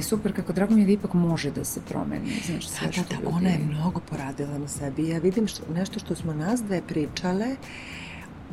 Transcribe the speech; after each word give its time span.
ali 0.00 0.04
super, 0.04 0.32
kako 0.32 0.52
drago 0.52 0.74
mi 0.74 0.80
je 0.80 0.86
da 0.86 0.92
ipak 0.92 1.14
može 1.14 1.50
da 1.50 1.64
se 1.64 1.80
promeni, 1.88 2.30
znaš, 2.46 2.68
sve 2.68 2.86
da, 2.86 3.02
da, 3.02 3.08
da, 3.08 3.14
ljudi... 3.14 3.26
ona 3.36 3.48
je 3.48 3.58
mnogo 3.58 4.00
poradila 4.00 4.58
na 4.58 4.68
sebi. 4.68 5.08
Ja 5.08 5.18
vidim 5.18 5.46
što, 5.46 5.62
nešto 5.74 5.98
što 5.98 6.14
smo 6.14 6.32
nas 6.32 6.62
dve 6.62 6.82
pričale, 6.88 7.46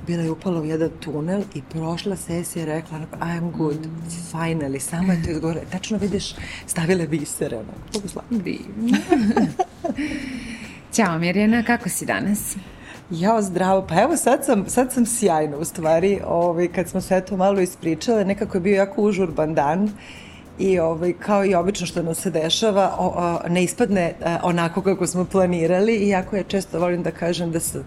bila 0.07 0.23
je 0.23 0.31
upala 0.31 0.61
u 0.61 0.65
jedan 0.65 0.89
tunel 0.99 1.43
i 1.55 1.61
prošla 1.61 2.15
sesija 2.15 2.63
i 2.63 2.65
rekla 2.65 2.99
I'm 3.19 3.51
good, 3.51 3.85
mm. 3.85 4.09
finally, 4.31 4.79
samo 4.79 5.13
je 5.13 5.23
to 5.23 5.31
izgore. 5.31 5.61
Tačno 5.71 5.97
vidiš, 5.97 6.35
stavile 6.65 7.07
bisere. 7.07 7.59
Divno. 8.29 8.97
Ćao 10.95 11.19
Mirjana, 11.19 11.63
kako 11.63 11.89
si 11.89 12.05
danas? 12.05 12.55
Jao, 13.09 13.41
zdravo. 13.41 13.87
Pa 13.87 14.01
evo, 14.01 14.17
sad 14.17 14.45
sam, 14.45 14.65
sad 14.69 14.93
sam 14.93 15.05
sjajna 15.05 15.57
u 15.57 15.65
stvari. 15.65 16.19
Ovaj, 16.27 16.67
kad 16.67 16.89
smo 16.89 17.01
sve 17.01 17.25
to 17.25 17.37
malo 17.37 17.61
ispričale, 17.61 18.25
nekako 18.25 18.57
je 18.57 18.61
bio 18.61 18.75
jako 18.75 19.01
užurban 19.01 19.53
dan 19.53 19.89
i 20.59 20.79
ovaj, 20.79 21.13
kao 21.13 21.45
i 21.45 21.55
obično 21.55 21.87
što 21.87 22.03
nam 22.03 22.15
se 22.15 22.29
dešava, 22.29 22.95
o, 22.99 23.07
o, 23.07 23.49
ne 23.49 23.63
ispadne 23.63 24.13
a, 24.23 24.31
e, 24.31 24.39
onako 24.43 24.81
kako 24.81 25.07
smo 25.07 25.25
planirali. 25.25 25.95
I 25.95 26.09
jako 26.09 26.35
ja 26.35 26.43
često 26.43 26.79
volim 26.79 27.03
da 27.03 27.11
kažem 27.11 27.51
da 27.51 27.59
sam 27.59 27.83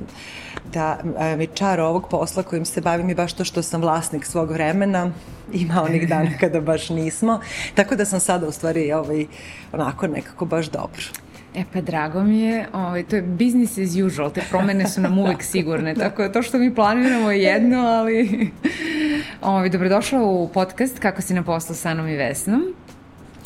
da 0.73 0.99
a, 1.19 1.27
e, 1.27 1.37
mi 1.37 1.47
čar 1.47 1.81
ovog 1.81 2.09
posla 2.09 2.43
kojim 2.43 2.65
se 2.65 2.81
bavim 2.81 3.09
je 3.09 3.15
baš 3.15 3.33
to 3.33 3.45
što 3.45 3.63
sam 3.63 3.81
vlasnik 3.81 4.27
svog 4.27 4.51
vremena, 4.51 5.13
ima 5.53 5.83
onih 5.83 6.09
dana 6.13 6.31
kada 6.41 6.61
baš 6.61 6.89
nismo, 6.89 7.41
tako 7.75 7.97
da 7.97 8.05
sam 8.05 8.21
sada 8.21 8.49
u 8.49 8.53
stvari 8.53 8.93
ovaj, 8.93 9.27
onako 9.73 10.07
nekako 10.07 10.45
baš 10.45 10.67
dobro. 10.67 11.03
E 11.55 11.65
pa 11.73 11.81
drago 11.81 12.23
mi 12.25 12.41
je, 12.41 12.67
ovaj, 12.73 13.03
to 13.03 13.17
je 13.17 13.23
business 13.23 13.79
as 13.79 13.97
usual, 14.07 14.31
te 14.31 14.43
promene 14.51 14.89
su 14.89 15.01
nam 15.01 15.19
uvek 15.25 15.43
sigurne, 15.43 15.95
tako 15.95 16.23
da 16.23 16.33
to 16.33 16.43
što 16.43 16.59
mi 16.59 16.75
planiramo 16.75 17.31
je 17.31 17.43
jedno, 17.43 17.79
ali 17.79 18.51
ovaj, 19.43 19.69
dobrodošla 19.69 20.23
u 20.23 20.49
podcast 20.49 20.99
Kako 20.99 21.23
si 21.23 21.35
na 21.35 21.43
poslu 21.43 21.75
sa 21.75 21.89
Anom 21.89 22.09
i 22.09 22.17
Vesnom. 22.17 22.63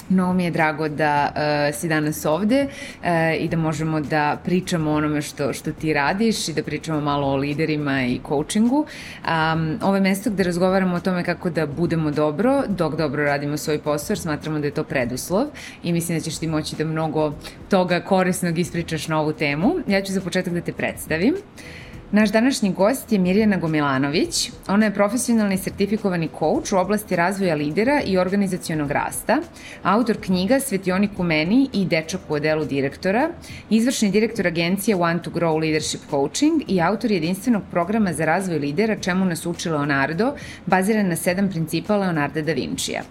Mnogo 0.08 0.33
mi 0.33 0.44
je 0.44 0.50
drago 0.50 0.88
da 0.88 1.33
uh, 1.34 1.78
si 1.78 1.88
danas 1.88 2.24
ovde 2.24 2.66
uh, 2.66 3.06
i 3.41 3.48
da 3.48 3.56
možemo 3.56 4.00
da 4.00 4.38
pričamo 4.44 4.91
o 4.91 4.94
onome 4.94 5.22
što, 5.22 5.52
što 5.52 5.72
ti 5.72 5.92
radiš 5.92 6.48
i 6.48 6.52
da 6.52 6.62
pričamo 6.62 7.00
malo 7.00 7.27
o 7.27 7.36
liderima 7.36 8.02
i 8.02 8.20
coachingu. 8.28 8.86
Um, 9.24 9.78
ovo 9.83 9.94
je 9.94 10.00
mesto 10.00 10.30
gde 10.30 10.42
razgovaramo 10.42 10.96
o 10.96 11.00
tome 11.00 11.24
kako 11.24 11.50
da 11.50 11.66
budemo 11.66 12.11
dobro 12.11 12.62
dok 12.69 12.96
dobro 12.96 13.24
radimo 13.24 13.56
svoj 13.56 13.78
posao 13.78 14.12
jer 14.12 14.19
smatramo 14.19 14.58
da 14.58 14.66
je 14.66 14.74
to 14.74 14.84
preduslov 14.84 15.46
i 15.83 15.92
mislim 15.92 16.18
da 16.18 16.24
ćeš 16.24 16.39
ti 16.39 16.46
moći 16.46 16.77
da 16.77 16.84
mnogo 16.84 17.33
toga 17.70 18.00
korisnog 18.00 18.58
ispričaš 18.58 19.08
na 19.08 19.20
ovu 19.20 19.33
temu. 19.33 19.74
Ja 19.86 20.02
ću 20.02 20.12
za 20.12 20.20
početak 20.20 20.52
da 20.52 20.61
te 20.61 20.72
predstavim. 20.72 21.34
Uh, 21.34 21.83
Naš 22.12 22.30
današnji 22.30 22.72
gost 22.72 23.12
je 23.12 23.19
Mirjana 23.19 23.56
Gomilanović. 23.56 24.50
Ona 24.69 24.84
je 24.84 24.94
profesionalni 24.94 25.58
sertifikovani 25.58 26.28
coach 26.38 26.72
u 26.72 26.77
oblasti 26.77 27.16
razvoja 27.16 27.55
lidera 27.55 28.00
i 28.06 28.19
organizacionog 28.19 28.91
rasta, 28.91 29.38
autor 29.83 30.16
knjiga 30.20 30.61
Svetionik 30.61 31.11
u 31.19 31.22
meni 31.22 31.69
i 31.72 31.84
Dečak 31.84 32.20
u 32.28 32.34
odelu 32.34 32.64
direktora, 32.64 33.30
izvršni 33.70 34.11
direktor 34.11 34.46
agencije 34.46 34.96
One 34.96 35.22
to 35.22 35.30
Grow 35.30 35.61
Leadership 35.61 36.00
Coaching 36.11 36.62
i 36.69 36.80
autor 36.80 37.11
jedinstvenog 37.11 37.62
programa 37.70 38.12
za 38.12 38.24
razvoj 38.24 38.58
lidera 38.58 38.96
čemu 38.96 39.24
nas 39.24 39.46
uči 39.46 39.70
Leonardo, 39.70 40.34
baziran 40.66 41.08
na 41.08 41.16
sedam 41.16 41.50
principa 41.50 41.96
Leonarda 41.96 42.42
da 42.42 42.52
Vincija. 42.52 43.02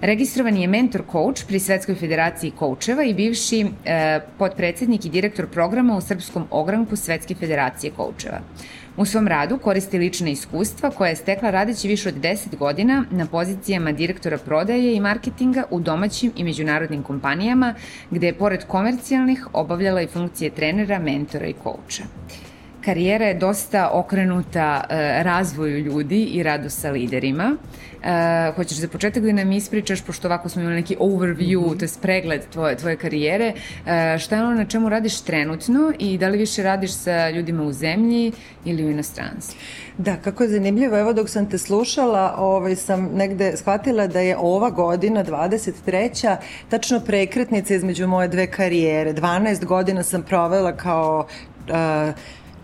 Registrovani 0.00 0.62
je 0.62 0.68
mentor 0.68 1.02
coach 1.12 1.44
pri 1.44 1.58
Svetskoj 1.60 1.94
federaciji 1.94 2.50
koučeva 2.56 3.04
i 3.04 3.14
bivši 3.14 3.58
e, 3.84 4.20
podpredsednik 4.38 5.04
i 5.04 5.10
direktor 5.10 5.46
programa 5.46 5.96
u 5.96 6.00
Srpskom 6.00 6.46
ogranku 6.50 6.96
Svetske 6.96 7.34
federacije 7.34 7.92
koučeva. 7.96 8.40
U 8.96 9.04
svom 9.04 9.28
radu 9.28 9.58
koristi 9.58 9.98
lične 9.98 10.32
iskustva 10.32 10.90
koje 10.90 11.10
je 11.10 11.16
stekla 11.16 11.50
radeći 11.50 11.88
više 11.88 12.08
od 12.08 12.14
10 12.14 12.56
godina 12.56 13.04
na 13.10 13.26
pozicijama 13.26 13.92
direktora 13.92 14.38
prodaje 14.38 14.94
i 14.94 15.00
marketinga 15.00 15.64
u 15.70 15.80
domaćim 15.80 16.32
i 16.36 16.44
međunarodnim 16.44 17.02
kompanijama, 17.02 17.74
gde 18.10 18.26
je 18.26 18.34
pored 18.34 18.64
komercijalnih 18.64 19.46
obavljala 19.52 20.02
i 20.02 20.06
funkcije 20.06 20.50
trenera, 20.50 20.98
mentora 20.98 21.46
i 21.46 21.52
kouča 21.52 22.02
karijera 22.84 23.26
je 23.26 23.34
dosta 23.34 23.90
okrenuta 23.92 24.84
e, 24.90 25.22
razvoju 25.22 25.78
ljudi 25.78 26.24
i 26.24 26.42
radu 26.42 26.70
sa 26.70 26.90
liderima. 26.90 27.56
E, 28.02 28.52
hoćeš 28.56 28.78
za 28.78 28.88
početak 28.88 29.22
da 29.22 29.32
nam 29.32 29.52
ispričaš, 29.52 30.02
pošto 30.02 30.28
ovako 30.28 30.48
smo 30.48 30.62
imali 30.62 30.76
neki 30.76 30.96
overview, 31.00 31.60
mm 31.60 31.64
-hmm. 31.64 31.78
to 31.78 31.84
je 31.84 31.90
pregled 32.02 32.42
tvoje, 32.52 32.76
tvoje 32.76 32.96
karijere, 32.96 33.52
e, 33.86 34.18
šta 34.18 34.36
je 34.36 34.42
ono 34.42 34.54
na 34.54 34.64
čemu 34.64 34.88
radiš 34.88 35.20
trenutno 35.20 35.92
i 35.98 36.18
da 36.18 36.28
li 36.28 36.38
više 36.38 36.62
radiš 36.62 36.92
sa 36.92 37.30
ljudima 37.30 37.62
u 37.62 37.72
zemlji 37.72 38.32
ili 38.64 38.84
u 38.84 38.90
inostranstvu? 38.90 39.58
Da, 39.98 40.16
kako 40.16 40.42
je 40.42 40.48
zanimljivo, 40.48 40.98
evo 40.98 41.12
dok 41.12 41.28
sam 41.28 41.50
te 41.50 41.58
slušala, 41.58 42.34
ovaj, 42.38 42.76
sam 42.76 43.10
negde 43.14 43.56
shvatila 43.56 44.06
da 44.06 44.20
je 44.20 44.36
ova 44.36 44.70
godina, 44.70 45.24
23. 45.24 46.36
tačno 46.68 47.00
prekretnica 47.00 47.74
između 47.74 48.06
moje 48.06 48.28
dve 48.28 48.46
karijere. 48.46 49.12
12 49.12 49.64
godina 49.64 50.02
sam 50.02 50.22
provela 50.22 50.76
kao 50.76 51.26
uh, 51.68 52.14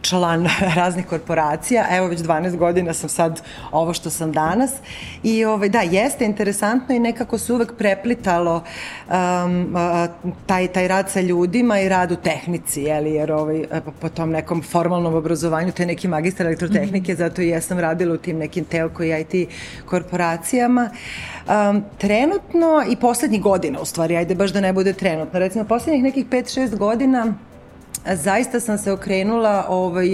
član 0.08 0.48
raznih 0.76 1.06
korporacija. 1.06 1.86
Evo 1.90 2.06
već 2.06 2.20
12 2.20 2.56
godina 2.56 2.94
sam 2.94 3.08
sad 3.08 3.42
ovo 3.72 3.94
što 3.94 4.10
sam 4.10 4.32
danas. 4.32 4.70
I 5.22 5.44
ovaj, 5.44 5.68
da, 5.68 5.80
jeste 5.80 6.24
interesantno 6.24 6.94
i 6.94 6.98
nekako 6.98 7.38
se 7.38 7.52
uvek 7.52 7.72
preplitalo 7.78 8.62
um, 9.08 9.76
taj, 10.46 10.68
taj 10.68 10.88
rad 10.88 11.10
sa 11.10 11.20
ljudima 11.20 11.80
i 11.80 11.88
rad 11.88 12.12
u 12.12 12.16
tehnici, 12.16 12.82
jeli, 12.82 13.12
jer 13.12 13.32
ovaj, 13.32 13.64
po 14.00 14.08
tom 14.08 14.30
nekom 14.30 14.62
formalnom 14.62 15.14
obrazovanju, 15.14 15.72
te 15.72 15.86
neki 15.86 16.08
magistar 16.08 16.46
elektrotehnike, 16.46 17.12
mm 17.12 17.16
-hmm. 17.16 17.18
zato 17.18 17.42
i 17.42 17.48
ja 17.48 17.60
sam 17.60 17.78
radila 17.78 18.14
u 18.14 18.16
tim 18.16 18.38
nekim 18.38 18.64
telko 18.64 19.04
i 19.04 19.20
IT 19.20 19.48
korporacijama. 19.86 20.90
Um, 21.70 21.84
trenutno 21.98 22.84
i 22.90 22.96
poslednjih 22.96 23.42
godina, 23.42 23.80
u 23.80 23.84
stvari, 23.84 24.16
ajde 24.16 24.34
baš 24.34 24.50
da 24.52 24.60
ne 24.60 24.72
bude 24.72 24.92
trenutno, 24.92 25.38
recimo 25.38 25.64
poslednjih 25.64 26.02
nekih 26.02 26.26
5-6 26.26 26.76
godina 26.76 27.34
zaista 28.14 28.60
sam 28.60 28.78
se 28.78 28.92
okrenula 28.92 29.66
ovaj, 29.68 30.08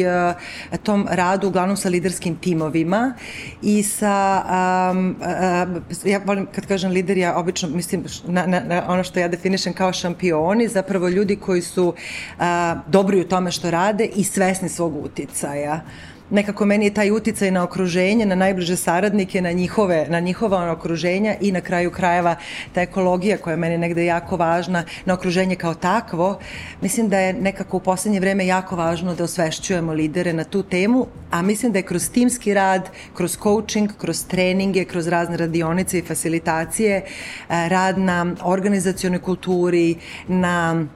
tom 0.83 1.07
radu 1.11 1.49
uglavnom 1.49 1.77
sa 1.77 1.89
liderskim 1.89 2.37
timovima 2.37 3.15
i 3.63 3.83
sa, 3.83 4.45
um, 4.93 5.17
uh, 5.21 6.05
ja 6.05 6.21
volim 6.25 6.47
kad 6.55 6.67
kažem 6.67 6.91
lider, 6.91 7.17
ja 7.19 7.37
obično 7.37 7.69
mislim 7.69 8.05
na, 8.27 8.47
na, 8.47 8.61
na 8.61 8.83
ono 8.89 9.05
što 9.05 9.21
ja 9.21 9.29
definišem 9.29 9.73
kao 9.73 9.93
šampioni, 9.93 10.69
zapravo 10.69 11.09
ljudi 11.09 11.37
koji 11.37 11.63
su 11.63 11.89
uh, 11.89 12.45
dobri 12.87 13.21
u 13.21 13.29
tome 13.29 13.51
što 13.51 13.71
rade 13.71 14.05
i 14.05 14.25
svesni 14.25 14.69
svog 14.69 15.05
uticaja. 15.05 15.75
Uh, 15.75 16.13
nekako 16.33 16.67
meni 16.67 16.87
je 16.87 16.95
taj 16.95 17.11
uticaj 17.11 17.51
na 17.51 17.63
okruženje, 17.63 18.27
na 18.27 18.35
najbliže 18.35 18.77
saradnike, 18.77 19.41
na 19.41 19.53
njihove, 19.53 20.07
na 20.09 20.21
njihova 20.21 20.73
okruženja 20.73 21.35
i 21.41 21.53
na 21.53 21.61
kraju 21.61 21.91
krajeva 21.91 22.37
ta 22.73 22.81
ekologija 22.81 23.37
koja 23.39 23.53
je 23.53 23.57
meni 23.57 23.79
negde 23.79 24.05
jako 24.05 24.37
važna, 24.37 24.85
na 25.05 25.15
okruženje 25.15 25.57
kao 25.57 25.75
takvo, 25.75 26.39
mislim 26.81 27.09
da 27.09 27.19
je 27.19 27.33
nekako 27.33 27.77
u 27.77 27.81
poslednje 27.81 28.21
vreme 28.21 28.47
jako 28.47 28.77
važno 28.77 29.15
da 29.15 29.25
osvešćujemo 29.25 29.93
lidere 29.93 30.33
na 30.33 30.45
tu 30.45 30.63
temu, 30.63 31.07
a 31.31 31.43
mislim 31.43 31.73
da 31.73 31.79
je 31.79 31.83
kroz 31.83 32.11
timski 32.11 32.55
rad, 32.55 32.89
kroz 33.15 33.37
coaching, 33.43 33.91
kroz 33.99 34.25
treninge, 34.27 34.85
kroz 34.85 35.09
razne 35.09 35.37
radionice 35.37 35.99
i 35.99 36.03
facilitacije, 36.03 36.97
eh, 36.97 37.69
rad 37.69 37.99
na 37.99 38.35
organizacijonoj 38.45 39.21
kulturi, 39.21 39.97
na 40.29 40.87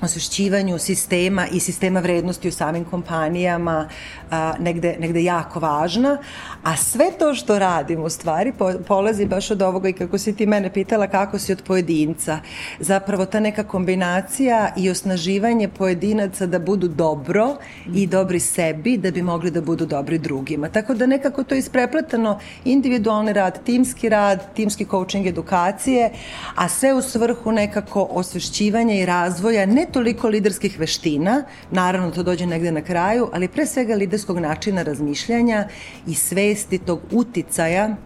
osvešćivanju 0.00 0.78
sistema 0.78 1.46
i 1.52 1.60
sistema 1.60 2.00
vrednosti 2.00 2.48
u 2.48 2.52
samim 2.52 2.84
kompanijama 2.84 3.88
a, 4.30 4.54
negde, 4.58 4.96
negde 5.00 5.22
jako 5.22 5.60
važna, 5.60 6.18
a 6.62 6.76
sve 6.76 7.10
to 7.18 7.34
što 7.34 7.58
radim 7.58 8.02
u 8.02 8.10
stvari 8.10 8.52
po, 8.58 8.72
polazi 8.88 9.26
baš 9.26 9.50
od 9.50 9.62
ovoga 9.62 9.88
i 9.88 9.92
kako 9.92 10.18
si 10.18 10.36
ti 10.36 10.46
mene 10.46 10.72
pitala 10.72 11.06
kako 11.06 11.38
si 11.38 11.52
od 11.52 11.62
pojedinca. 11.62 12.38
Zapravo 12.80 13.26
ta 13.26 13.40
neka 13.40 13.64
kombinacija 13.64 14.72
i 14.76 14.90
osnaživanje 14.90 15.68
pojedinaca 15.68 16.46
da 16.46 16.58
budu 16.58 16.88
dobro 16.88 17.56
i 17.94 18.06
dobri 18.06 18.40
sebi 18.40 18.96
da 18.96 19.10
bi 19.10 19.22
mogli 19.22 19.50
da 19.50 19.60
budu 19.60 19.86
dobri 19.86 20.18
drugima. 20.18 20.68
Tako 20.68 20.94
da 20.94 21.06
nekako 21.06 21.44
to 21.44 21.54
je 21.54 21.58
isprepletano 21.58 22.40
individualni 22.64 23.32
rad, 23.32 23.64
timski 23.64 24.08
rad, 24.08 24.54
timski 24.54 24.84
coaching 24.84 25.26
edukacije, 25.26 26.10
a 26.54 26.68
sve 26.68 26.94
u 26.94 27.02
svrhu 27.02 27.52
nekako 27.52 28.08
osvešćivanja 28.10 28.94
i 28.94 29.06
razvoja 29.06 29.66
ne 29.66 29.83
toliko 29.92 30.28
liderskih 30.28 30.78
veština, 30.78 31.44
naravno 31.70 32.10
to 32.10 32.22
dođe 32.22 32.46
negde 32.46 32.72
na 32.72 32.82
kraju, 32.82 33.28
ali 33.32 33.48
pre 33.48 33.66
svega 33.66 33.94
liderskog 33.94 34.38
načina 34.38 34.82
razmišljanja 34.82 35.68
i 36.06 36.14
svesti 36.14 36.78
tog 36.78 37.00
uticaja 37.10 37.96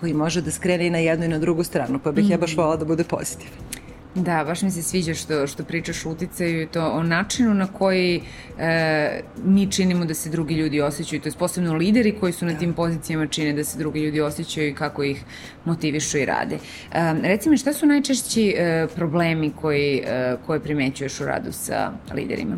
koji 0.00 0.14
može 0.14 0.42
da 0.42 0.50
skrene 0.50 0.86
i 0.86 0.90
na 0.90 0.98
jednu 0.98 1.24
i 1.24 1.28
na 1.28 1.38
drugu 1.38 1.64
stranu, 1.64 1.98
pa 2.04 2.12
bih 2.12 2.24
mm. 2.24 2.30
ja 2.30 2.38
baš 2.38 2.50
mhm. 2.50 2.60
volala 2.60 2.76
da 2.76 2.84
bude 2.84 3.04
pozitivan. 3.04 3.83
Da, 4.14 4.44
baš 4.44 4.62
mi 4.62 4.70
se 4.70 4.82
sviđa 4.82 5.14
što, 5.14 5.46
što 5.46 5.64
pričaš 5.64 6.06
o 6.06 6.10
uticaju 6.10 6.62
i 6.62 6.66
to 6.66 6.90
o 6.90 7.02
načinu 7.02 7.54
na 7.54 7.66
koji 7.66 8.22
e, 8.58 9.20
mi 9.44 9.70
činimo 9.72 10.04
da 10.04 10.14
se 10.14 10.30
drugi 10.30 10.54
ljudi 10.54 10.80
osjećaju, 10.80 11.22
to 11.22 11.28
je 11.28 11.32
posebno 11.38 11.74
lideri 11.74 12.18
koji 12.20 12.32
su 12.32 12.46
na 12.46 12.52
da. 12.52 12.58
tim 12.58 12.72
pozicijama 12.72 13.26
čine 13.26 13.52
da 13.52 13.64
se 13.64 13.78
drugi 13.78 14.00
ljudi 14.00 14.20
osjećaju 14.20 14.68
i 14.68 14.74
kako 14.74 15.02
ih 15.02 15.24
motivišu 15.64 16.18
i 16.18 16.24
rade. 16.24 16.54
E, 16.54 17.14
reci 17.22 17.50
mi, 17.50 17.56
šta 17.56 17.72
su 17.72 17.86
najčešći 17.86 18.54
e, 18.56 18.86
problemi 18.94 19.52
koji, 19.60 20.02
e, 20.06 20.36
koje 20.46 20.60
primećuješ 20.60 21.20
u 21.20 21.24
radu 21.24 21.52
sa 21.52 21.92
liderima? 22.14 22.56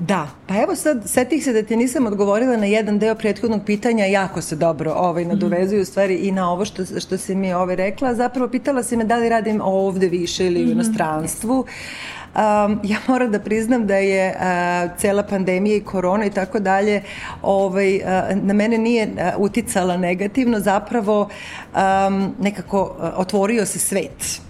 Da, 0.00 0.28
pa 0.46 0.54
evo 0.54 0.76
sad, 0.76 1.02
setih 1.06 1.44
se 1.44 1.52
da 1.52 1.62
ti 1.62 1.76
nisam 1.76 2.06
odgovorila 2.06 2.56
na 2.56 2.66
jedan 2.66 2.98
deo 2.98 3.14
prethodnog 3.14 3.60
pitanja, 3.66 4.04
jako 4.04 4.42
se 4.42 4.56
dobro 4.56 4.92
ovaj, 4.92 5.24
nadovezuju 5.24 5.84
stvari 5.84 6.14
i 6.14 6.32
na 6.32 6.52
ovo 6.52 6.64
što, 6.64 7.00
što 7.00 7.16
si 7.18 7.34
mi 7.34 7.52
ovaj, 7.52 7.76
rekla. 7.76 8.14
Zapravo 8.14 8.48
pitala 8.48 8.82
si 8.82 8.96
me 8.96 9.04
da 9.04 9.16
li 9.16 9.28
radim 9.28 9.60
ovde 9.64 10.08
više 10.08 10.46
ili 10.46 10.60
u 10.60 10.66
mhm. 10.66 10.72
inostranstvu. 10.72 11.58
Um, 12.34 12.80
ja 12.82 12.98
moram 13.08 13.32
da 13.32 13.38
priznam 13.38 13.86
da 13.86 13.96
je 13.96 14.34
uh, 14.36 14.98
cela 14.98 15.22
pandemija 15.22 15.76
i 15.76 15.80
korona 15.80 16.24
i 16.24 16.30
tako 16.30 16.58
dalje 16.58 17.02
ovaj, 17.42 17.96
uh, 17.96 18.02
na 18.42 18.54
mene 18.54 18.78
nije 18.78 19.06
uh, 19.06 19.42
uticala 19.42 19.96
negativno, 19.96 20.60
zapravo 20.60 21.28
um, 21.74 22.34
nekako 22.40 22.82
uh, 22.82 23.08
otvorio 23.16 23.66
se 23.66 23.78
svet 23.78 24.40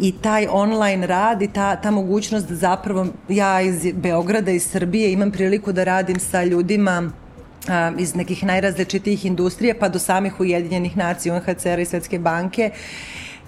i 0.00 0.12
taj 0.12 0.46
online 0.50 1.06
rad 1.06 1.42
i 1.42 1.48
ta, 1.48 1.76
ta 1.76 1.90
mogućnost 1.90 2.48
da 2.48 2.54
zapravo 2.54 3.06
ja 3.28 3.60
iz 3.60 3.92
Beograda, 3.94 4.50
iz 4.50 4.70
Srbije 4.70 5.12
imam 5.12 5.30
priliku 5.30 5.72
da 5.72 5.84
radim 5.84 6.20
sa 6.20 6.44
ljudima 6.44 7.10
iz 7.98 8.14
nekih 8.14 8.44
najrazličitijih 8.44 9.26
industrija 9.26 9.74
pa 9.80 9.88
do 9.88 9.98
samih 9.98 10.40
Ujedinjenih 10.40 10.96
nacija, 10.96 11.34
UNHCR 11.34 11.78
i 11.78 11.84
Svetske 11.84 12.18
banke 12.18 12.70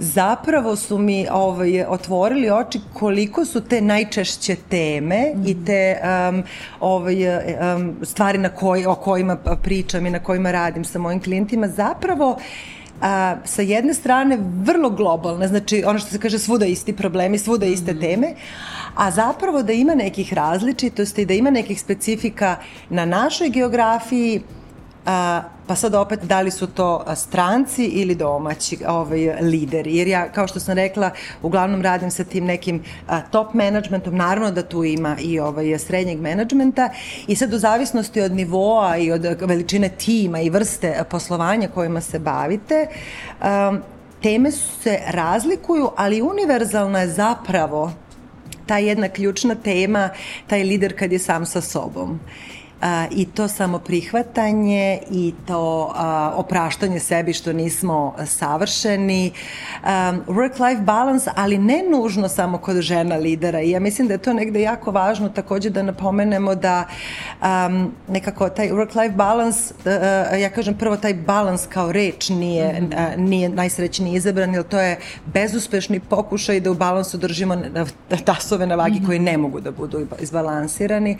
zapravo 0.00 0.76
su 0.76 0.98
mi 0.98 1.26
ovaj, 1.32 1.84
otvorili 1.88 2.50
oči 2.50 2.80
koliko 2.92 3.44
su 3.44 3.60
te 3.60 3.80
najčešće 3.80 4.56
teme 4.68 5.32
mm. 5.34 5.46
i 5.46 5.64
te 5.64 5.96
um, 6.28 6.42
ovaj, 6.80 7.16
um, 7.16 7.96
stvari 8.02 8.38
na 8.38 8.48
koj, 8.48 8.86
o 8.86 8.94
kojima 8.94 9.36
pričam 9.36 10.06
i 10.06 10.10
na 10.10 10.18
kojima 10.18 10.50
radim 10.50 10.84
sa 10.84 10.98
mojim 10.98 11.20
klijentima 11.22 11.68
zapravo 11.68 12.38
a, 13.00 13.36
sa 13.44 13.62
jedne 13.62 13.94
strane 13.94 14.38
vrlo 14.62 14.90
globalne, 14.90 15.48
znači 15.48 15.82
ono 15.86 15.98
što 15.98 16.10
se 16.10 16.18
kaže 16.18 16.38
svuda 16.38 16.66
isti 16.66 16.96
problemi, 16.96 17.38
svuda 17.38 17.66
iste 17.66 17.92
mhm. 17.92 18.00
teme, 18.00 18.34
a 18.94 19.10
zapravo 19.10 19.62
da 19.62 19.72
ima 19.72 19.94
nekih 19.94 20.32
različitosti, 20.34 21.24
da 21.24 21.34
ima 21.34 21.50
nekih 21.50 21.80
specifika 21.80 22.56
na 22.90 23.04
našoj 23.04 23.48
geografiji, 23.48 24.42
pa 25.66 25.74
sad 25.76 25.94
opet 25.94 26.20
da 26.22 26.40
li 26.40 26.50
su 26.50 26.66
to 26.66 27.04
stranci 27.14 27.84
ili 27.84 28.14
domaći 28.14 28.78
ovaj, 28.88 29.42
lideri. 29.42 29.96
Jer 29.96 30.08
ja, 30.08 30.28
kao 30.32 30.46
što 30.46 30.60
sam 30.60 30.74
rekla, 30.74 31.10
uglavnom 31.42 31.82
radim 31.82 32.10
sa 32.10 32.24
tim 32.24 32.44
nekim 32.44 32.82
top 33.30 33.54
managementom, 33.54 34.16
naravno 34.16 34.50
da 34.50 34.62
tu 34.62 34.84
ima 34.84 35.16
i 35.20 35.40
ovaj, 35.40 35.78
srednjeg 35.78 36.20
menadžmenta. 36.20 36.88
I 37.26 37.36
sad 37.36 37.54
u 37.54 37.58
zavisnosti 37.58 38.20
od 38.20 38.32
nivoa 38.32 38.96
i 38.96 39.12
od 39.12 39.26
veličine 39.40 39.88
tima 39.88 40.40
i 40.40 40.50
vrste 40.50 41.04
poslovanja 41.10 41.68
kojima 41.68 42.00
se 42.00 42.18
bavite, 42.18 42.86
teme 44.22 44.50
se 44.50 44.98
razlikuju, 45.06 45.90
ali 45.96 46.22
univerzalna 46.22 47.00
je 47.00 47.08
zapravo 47.08 47.92
ta 48.66 48.78
jedna 48.78 49.08
ključna 49.08 49.54
tema, 49.54 50.08
taj 50.46 50.62
lider 50.62 50.98
kad 50.98 51.12
je 51.12 51.18
sam 51.18 51.46
sa 51.46 51.60
sobom 51.60 52.20
a, 52.80 53.06
i 53.10 53.24
to 53.24 53.48
samo 53.48 53.78
prihvatanje 53.78 54.98
i 55.10 55.34
to 55.46 55.92
a, 55.94 56.32
opraštanje 56.36 57.00
sebi 57.00 57.32
što 57.32 57.52
nismo 57.52 58.14
savršeni, 58.26 59.32
work-life 60.26 60.84
balance, 60.84 61.30
ali 61.36 61.58
ne 61.58 61.82
nužno 61.90 62.28
samo 62.28 62.58
kod 62.58 62.80
žena 62.80 63.16
lidera 63.16 63.60
i 63.60 63.70
ja 63.70 63.80
mislim 63.80 64.08
da 64.08 64.14
je 64.14 64.18
to 64.18 64.32
negde 64.32 64.60
jako 64.60 64.90
važno 64.90 65.28
takođe 65.28 65.70
da 65.70 65.82
napomenemo 65.82 66.54
da 66.54 66.84
um, 67.42 67.92
nekako 68.08 68.48
taj 68.48 68.68
work-life 68.68 69.14
balance, 69.14 69.74
uh, 69.84 70.40
ja 70.40 70.50
kažem 70.50 70.74
prvo 70.74 70.96
taj 70.96 71.14
balans 71.14 71.66
kao 71.66 71.92
reč 71.92 72.28
nije, 72.28 72.80
mm 72.80 72.90
-hmm. 72.90 73.14
uh, 73.14 73.20
nije 73.20 73.48
najsrećniji 73.48 74.14
izabran, 74.14 74.54
jer 74.54 74.62
to 74.62 74.80
je 74.80 74.98
bezuspešni 75.26 76.00
pokušaj 76.00 76.60
da 76.60 76.70
u 76.70 76.74
balansu 76.74 77.18
držimo 77.18 77.56
tasove 78.24 78.66
na 78.66 78.74
vagi 78.74 78.94
mm 78.94 79.02
-hmm. 79.02 79.06
koji 79.06 79.18
ne 79.18 79.36
mogu 79.36 79.60
da 79.60 79.70
budu 79.70 80.06
izbalansirani. 80.20 81.18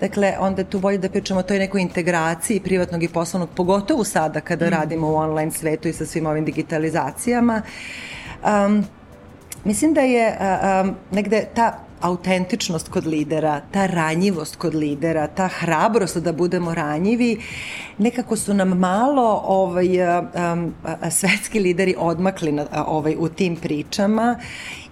Dakle, 0.00 0.36
onda 0.40 0.64
tu 0.64 0.78
bolje 0.78 0.95
da 0.98 1.08
pričamo 1.08 1.40
o 1.40 1.42
toj 1.42 1.58
nekoj 1.58 1.80
integraciji 1.80 2.60
privatnog 2.60 3.02
i 3.02 3.08
poslovnog, 3.08 3.50
pogotovo 3.54 4.04
sada 4.04 4.40
kada 4.40 4.66
mm. 4.66 4.70
radimo 4.70 5.08
u 5.08 5.16
online 5.16 5.50
svetu 5.50 5.88
i 5.88 5.92
sa 5.92 6.06
svim 6.06 6.26
ovim 6.26 6.44
digitalizacijama. 6.44 7.62
Um, 8.44 8.84
mislim 9.64 9.94
da 9.94 10.00
je 10.00 10.38
um, 10.38 10.94
negde 11.10 11.46
ta 11.54 11.86
autentičnost 12.00 12.88
kod 12.88 13.06
lidera, 13.06 13.60
ta 13.70 13.86
ranjivost 13.86 14.56
kod 14.56 14.74
lidera, 14.74 15.26
ta 15.26 15.48
hrabrost 15.48 16.16
da 16.16 16.32
budemo 16.32 16.74
ranjivi, 16.74 17.40
nekako 17.98 18.36
su 18.36 18.54
nam 18.54 18.68
malo 18.68 19.42
ovaj, 19.46 19.88
um, 20.02 20.74
svetski 21.10 21.60
lideri 21.60 21.94
odmakli 21.98 22.52
na, 22.52 22.66
ovaj, 22.86 23.16
u 23.18 23.28
tim 23.28 23.56
pričama 23.56 24.38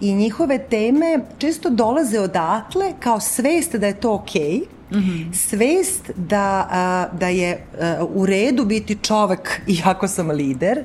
i 0.01 0.13
njihove 0.13 0.57
teme 0.57 1.19
često 1.37 1.69
dolaze 1.69 2.19
odatle 2.19 2.93
kao 2.99 3.19
svest 3.19 3.75
da 3.75 3.87
je 3.87 3.99
to 3.99 4.13
okej, 4.13 4.41
okay, 4.41 4.74
Mm 4.95 5.01
-hmm. 5.01 5.33
Svest 5.33 6.11
da, 6.15 6.67
a, 6.71 7.07
da 7.19 7.27
je 7.27 7.65
a, 7.81 8.05
u 8.13 8.25
redu 8.25 8.65
biti 8.65 8.97
čovek 9.01 9.61
iako 9.77 10.07
sam 10.07 10.31
lider 10.31 10.83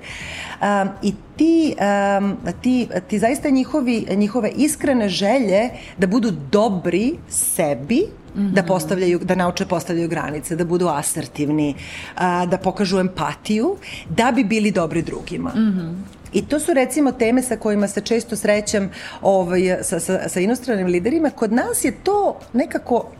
a, 0.60 0.86
i 1.02 1.14
ti, 1.36 1.74
a, 1.80 2.20
ti, 2.62 2.88
ti 3.08 3.18
zaista 3.18 3.50
njihovi, 3.50 4.06
njihove 4.10 4.50
iskrene 4.56 5.08
želje 5.08 5.70
da 5.98 6.06
budu 6.06 6.30
dobri 6.30 7.14
sebi 7.28 8.06
Mm 8.34 8.40
-hmm. 8.40 8.52
da 8.52 8.62
postavljaju, 8.62 9.18
da 9.18 9.34
nauče 9.34 9.66
postavljaju 9.66 10.08
granice, 10.08 10.56
da 10.56 10.64
budu 10.64 10.88
asertivni, 10.88 11.74
a, 12.14 12.46
da 12.46 12.58
pokažu 12.58 12.98
empatiju, 12.98 13.76
da 14.08 14.32
bi 14.32 14.44
bili 14.44 14.70
dobri 14.70 15.02
drugima. 15.02 15.50
Mm 15.50 15.58
-hmm. 15.58 15.94
I 16.32 16.42
to 16.42 16.60
su 16.60 16.74
recimo 16.74 17.12
teme 17.12 17.42
sa 17.42 17.56
kojima 17.56 17.88
se 17.88 18.00
često 18.00 18.36
srećem 18.36 18.90
ovaj, 19.22 19.78
sa, 19.82 20.00
sa, 20.00 20.28
sa 20.28 20.40
inostranim 20.40 20.86
liderima. 20.86 21.30
Kod 21.30 21.52
nas 21.52 21.84
je 21.84 21.92
to 21.92 22.38
nekako 22.52 23.10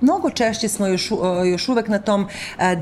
mnogo 0.00 0.30
češće 0.30 0.68
smo 0.68 0.86
još, 0.86 1.10
još 1.50 1.68
uvek 1.68 1.88
na 1.88 1.98
tom 1.98 2.26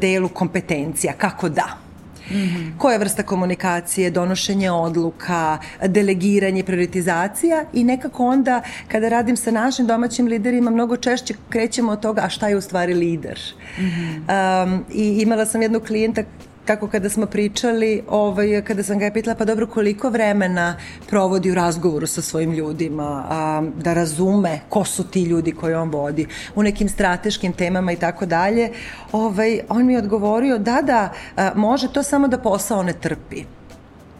delu 0.01 0.29
kompetencija, 0.29 1.13
kako 1.13 1.49
da. 1.49 1.89
Mm 2.31 2.35
-hmm. 2.35 2.79
koja 2.79 2.99
vrsta 2.99 3.23
komunikacije, 3.23 4.11
donošenje 4.11 4.71
odluka, 4.71 5.59
delegiranje, 5.87 6.65
prioritizacija 6.65 7.65
i 7.73 7.85
nekako 7.85 8.27
onda 8.27 8.63
kada 8.89 9.09
radim 9.09 9.37
sa 9.37 9.51
našim 9.51 9.87
domaćim 9.87 10.27
liderima 10.27 10.71
mnogo 10.71 10.97
češće 10.97 11.35
krećemo 11.49 11.93
od 11.93 12.01
toga 12.01 12.23
a 12.25 12.29
šta 12.29 12.49
je 12.49 12.57
u 12.57 12.61
stvari 12.61 12.95
lider. 12.95 13.41
Mm 13.79 13.83
-hmm. 13.83 14.65
um, 14.65 14.85
I 14.93 15.23
imala 15.23 15.47
sam 15.47 15.63
jednog 15.63 15.83
klijenta 15.83 16.23
kako 16.69 16.89
kada 16.89 17.09
smo 17.09 17.27
pričali, 17.27 18.03
ovaj, 18.09 18.63
kada 18.65 18.83
sam 18.83 18.99
ga 18.99 19.05
je 19.05 19.13
pitala, 19.13 19.37
pa 19.37 19.45
dobro, 19.45 19.67
koliko 19.67 20.11
vremena 20.11 20.77
provodi 21.09 21.51
u 21.51 21.55
razgovoru 21.55 22.07
sa 22.07 22.23
svojim 22.23 22.53
ljudima, 22.53 23.25
a, 23.29 23.63
da 23.77 23.95
razume 23.95 24.61
ko 24.69 24.85
su 24.85 25.05
ti 25.05 25.23
ljudi 25.23 25.53
koje 25.53 25.79
on 25.79 25.89
vodi, 25.91 26.27
u 26.55 26.63
nekim 26.63 26.89
strateškim 26.89 27.53
temama 27.53 27.93
i 27.93 27.97
tako 27.97 28.27
dalje, 28.27 28.71
ovaj, 29.13 29.61
on 29.69 29.87
mi 29.87 29.93
je 29.93 29.99
odgovorio, 29.99 30.59
da, 30.59 30.83
da, 30.83 31.09
a, 31.37 31.53
može 31.55 31.93
to 31.93 32.03
samo 32.03 32.29
da 32.29 32.39
posao 32.39 32.83
ne 32.83 32.93
trpi. 32.93 33.45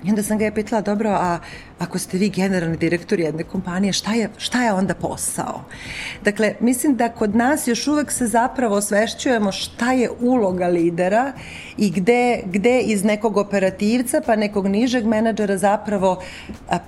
I 0.05 0.11
onda 0.11 0.23
sam 0.23 0.39
ga 0.39 0.45
je 0.45 0.55
pitala, 0.55 0.83
dobro, 0.83 1.11
a 1.11 1.39
ako 1.79 1.99
ste 1.99 2.19
vi 2.19 2.29
generalni 2.29 2.77
direktor 2.77 3.21
jedne 3.21 3.45
kompanije, 3.45 3.93
šta 3.93 4.15
je, 4.15 4.31
šta 4.37 4.65
je 4.65 4.73
onda 4.73 4.95
posao? 4.95 5.65
Dakle, 6.25 6.55
mislim 6.61 6.97
da 6.97 7.09
kod 7.09 7.37
nas 7.37 7.69
još 7.69 7.87
uvek 7.87 8.13
se 8.13 8.27
zapravo 8.27 8.77
osvešćujemo 8.77 9.53
šta 9.53 9.93
je 9.93 10.11
uloga 10.21 10.67
lidera 10.67 11.33
i 11.77 11.91
gde, 11.91 12.43
gde 12.47 12.81
iz 12.81 13.05
nekog 13.05 13.37
operativca 13.37 14.21
pa 14.27 14.37
nekog 14.37 14.67
nižeg 14.67 15.07
menadžera 15.07 15.57
zapravo 15.59 16.23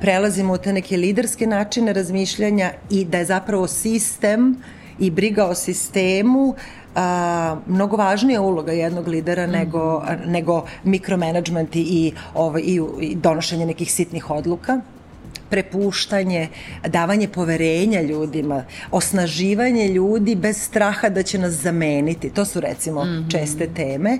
prelazimo 0.00 0.52
u 0.52 0.58
te 0.58 0.72
neke 0.72 0.96
liderske 0.96 1.46
načine 1.46 1.92
razmišljanja 1.92 2.70
i 2.90 3.04
da 3.04 3.18
je 3.18 3.24
zapravo 3.24 3.66
sistem 3.66 4.62
i 4.98 5.10
briga 5.10 5.46
o 5.46 5.54
sistemu 5.54 6.54
a, 6.94 7.56
mnogo 7.66 7.96
važnija 7.96 8.40
uloga 8.40 8.72
jednog 8.72 9.08
lidera 9.08 9.46
mm. 9.46 9.50
nego, 9.50 10.02
nego 10.26 10.64
mikromanagement 10.84 11.76
i, 11.76 12.12
ovaj, 12.34 12.62
i, 12.62 12.80
i 13.00 13.14
donošenje 13.14 13.66
nekih 13.66 13.92
sitnih 13.92 14.30
odluka 14.30 14.80
prepuštanje, 15.50 16.48
davanje 16.86 17.28
poverenja 17.28 18.02
ljudima, 18.02 18.64
osnaživanje 18.90 19.88
ljudi 19.88 20.34
bez 20.34 20.62
straha 20.62 21.08
da 21.08 21.22
će 21.22 21.38
nas 21.38 21.52
zameniti. 21.52 22.30
To 22.30 22.44
su 22.44 22.60
recimo 22.60 23.04
mm 23.04 23.08
-hmm. 23.08 23.30
česte 23.30 23.68
teme. 23.74 24.18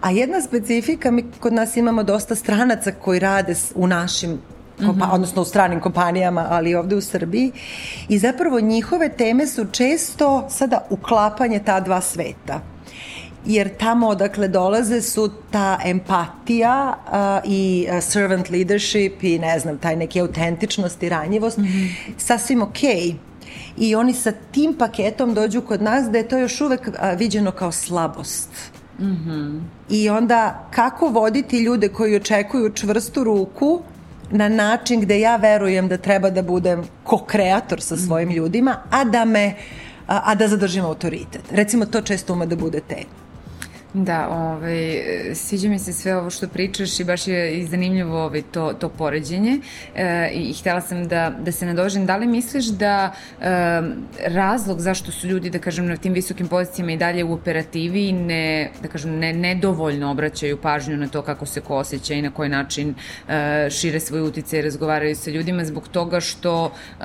A 0.00 0.10
jedna 0.10 0.40
specifika, 0.40 1.10
mi 1.10 1.24
kod 1.40 1.52
nas 1.52 1.76
imamo 1.76 2.02
dosta 2.02 2.34
stranaca 2.34 2.92
koji 2.92 3.18
rade 3.18 3.54
u 3.74 3.86
našim 3.86 4.38
kompa, 4.86 5.06
mm 5.06 5.08
-hmm. 5.08 5.14
odnosno 5.14 5.42
u 5.42 5.44
stranim 5.44 5.80
kompanijama, 5.80 6.46
ali 6.50 6.74
ovde 6.74 6.96
u 6.96 7.00
Srbiji. 7.00 7.52
I 8.08 8.18
zapravo 8.18 8.60
njihove 8.60 9.08
teme 9.08 9.46
su 9.46 9.66
često 9.72 10.46
sada 10.50 10.86
uklapanje 10.90 11.58
ta 11.58 11.80
dva 11.80 12.00
sveta 12.00 12.60
jer 13.46 13.76
tamo 13.76 14.08
odakle 14.08 14.48
dolaze 14.48 15.00
su 15.00 15.30
ta 15.50 15.78
empatija 15.84 16.94
uh, 17.06 17.50
i 17.50 17.86
uh, 17.90 18.02
servant 18.02 18.50
leadership 18.50 19.22
i 19.22 19.38
ne 19.38 19.58
znam, 19.58 19.78
taj 19.78 19.96
neki 19.96 20.20
autentičnost 20.20 21.02
i 21.02 21.08
ranjivost 21.08 21.58
mm 21.58 21.62
-hmm. 21.62 21.88
sasvim 22.18 22.62
okej. 22.62 23.00
Okay 23.00 23.14
i 23.76 23.94
oni 23.94 24.14
sa 24.14 24.32
tim 24.52 24.74
paketom 24.74 25.34
dođu 25.34 25.60
kod 25.60 25.82
nas 25.82 26.10
da 26.10 26.18
je 26.18 26.28
to 26.28 26.38
još 26.38 26.60
uvek 26.60 26.88
a, 26.98 27.10
viđeno 27.10 27.50
kao 27.50 27.72
slabost. 27.72 28.48
Mm 28.98 29.04
-hmm. 29.04 29.60
I 29.90 30.10
onda 30.10 30.68
kako 30.70 31.08
voditi 31.08 31.58
ljude 31.58 31.88
koji 31.88 32.16
očekuju 32.16 32.72
čvrstu 32.72 33.24
ruku 33.24 33.82
na 34.32 34.48
način 34.48 35.00
gde 35.00 35.20
ja 35.20 35.36
verujem 35.36 35.88
da 35.88 35.96
treba 35.96 36.30
da 36.30 36.42
budem 36.42 36.84
ko-kreator 37.04 37.80
sa 37.80 37.96
svojim 37.96 38.30
ljudima, 38.30 38.76
a 38.90 39.04
da 39.04 39.24
me 39.24 39.54
a, 40.06 40.20
a 40.24 40.34
da 40.34 40.48
zadržim 40.48 40.84
autoritet. 40.84 41.42
Recimo, 41.50 41.86
to 41.86 42.00
često 42.00 42.32
ume 42.32 42.46
da 42.46 42.56
bude 42.56 42.80
tema. 42.80 43.21
Da, 43.94 44.28
ovaj, 44.28 45.02
sviđa 45.34 45.68
mi 45.68 45.78
se 45.78 45.92
sve 45.92 46.16
ovo 46.16 46.30
što 46.30 46.48
pričaš 46.48 47.00
i 47.00 47.04
baš 47.04 47.28
je 47.28 47.58
i 47.58 47.66
zanimljivo 47.66 48.24
ovaj, 48.24 48.42
to, 48.42 48.72
to 48.72 48.88
poređenje 48.88 49.58
e, 49.94 50.30
i 50.34 50.52
htela 50.52 50.80
sam 50.80 51.08
da, 51.08 51.32
da 51.40 51.52
se 51.52 51.66
nadožem. 51.66 52.06
Da 52.06 52.16
li 52.16 52.26
misliš 52.26 52.66
da 52.66 53.12
e, 53.40 53.44
razlog 54.26 54.80
zašto 54.80 55.12
su 55.12 55.26
ljudi, 55.26 55.50
da 55.50 55.58
kažem, 55.58 55.86
na 55.86 55.96
tim 55.96 56.12
visokim 56.12 56.48
pozicijama 56.48 56.92
i 56.92 56.96
dalje 56.96 57.24
u 57.24 57.32
operativi 57.32 58.12
ne, 58.12 58.70
da 58.82 58.88
kažem, 58.88 59.18
ne, 59.18 59.32
nedovoljno 59.32 60.10
obraćaju 60.10 60.56
pažnju 60.56 60.96
na 60.96 61.08
to 61.08 61.22
kako 61.22 61.46
se 61.46 61.60
ko 61.60 61.76
osjeća 61.76 62.14
i 62.14 62.22
na 62.22 62.30
koji 62.30 62.48
način 62.48 62.94
e, 63.28 63.70
šire 63.70 64.00
svoj 64.00 64.22
utice 64.22 64.58
i 64.58 64.62
razgovaraju 64.62 65.16
sa 65.16 65.30
ljudima 65.30 65.64
zbog 65.64 65.88
toga 65.88 66.20
što 66.20 66.72
e, 67.00 67.04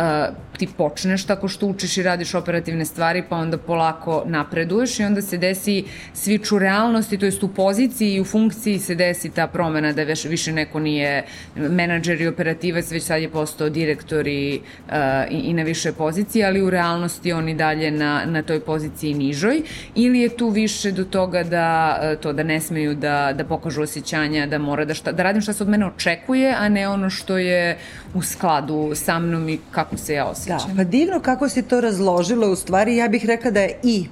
ti 0.57 0.67
počneš 0.77 1.25
tako 1.25 1.47
što 1.47 1.67
učiš 1.67 1.97
i 1.97 2.03
radiš 2.03 2.33
operativne 2.35 2.85
stvari 2.85 3.23
pa 3.29 3.35
onda 3.35 3.57
polako 3.57 4.23
napreduješ 4.25 4.99
i 4.99 5.03
onda 5.03 5.21
se 5.21 5.37
desi 5.37 5.83
sviču 6.13 6.59
realno 6.59 6.76
realnosti, 6.77 7.17
to 7.17 7.25
jest 7.25 7.43
u 7.43 7.47
poziciji 7.47 8.13
i 8.13 8.21
u 8.21 8.25
funkciji 8.25 8.79
se 8.79 8.95
desi 8.95 9.29
ta 9.29 9.47
promena 9.47 9.93
da 9.93 10.03
veš, 10.03 10.25
više 10.25 10.51
neko 10.53 10.79
nije 10.79 11.23
menadžer 11.55 12.21
i 12.21 12.27
operativac, 12.27 12.91
već 12.91 13.03
sad 13.03 13.21
je 13.21 13.29
postao 13.29 13.69
direktor 13.69 14.27
i, 14.27 14.61
uh, 14.87 14.93
i, 15.31 15.37
i 15.49 15.53
na 15.53 15.63
više 15.63 15.91
pozicije, 15.91 16.45
ali 16.45 16.61
u 16.61 16.69
realnosti 16.69 17.33
on 17.33 17.49
i 17.49 17.55
dalje 17.55 17.91
na, 17.91 18.25
na 18.25 18.41
toj 18.41 18.59
poziciji 18.59 19.13
nižoj, 19.13 19.61
ili 19.95 20.19
je 20.19 20.37
tu 20.37 20.49
više 20.49 20.91
do 20.91 21.03
toga 21.03 21.43
da 21.43 21.67
uh, 21.97 22.21
to 22.21 22.33
da 22.33 22.43
ne 22.43 22.59
smeju 22.61 22.95
da, 22.95 23.33
da 23.33 23.43
pokažu 23.43 23.81
osjećanja, 23.81 24.45
da 24.47 24.57
mora 24.57 24.85
da, 24.85 24.93
šta, 24.93 25.11
da 25.11 25.23
radim 25.23 25.41
šta 25.41 25.53
se 25.53 25.63
od 25.63 25.69
mene 25.69 25.85
očekuje, 25.85 26.53
a 26.59 26.69
ne 26.69 26.87
ono 26.87 27.09
što 27.09 27.37
je 27.37 27.77
u 28.13 28.21
skladu 28.21 28.91
sa 28.95 29.19
mnom 29.19 29.49
i 29.49 29.59
kako 29.71 29.97
se 29.97 30.13
ja 30.13 30.25
osjećam. 30.25 30.69
Da, 30.69 30.75
pa 30.77 30.83
divno 30.83 31.19
kako 31.19 31.49
si 31.49 31.61
to 31.63 31.81
razložila, 31.81 32.49
u 32.49 32.55
stvari 32.55 32.95
ja 32.95 33.07
bih 33.07 33.25
rekla 33.25 33.51
da 33.51 33.61
je 33.61 33.79
i 33.83 34.05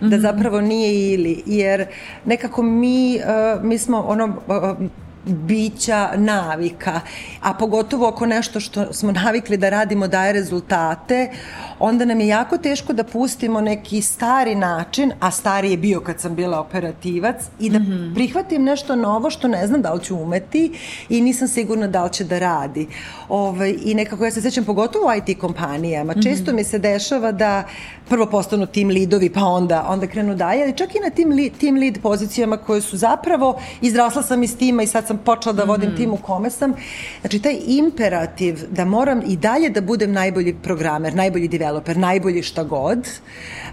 da 0.00 0.06
mhm. 0.06 0.20
zapravo 0.20 0.60
nije 0.60 1.12
ili, 1.12 1.42
jer 1.46 1.86
nekako 2.24 2.62
mi, 2.62 3.16
uh, 3.16 3.64
mi 3.64 3.78
smo 3.78 4.00
ono, 4.00 4.24
uh, 4.26 4.88
bića 5.26 6.10
navika, 6.16 7.00
a 7.40 7.54
pogotovo 7.54 8.08
ako 8.08 8.26
nešto 8.26 8.60
što 8.60 8.92
smo 8.92 9.12
navikli 9.12 9.56
da 9.56 9.68
radimo 9.68 10.08
daje 10.08 10.32
rezultate, 10.32 11.30
onda 11.78 12.04
nam 12.04 12.20
je 12.20 12.26
jako 12.26 12.58
teško 12.58 12.92
da 12.92 13.04
pustimo 13.04 13.60
neki 13.60 14.02
stari 14.02 14.54
način, 14.54 15.12
a 15.20 15.30
stari 15.30 15.70
je 15.70 15.76
bio 15.76 16.00
kad 16.00 16.20
sam 16.20 16.34
bila 16.34 16.60
operativac, 16.60 17.44
i 17.60 17.70
da 17.70 17.78
mm 17.78 17.82
-hmm. 17.82 18.14
prihvatim 18.14 18.64
nešto 18.64 18.96
novo 18.96 19.30
što 19.30 19.48
ne 19.48 19.66
znam 19.66 19.82
da 19.82 19.92
li 19.92 20.04
ću 20.04 20.16
umeti 20.16 20.72
i 21.08 21.20
nisam 21.20 21.48
sigurna 21.48 21.86
da 21.86 22.04
li 22.04 22.12
će 22.12 22.24
da 22.24 22.38
radi. 22.38 22.88
Ovaj, 23.28 23.74
I 23.84 23.94
nekako 23.94 24.24
ja 24.24 24.30
se 24.30 24.42
sećam 24.42 24.64
pogotovo 24.64 25.04
u 25.06 25.30
IT 25.30 25.38
kompanijama, 25.38 26.12
mm 26.12 26.16
-hmm. 26.16 26.22
često 26.22 26.52
mi 26.52 26.64
se 26.64 26.78
dešava 26.78 27.32
da 27.32 27.64
prvo 28.08 28.26
postanu 28.26 28.66
tim 28.66 28.88
lidovi 28.88 29.30
pa 29.30 29.44
onda, 29.44 29.86
onda 29.88 30.06
krenu 30.06 30.34
dalje, 30.34 30.62
ali 30.62 30.76
čak 30.76 30.94
i 30.94 31.00
na 31.04 31.10
tim, 31.10 31.30
li, 31.30 31.50
tim 31.50 31.76
lead 31.76 31.98
pozicijama 32.02 32.56
koje 32.56 32.80
su 32.80 32.96
zapravo, 32.96 33.60
izrasla 33.80 34.22
sam 34.22 34.42
iz 34.42 34.56
tima 34.58 34.82
i 34.82 34.86
sad 34.86 35.06
sam 35.06 35.18
počela 35.18 35.52
da 35.52 35.64
vodim 35.64 35.88
mm 35.88 35.92
-hmm. 35.92 35.96
tim 35.96 36.12
u 36.12 36.16
kome 36.16 36.50
sam, 36.50 36.74
znači 37.20 37.38
taj 37.38 37.56
imperativ 37.66 38.58
da 38.70 38.84
moram 38.84 39.22
i 39.26 39.36
dalje 39.36 39.70
da 39.70 39.80
budem 39.80 40.12
najbolji 40.12 40.54
programer, 40.62 41.14
najbolji 41.14 41.48
developer, 41.48 41.96
najbolji 41.96 42.42
šta 42.42 42.64
god, 42.64 43.08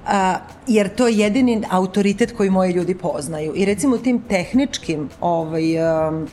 a, 0.07 0.35
jer 0.67 0.95
to 0.95 1.07
je 1.07 1.17
jedini 1.17 1.61
autoritet 1.69 2.31
koji 2.37 2.49
moji 2.49 2.73
ljudi 2.73 2.95
poznaju. 2.95 3.53
I 3.55 3.65
recimo 3.65 3.95
u 3.95 3.99
tim 3.99 4.21
tehničkim 4.29 5.09
ovaj, 5.21 6.07
um, 6.07 6.27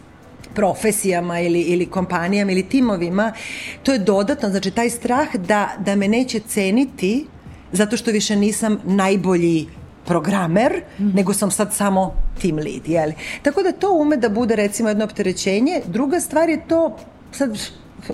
profesijama 0.55 1.41
ili, 1.41 1.61
ili 1.61 1.87
kompanijama 1.87 2.53
ili 2.53 2.63
timovima, 2.63 3.33
to 3.83 3.93
je 3.93 3.99
dodatno, 3.99 4.49
znači 4.49 4.71
taj 4.71 4.91
strah 4.91 5.37
da, 5.37 5.69
da 5.79 5.97
me 5.97 6.09
neće 6.09 6.41
ceniti 6.41 7.27
zato 7.73 7.97
što 7.97 8.11
više 8.11 8.37
nisam 8.37 8.79
najbolji 8.85 9.67
programer, 10.05 10.83
mm. 10.99 11.09
nego 11.15 11.35
sam 11.35 11.51
sad 11.51 11.75
samo 11.75 12.15
team 12.43 12.57
lead, 12.57 12.89
jeli? 12.89 13.15
Tako 13.43 13.63
da 13.63 13.73
to 13.73 13.93
ume 13.93 14.17
da 14.17 14.29
bude 14.29 14.57
recimo 14.57 14.89
jedno 14.89 15.05
opterećenje. 15.05 15.81
Druga 15.87 16.21
stvar 16.21 16.49
je 16.49 16.67
to, 16.69 16.97
sad 17.33 17.59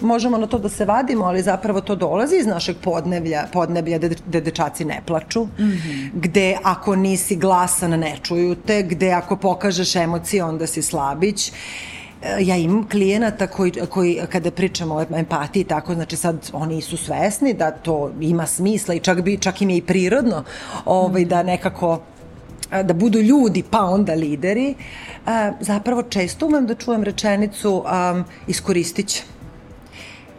možemo 0.01 0.39
na 0.39 0.47
to 0.47 0.59
da 0.59 0.69
se 0.69 0.85
vadimo, 0.85 1.25
ali 1.25 1.43
zapravo 1.43 1.81
to 1.81 1.97
dolazi 1.97 2.37
iz 2.37 2.47
našeg 2.47 2.77
podneblja, 2.83 3.47
podneblja 3.53 3.99
gde, 3.99 4.17
gde 4.27 4.41
dečaci 4.41 4.85
ne 4.85 5.03
plaču, 5.07 5.45
mm 5.45 5.51
-hmm. 5.59 6.11
gde 6.15 6.57
ako 6.63 6.97
nisi 6.97 7.37
glasan 7.37 7.91
ne 7.91 8.17
čuju 8.23 8.55
te, 8.55 8.83
gde 8.83 9.11
ako 9.13 9.37
pokažeš 9.37 9.97
emocije 9.97 10.45
onda 10.45 10.67
si 10.67 10.83
slabić. 10.83 11.53
Ja 12.40 12.57
imam 12.57 12.88
klijenata 12.88 13.47
koji, 13.47 13.73
koji 13.90 14.21
kada 14.33 14.50
pričamo 14.50 14.95
o 14.95 15.04
empatiji 15.16 15.64
tako, 15.64 15.95
znači 15.95 16.16
sad 16.16 16.50
oni 16.52 16.81
su 16.81 16.97
svesni 16.97 17.54
da 17.54 17.71
to 17.71 18.11
ima 18.21 18.47
smisla 18.47 18.95
i 18.95 19.00
čak, 19.00 19.23
bi, 19.23 19.38
čak 19.38 19.62
im 19.62 19.71
je 19.71 19.76
i 19.76 19.83
prirodno 19.83 20.45
ovaj, 20.85 21.25
da 21.25 21.43
nekako 21.43 22.00
da 22.83 22.95
budu 22.95 23.19
ljudi 23.19 23.62
pa 23.71 23.85
onda 23.85 24.14
lideri, 24.14 24.75
zapravo 25.61 26.02
često 26.02 26.47
umem 26.47 26.66
da 26.66 26.75
čujem 26.75 27.04
rečenicu 27.04 27.85
um, 27.85 28.25
iskoristit 28.47 29.09
će 29.09 29.23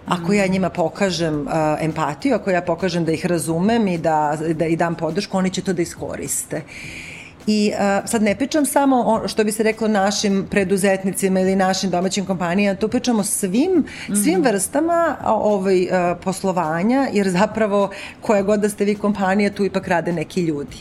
Ako 0.06 0.34
ja 0.34 0.48
njima 0.48 0.70
pokažem 0.70 1.42
uh, 1.42 1.54
empatiju, 1.82 2.36
ako 2.36 2.52
ja 2.52 2.62
pokažem 2.62 3.06
da 3.06 3.12
ih 3.12 3.26
razumem 3.26 3.88
i 3.88 3.98
da, 3.98 4.38
da 4.54 4.66
i 4.66 4.76
dam 4.76 4.96
podršku, 4.96 5.38
oni 5.38 5.50
će 5.50 5.62
to 5.62 5.74
da 5.74 5.82
iskoriste. 5.82 6.62
I 7.48 7.72
uh, 7.74 8.10
sad 8.10 8.24
ne 8.24 8.36
pričam 8.36 8.66
samo 8.66 9.04
o, 9.06 9.28
što 9.28 9.44
bi 9.44 9.52
se 9.52 9.64
reklo 9.64 9.88
našim 9.88 10.48
preduzetnicima 10.52 11.40
ili 11.40 11.56
našim 11.56 11.90
domaćim 11.90 12.26
kompanijama, 12.26 12.80
tu 12.80 12.88
pričamo 12.88 13.24
svim, 13.24 13.86
svim 14.24 14.40
mhm. 14.40 14.48
vrstama 14.48 15.16
ovaj, 15.26 15.82
uh, 15.84 15.90
poslovanja, 16.24 17.08
jer 17.14 17.30
zapravo 17.30 17.90
koja 18.22 18.42
god 18.42 18.60
da 18.60 18.70
ste 18.70 18.86
vi 18.86 18.96
kompanija, 18.96 19.54
tu 19.54 19.66
ipak 19.66 19.88
rade 19.88 20.14
neki 20.14 20.42
ljudi. 20.42 20.78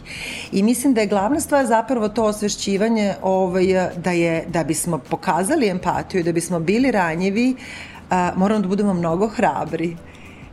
I 0.53 0.63
mislim 0.63 0.95
da 0.95 1.01
je 1.01 1.07
glavna 1.07 1.41
stvar 1.41 1.67
zapravo 1.67 2.09
to 2.09 2.25
osvešćivanje 2.25 3.15
ovaj, 3.23 3.91
da, 3.97 4.11
je, 4.11 4.45
da 4.49 4.65
bismo 4.65 4.99
pokazali 4.99 5.69
empatiju, 5.69 6.25
da 6.25 6.33
bismo 6.33 6.61
bili 6.61 6.91
ranjivi, 6.91 7.55
uh, 7.55 8.17
moramo 8.37 8.61
da 8.61 8.69
budemo 8.69 8.95
mnogo 8.95 9.29
hrabri. 9.29 9.97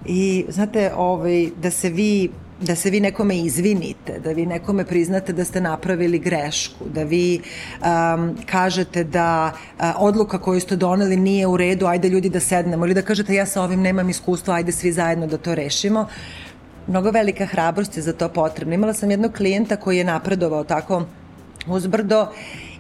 I 0.06 0.46
znate, 0.50 0.92
ovaj, 0.96 1.50
da 1.62 1.72
se 1.72 1.90
vi 1.90 2.30
da 2.62 2.76
se 2.76 2.90
vi 2.90 3.00
nekome 3.00 3.38
izvinite, 3.38 4.20
da 4.20 4.32
vi 4.32 4.46
nekome 4.46 4.86
priznate 4.86 5.34
da 5.34 5.46
ste 5.46 5.62
napravili 5.62 6.20
grešku, 6.20 6.86
da 6.94 7.04
vi 7.04 7.42
um, 7.82 8.38
kažete 8.46 9.04
da 9.04 9.52
uh, 9.54 9.86
odluka 9.98 10.38
koju 10.38 10.62
ste 10.62 10.76
doneli 10.76 11.18
nije 11.18 11.48
u 11.48 11.58
redu, 11.58 11.86
ajde 11.86 12.10
ljudi 12.10 12.30
da 12.30 12.40
sednemo, 12.40 12.86
ili 12.86 12.94
da 12.94 13.02
kažete 13.02 13.36
ja 13.36 13.46
sa 13.46 13.62
ovim 13.62 13.82
nemam 13.82 14.10
iskustva, 14.10 14.56
ajde 14.56 14.72
svi 14.72 14.92
zajedno 14.92 15.28
da 15.28 15.38
to 15.38 15.56
rešimo. 15.56 16.08
Mnogo 16.88 17.12
velika 17.12 17.46
hrabrost 17.46 17.98
je 17.98 18.04
za 18.04 18.14
to 18.14 18.30
potrebna. 18.30 18.76
Imala 18.76 18.94
sam 18.94 19.12
jednog 19.12 19.34
klijenta 19.34 19.76
koji 19.76 19.98
je 19.98 20.04
napredovao 20.04 20.64
tako 20.64 21.04
uzbrdo 21.68 22.28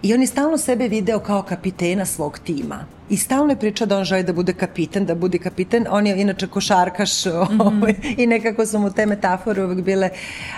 I 0.01 0.13
on 0.13 0.21
je 0.21 0.27
stalno 0.27 0.57
sebe 0.57 0.87
video 0.87 1.19
kao 1.19 1.43
kapitena 1.43 2.05
svog 2.05 2.39
tima. 2.39 2.85
I 3.11 3.17
stalno 3.17 3.51
je 3.51 3.59
pričao 3.59 3.87
da 3.87 3.97
on 3.97 4.03
želi 4.03 4.23
da 4.23 4.33
bude 4.33 4.53
kapiten, 4.53 5.05
da 5.05 5.15
bude 5.15 5.37
kapiten. 5.37 5.85
On 5.89 6.07
je 6.07 6.21
inače 6.21 6.47
košarkaš 6.47 7.25
mm 7.25 7.29
-hmm. 7.29 8.15
i 8.17 8.27
nekako 8.27 8.65
su 8.65 8.79
mu 8.79 8.93
te 8.93 9.05
metafore 9.05 9.65
uvek 9.65 9.81
bile 9.81 10.09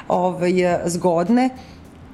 ovaj, 0.08 0.54
zgodne 0.86 1.50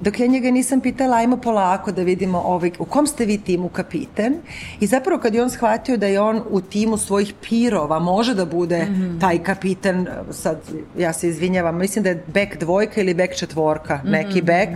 dok 0.00 0.20
ja 0.20 0.26
njega 0.26 0.50
nisam 0.50 0.80
pitala 0.80 1.16
ajmo 1.16 1.36
polako 1.36 1.92
da 1.92 2.02
vidimo 2.02 2.38
ovaj, 2.38 2.70
u 2.78 2.84
kom 2.84 3.06
ste 3.06 3.24
vi 3.24 3.38
timu 3.38 3.68
kapiten 3.68 4.34
i 4.80 4.86
zapravo 4.86 5.20
kad 5.20 5.34
je 5.34 5.42
on 5.42 5.50
shvatio 5.50 5.96
da 5.96 6.06
je 6.06 6.20
on 6.20 6.42
u 6.50 6.60
timu 6.60 6.96
svojih 6.96 7.34
pirova 7.48 7.98
može 7.98 8.34
da 8.34 8.44
bude 8.44 8.84
mm 8.84 8.94
-hmm. 8.94 9.20
taj 9.20 9.38
kapiten 9.38 10.06
sad 10.30 10.60
ja 10.98 11.12
se 11.12 11.28
izvinjavam 11.28 11.78
mislim 11.78 12.02
da 12.02 12.08
je 12.08 12.24
back 12.26 12.56
dvojka 12.60 13.00
ili 13.00 13.14
back 13.14 13.34
četvorka 13.34 13.96
mm 13.96 14.06
-hmm. 14.06 14.10
neki 14.10 14.42
back 14.42 14.70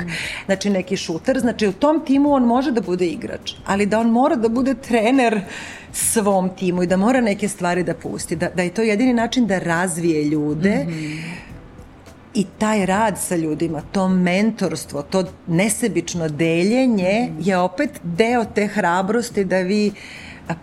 znači 0.47 0.71
neki 0.71 0.97
šuter 0.97 1.41
znači 1.41 1.67
u 1.67 1.73
tom 1.73 2.05
timu 2.05 2.33
on 2.33 2.43
može 2.43 2.71
da 2.71 2.81
bude 2.81 3.07
igrač 3.07 3.53
ali 3.67 3.87
da 3.87 4.01
on 4.01 4.11
mora 4.11 4.37
da 4.37 4.49
bude 4.49 4.75
trener 4.75 5.41
svom 5.93 6.49
timu 6.49 6.83
i 6.83 6.87
da 6.87 6.97
mora 6.97 7.21
neke 7.21 7.49
stvari 7.49 7.83
da 7.83 7.95
pusti 7.95 8.37
da, 8.37 8.49
da 8.49 8.63
je 8.63 8.75
to 8.75 8.83
jedini 8.83 9.13
način 9.13 9.47
da 9.47 9.59
razvije 9.59 10.25
ljude 10.25 10.85
mm 10.85 10.91
-hmm 10.91 11.44
i 12.35 12.47
taj 12.59 12.87
rad 12.87 13.19
sa 13.19 13.37
ljudima, 13.37 13.83
to 13.93 14.09
mentorstvo, 14.09 15.03
to 15.03 15.25
nesebično 15.47 16.29
deljenje 16.29 17.33
je 17.41 17.59
opet 17.59 17.91
deo 18.03 18.45
te 18.45 18.67
hrabrosti 18.67 19.45
da 19.45 19.59
vi 19.59 19.93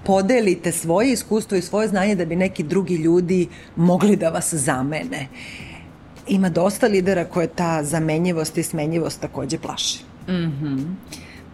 podelite 0.04 0.72
svoje 0.72 1.12
iskustvo 1.12 1.58
i 1.58 1.62
svoje 1.62 1.88
znanje 1.88 2.16
da 2.16 2.26
bi 2.26 2.36
neki 2.36 2.64
drugi 2.64 2.96
ljudi 2.96 3.48
mogli 3.76 4.16
da 4.16 4.30
vas 4.30 4.54
zamene. 4.54 5.28
Ima 6.28 6.50
dosta 6.50 6.88
lidera 6.88 7.26
koje 7.26 7.48
ta 7.48 7.84
zamenjivost 7.84 8.58
i 8.58 8.64
smenjivost 8.64 9.22
takođe 9.22 9.58
plaši. 9.58 10.00
Mhm. 10.28 10.66
Mm 10.66 10.98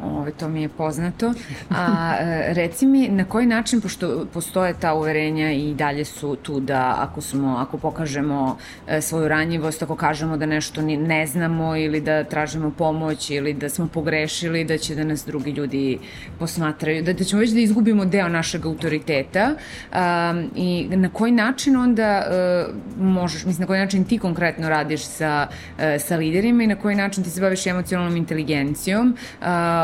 Ove, 0.03 0.31
to 0.31 0.49
mi 0.49 0.61
je 0.61 0.69
poznato. 0.69 1.33
A 1.69 2.15
e, 2.19 2.53
reci 2.53 2.85
mi, 2.85 3.07
na 3.09 3.25
koji 3.25 3.45
način, 3.45 3.81
pošto 3.81 4.25
postoje 4.33 4.73
ta 4.73 4.93
uverenja 4.93 5.51
i 5.51 5.73
dalje 5.73 6.05
su 6.05 6.35
tu 6.35 6.59
da 6.59 6.95
ako 6.99 7.21
smo, 7.21 7.57
ako 7.57 7.77
pokažemo 7.77 8.57
e, 8.87 9.01
svoju 9.01 9.27
ranjivost, 9.27 9.83
ako 9.83 9.95
kažemo 9.95 10.37
da 10.37 10.45
nešto 10.45 10.81
ne 10.81 11.27
znamo 11.27 11.75
ili 11.75 12.01
da 12.01 12.23
tražimo 12.23 12.71
pomoć 12.71 13.29
ili 13.29 13.53
da 13.53 13.69
smo 13.69 13.87
pogrešili, 13.87 14.63
da 14.63 14.77
će 14.77 14.95
da 14.95 15.03
nas 15.03 15.25
drugi 15.25 15.51
ljudi 15.51 15.99
posmatraju, 16.39 17.03
da, 17.03 17.13
da 17.13 17.23
ćemo 17.23 17.39
već 17.39 17.51
da 17.51 17.59
izgubimo 17.59 18.05
deo 18.05 18.29
našeg 18.29 18.65
autoriteta 18.65 19.55
a, 19.91 20.43
i 20.55 20.87
na 20.91 21.09
koji 21.09 21.31
način 21.31 21.77
onda 21.77 22.03
a, 22.03 22.67
možeš, 22.99 23.45
mislim, 23.45 23.61
na 23.61 23.67
koji 23.67 23.79
način 23.79 24.05
ti 24.05 24.17
konkretno 24.17 24.69
radiš 24.69 25.01
sa, 25.05 25.47
a, 25.79 25.99
sa 25.99 26.15
liderima 26.15 26.63
i 26.63 26.67
na 26.67 26.75
koji 26.75 26.95
način 26.95 27.23
ti 27.23 27.29
se 27.29 27.41
baviš 27.41 27.67
emocionalnom 27.67 28.17
inteligencijom 28.17 29.17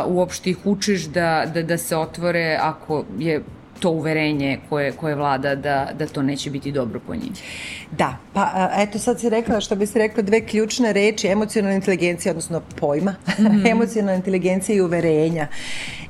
uopšte 0.06 0.50
ih 0.50 0.58
učiš 0.66 1.04
da, 1.04 1.46
da, 1.54 1.64
da 1.64 1.78
se 1.78 1.98
otvore 1.98 2.58
ako 2.62 3.06
je 3.20 3.44
to 3.80 3.90
uverenje 3.90 4.60
koje, 4.70 4.92
koje 4.92 5.16
vlada 5.16 5.56
da, 5.56 5.90
da 6.00 6.08
to 6.08 6.22
neće 6.22 6.50
biti 6.50 6.72
dobro 6.72 7.00
po 7.08 7.16
njih. 7.16 7.32
Da, 7.92 8.18
pa 8.34 8.70
eto 8.78 9.00
sad 9.00 9.20
si 9.20 9.30
rekla 9.30 9.62
što 9.62 9.76
bi 9.76 9.86
se 9.86 10.00
rekla 10.00 10.24
dve 10.24 10.46
ključne 10.46 10.94
reči, 10.94 11.28
emocionalna 11.28 11.76
inteligencija, 11.76 12.32
odnosno 12.32 12.62
pojma, 12.80 13.12
mm 13.12 13.44
-hmm. 13.44 13.72
emocionalna 13.76 14.16
inteligencija 14.16 14.76
i 14.76 14.82
uverenja. 14.82 15.48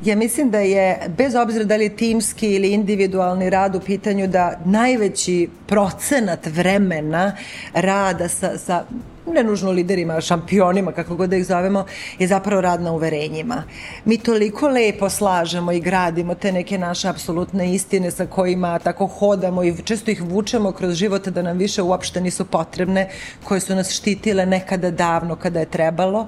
Ja 0.05 0.15
mislim 0.15 0.49
da 0.51 0.59
je, 0.59 0.99
bez 1.17 1.35
obzira 1.35 1.65
da 1.65 1.75
li 1.75 1.83
je 1.83 1.95
timski 1.95 2.55
ili 2.55 2.69
individualni 2.69 3.49
rad 3.49 3.75
u 3.75 3.79
pitanju, 3.79 4.27
da 4.27 4.59
najveći 4.65 5.49
procenat 5.67 6.45
vremena 6.45 7.35
rada 7.73 8.27
sa, 8.27 8.57
sa 8.57 8.83
ne 9.27 9.43
nužno 9.43 9.71
liderima, 9.71 10.21
šampionima, 10.21 10.91
kako 10.91 11.15
god 11.15 11.29
da 11.29 11.35
ih 11.35 11.45
zovemo, 11.45 11.85
je 12.19 12.27
zapravo 12.27 12.61
rad 12.61 12.81
na 12.81 12.91
uverenjima. 12.91 13.63
Mi 14.05 14.17
toliko 14.17 14.67
lepo 14.67 15.09
slažemo 15.09 15.71
i 15.71 15.79
gradimo 15.79 16.35
te 16.35 16.51
neke 16.51 16.77
naše 16.77 17.07
apsolutne 17.07 17.73
istine 17.73 18.11
sa 18.11 18.25
kojima 18.25 18.79
tako 18.79 19.07
hodamo 19.07 19.63
i 19.63 19.75
često 19.83 20.11
ih 20.11 20.21
vučemo 20.21 20.71
kroz 20.71 20.93
život 20.95 21.27
da 21.27 21.41
nam 21.41 21.57
više 21.57 21.81
uopšte 21.81 22.21
nisu 22.21 22.45
potrebne, 22.45 23.09
koje 23.43 23.59
su 23.59 23.75
nas 23.75 23.91
štitile 23.91 24.45
nekada 24.45 24.91
davno 24.91 25.35
kada 25.35 25.59
je 25.59 25.65
trebalo. 25.65 26.27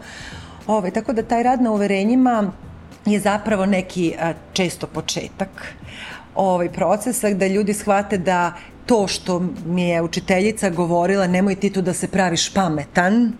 Ove, 0.68 0.92
tako 0.92 1.14
da 1.14 1.24
taj 1.24 1.44
rad 1.44 1.62
na 1.62 1.72
uverenjima 1.72 2.52
je 3.06 3.20
zapravo 3.20 3.66
neki 3.66 4.14
često 4.54 4.88
početak 4.88 5.76
ovaj 6.36 6.70
procesa 6.70 7.30
gde 7.30 7.50
ljudi 7.50 7.74
shvate 7.74 8.18
da 8.18 8.54
to 8.86 9.08
što 9.08 9.44
mi 9.66 9.90
je 9.90 10.02
učiteljica 10.02 10.70
govorila 10.70 11.28
nemoj 11.28 11.56
ti 11.56 11.70
tu 11.70 11.82
da 11.82 11.94
se 11.94 12.08
praviš 12.08 12.54
pametan 12.54 13.34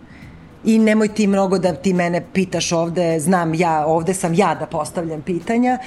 i 0.66 0.78
nemoj 0.78 1.08
ti 1.08 1.26
mnogo 1.26 1.58
da 1.58 1.74
ti 1.74 1.92
mene 1.94 2.22
pitaš 2.32 2.72
ovde, 2.72 3.20
znam 3.20 3.54
ja, 3.54 3.86
ovde 3.86 4.14
sam 4.14 4.34
ja 4.34 4.54
da 4.54 4.66
postavljam 4.66 5.22
pitanja. 5.22 5.78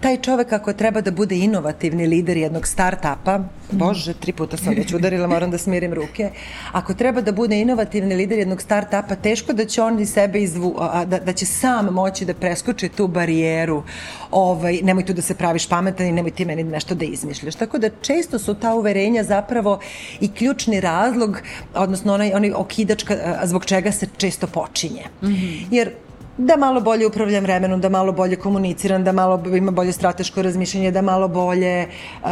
Taj 0.00 0.16
čovek 0.16 0.52
ako 0.52 0.72
treba 0.72 1.00
da 1.00 1.10
bude 1.10 1.36
inovativni 1.38 2.06
lider 2.06 2.36
jednog 2.36 2.66
start-upa, 2.66 3.40
bože, 3.70 4.14
tri 4.14 4.32
puta 4.32 4.56
sam 4.56 4.74
već 4.74 4.92
udarila, 4.92 5.26
moram 5.26 5.50
da 5.50 5.58
smirim 5.58 5.94
ruke, 5.94 6.30
ako 6.72 6.94
treba 6.94 7.20
da 7.20 7.32
bude 7.32 7.60
inovativni 7.60 8.14
lider 8.14 8.38
jednog 8.38 8.58
start-upa, 8.62 9.16
teško 9.22 9.52
da 9.52 9.64
će 9.64 9.82
on 9.82 10.00
i 10.00 10.06
sebe 10.06 10.42
izvu, 10.42 10.74
da, 11.06 11.18
da 11.18 11.32
će 11.32 11.46
sam 11.46 11.86
moći 11.92 12.24
da 12.24 12.34
preskoči 12.34 12.88
tu 12.88 13.06
barijeru, 13.06 13.82
ovaj, 14.30 14.80
nemoj 14.82 15.04
tu 15.04 15.12
da 15.12 15.22
se 15.22 15.34
praviš 15.34 15.68
pametan 15.68 16.06
i 16.06 16.12
nemoj 16.12 16.30
ti 16.30 16.44
meni 16.44 16.64
nešto 16.64 16.94
da 16.94 17.04
izmišljaš. 17.04 17.54
Tako 17.54 17.78
da 17.78 17.90
često 18.00 18.38
su 18.38 18.54
ta 18.54 18.74
uverenja 18.74 19.22
zapravo 19.22 19.78
i 20.20 20.28
ključni 20.28 20.80
razlog, 20.80 21.40
odnosno 21.74 22.14
onaj, 22.14 22.32
onaj 22.34 22.52
okidačka 22.52 23.14
zbog 23.44 23.64
čega 23.64 23.92
se 23.92 24.06
često 24.24 24.46
počinje. 24.46 25.04
Mm 25.22 25.26
-hmm. 25.26 25.66
Jer 25.70 25.90
da 26.38 26.56
malo 26.56 26.80
bolje 26.80 27.06
upravljam 27.06 27.44
vremenom, 27.44 27.80
da 27.80 27.88
malo 27.88 28.12
bolje 28.12 28.36
komuniciram, 28.36 29.04
da 29.04 29.12
malo 29.12 29.42
ima 29.56 29.70
bolje 29.70 29.92
strateško 29.92 30.42
razmišljanje, 30.42 30.90
da 30.90 31.02
malo 31.02 31.28
bolje, 31.28 31.86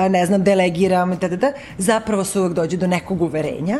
ne 0.09 0.27
znam, 0.27 0.43
delegiram, 0.43 1.17
da, 1.17 1.29
da, 1.29 1.37
da, 1.37 1.53
zapravo 1.79 2.25
se 2.25 2.41
uvek 2.41 2.53
dođe 2.53 2.77
do 2.77 2.87
nekog 2.87 3.23
uverenja. 3.23 3.79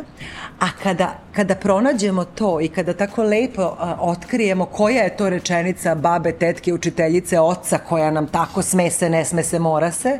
A 0.61 0.69
kada, 0.83 1.15
kada 1.33 1.55
pronađemo 1.55 2.25
to 2.25 2.61
i 2.61 2.69
kada 2.69 2.95
tako 2.95 3.23
lepo 3.23 3.63
a, 3.63 3.97
otkrijemo 4.01 4.67
koja 4.67 5.03
je 5.03 5.17
to 5.17 5.31
rečenica 5.31 5.95
babe, 5.95 6.33
tetke, 6.33 6.73
učiteljice, 6.73 7.41
oca 7.41 7.79
koja 7.79 8.11
nam 8.11 8.27
tako 8.27 8.63
sme 8.63 8.91
se, 8.91 9.11
ne 9.11 9.25
sme 9.25 9.43
se, 9.43 9.59
mora 9.59 9.91
se, 9.91 10.19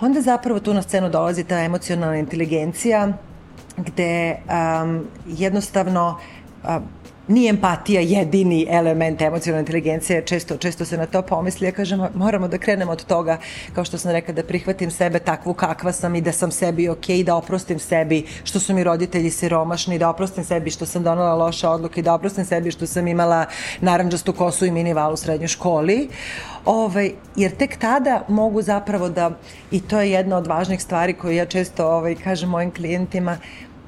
onda 0.00 0.20
zapravo 0.20 0.60
tu 0.60 0.74
na 0.74 0.82
scenu 0.82 1.08
dolazi 1.08 1.44
ta 1.44 1.58
emocionalna 1.64 2.16
inteligencija 2.16 3.08
gde 3.76 4.36
um, 4.36 5.06
jednostavno 5.26 6.18
uh, 6.62 6.70
nije 7.28 7.50
empatija 7.50 8.00
jedini 8.00 8.66
element 8.70 9.22
emocionalne 9.22 9.60
inteligencije, 9.60 10.22
često, 10.26 10.56
često 10.56 10.84
se 10.84 10.96
na 10.96 11.06
to 11.06 11.22
pomisli, 11.22 11.66
ja 11.66 11.72
kažem, 11.72 12.00
moramo 12.14 12.48
da 12.48 12.58
krenemo 12.58 12.92
od 12.92 13.04
toga, 13.04 13.38
kao 13.74 13.84
što 13.84 13.98
sam 13.98 14.12
rekla, 14.12 14.34
da 14.34 14.42
prihvatim 14.42 14.90
sebe 14.90 15.18
takvu 15.18 15.54
kakva 15.54 15.92
sam 15.92 16.14
i 16.14 16.20
da 16.20 16.32
sam 16.32 16.50
sebi 16.50 16.88
ok, 16.88 17.06
da 17.24 17.36
oprostim 17.36 17.78
sebi 17.78 18.26
što 18.44 18.60
su 18.60 18.74
mi 18.74 18.84
roditelji 18.84 19.30
siromašni, 19.30 19.98
da 19.98 20.10
oprostim 20.10 20.44
sebi 20.44 20.70
što 20.70 20.86
sam 20.86 21.02
donala 21.02 21.34
loše 21.34 21.68
odluke, 21.68 22.02
da 22.02 22.14
oprostim 22.14 22.44
sebi 22.44 22.70
što 22.70 22.86
sam 22.86 23.08
imala 23.08 23.44
naranđastu 23.80 24.32
kosu 24.32 24.66
i 24.66 24.70
minival 24.70 25.12
u 25.12 25.16
srednjoj 25.16 25.48
školi, 25.48 26.08
ovaj, 26.64 27.12
jer 27.36 27.56
tek 27.56 27.76
tada 27.76 28.24
mogu 28.28 28.62
zapravo 28.62 29.08
da, 29.08 29.30
i 29.70 29.80
to 29.80 30.00
je 30.00 30.10
jedna 30.10 30.36
od 30.36 30.46
važnih 30.46 30.82
stvari 30.82 31.12
koju 31.12 31.36
ja 31.36 31.46
često 31.46 31.86
ovaj, 31.86 32.14
kažem 32.14 32.48
mojim 32.48 32.70
klijentima, 32.70 33.38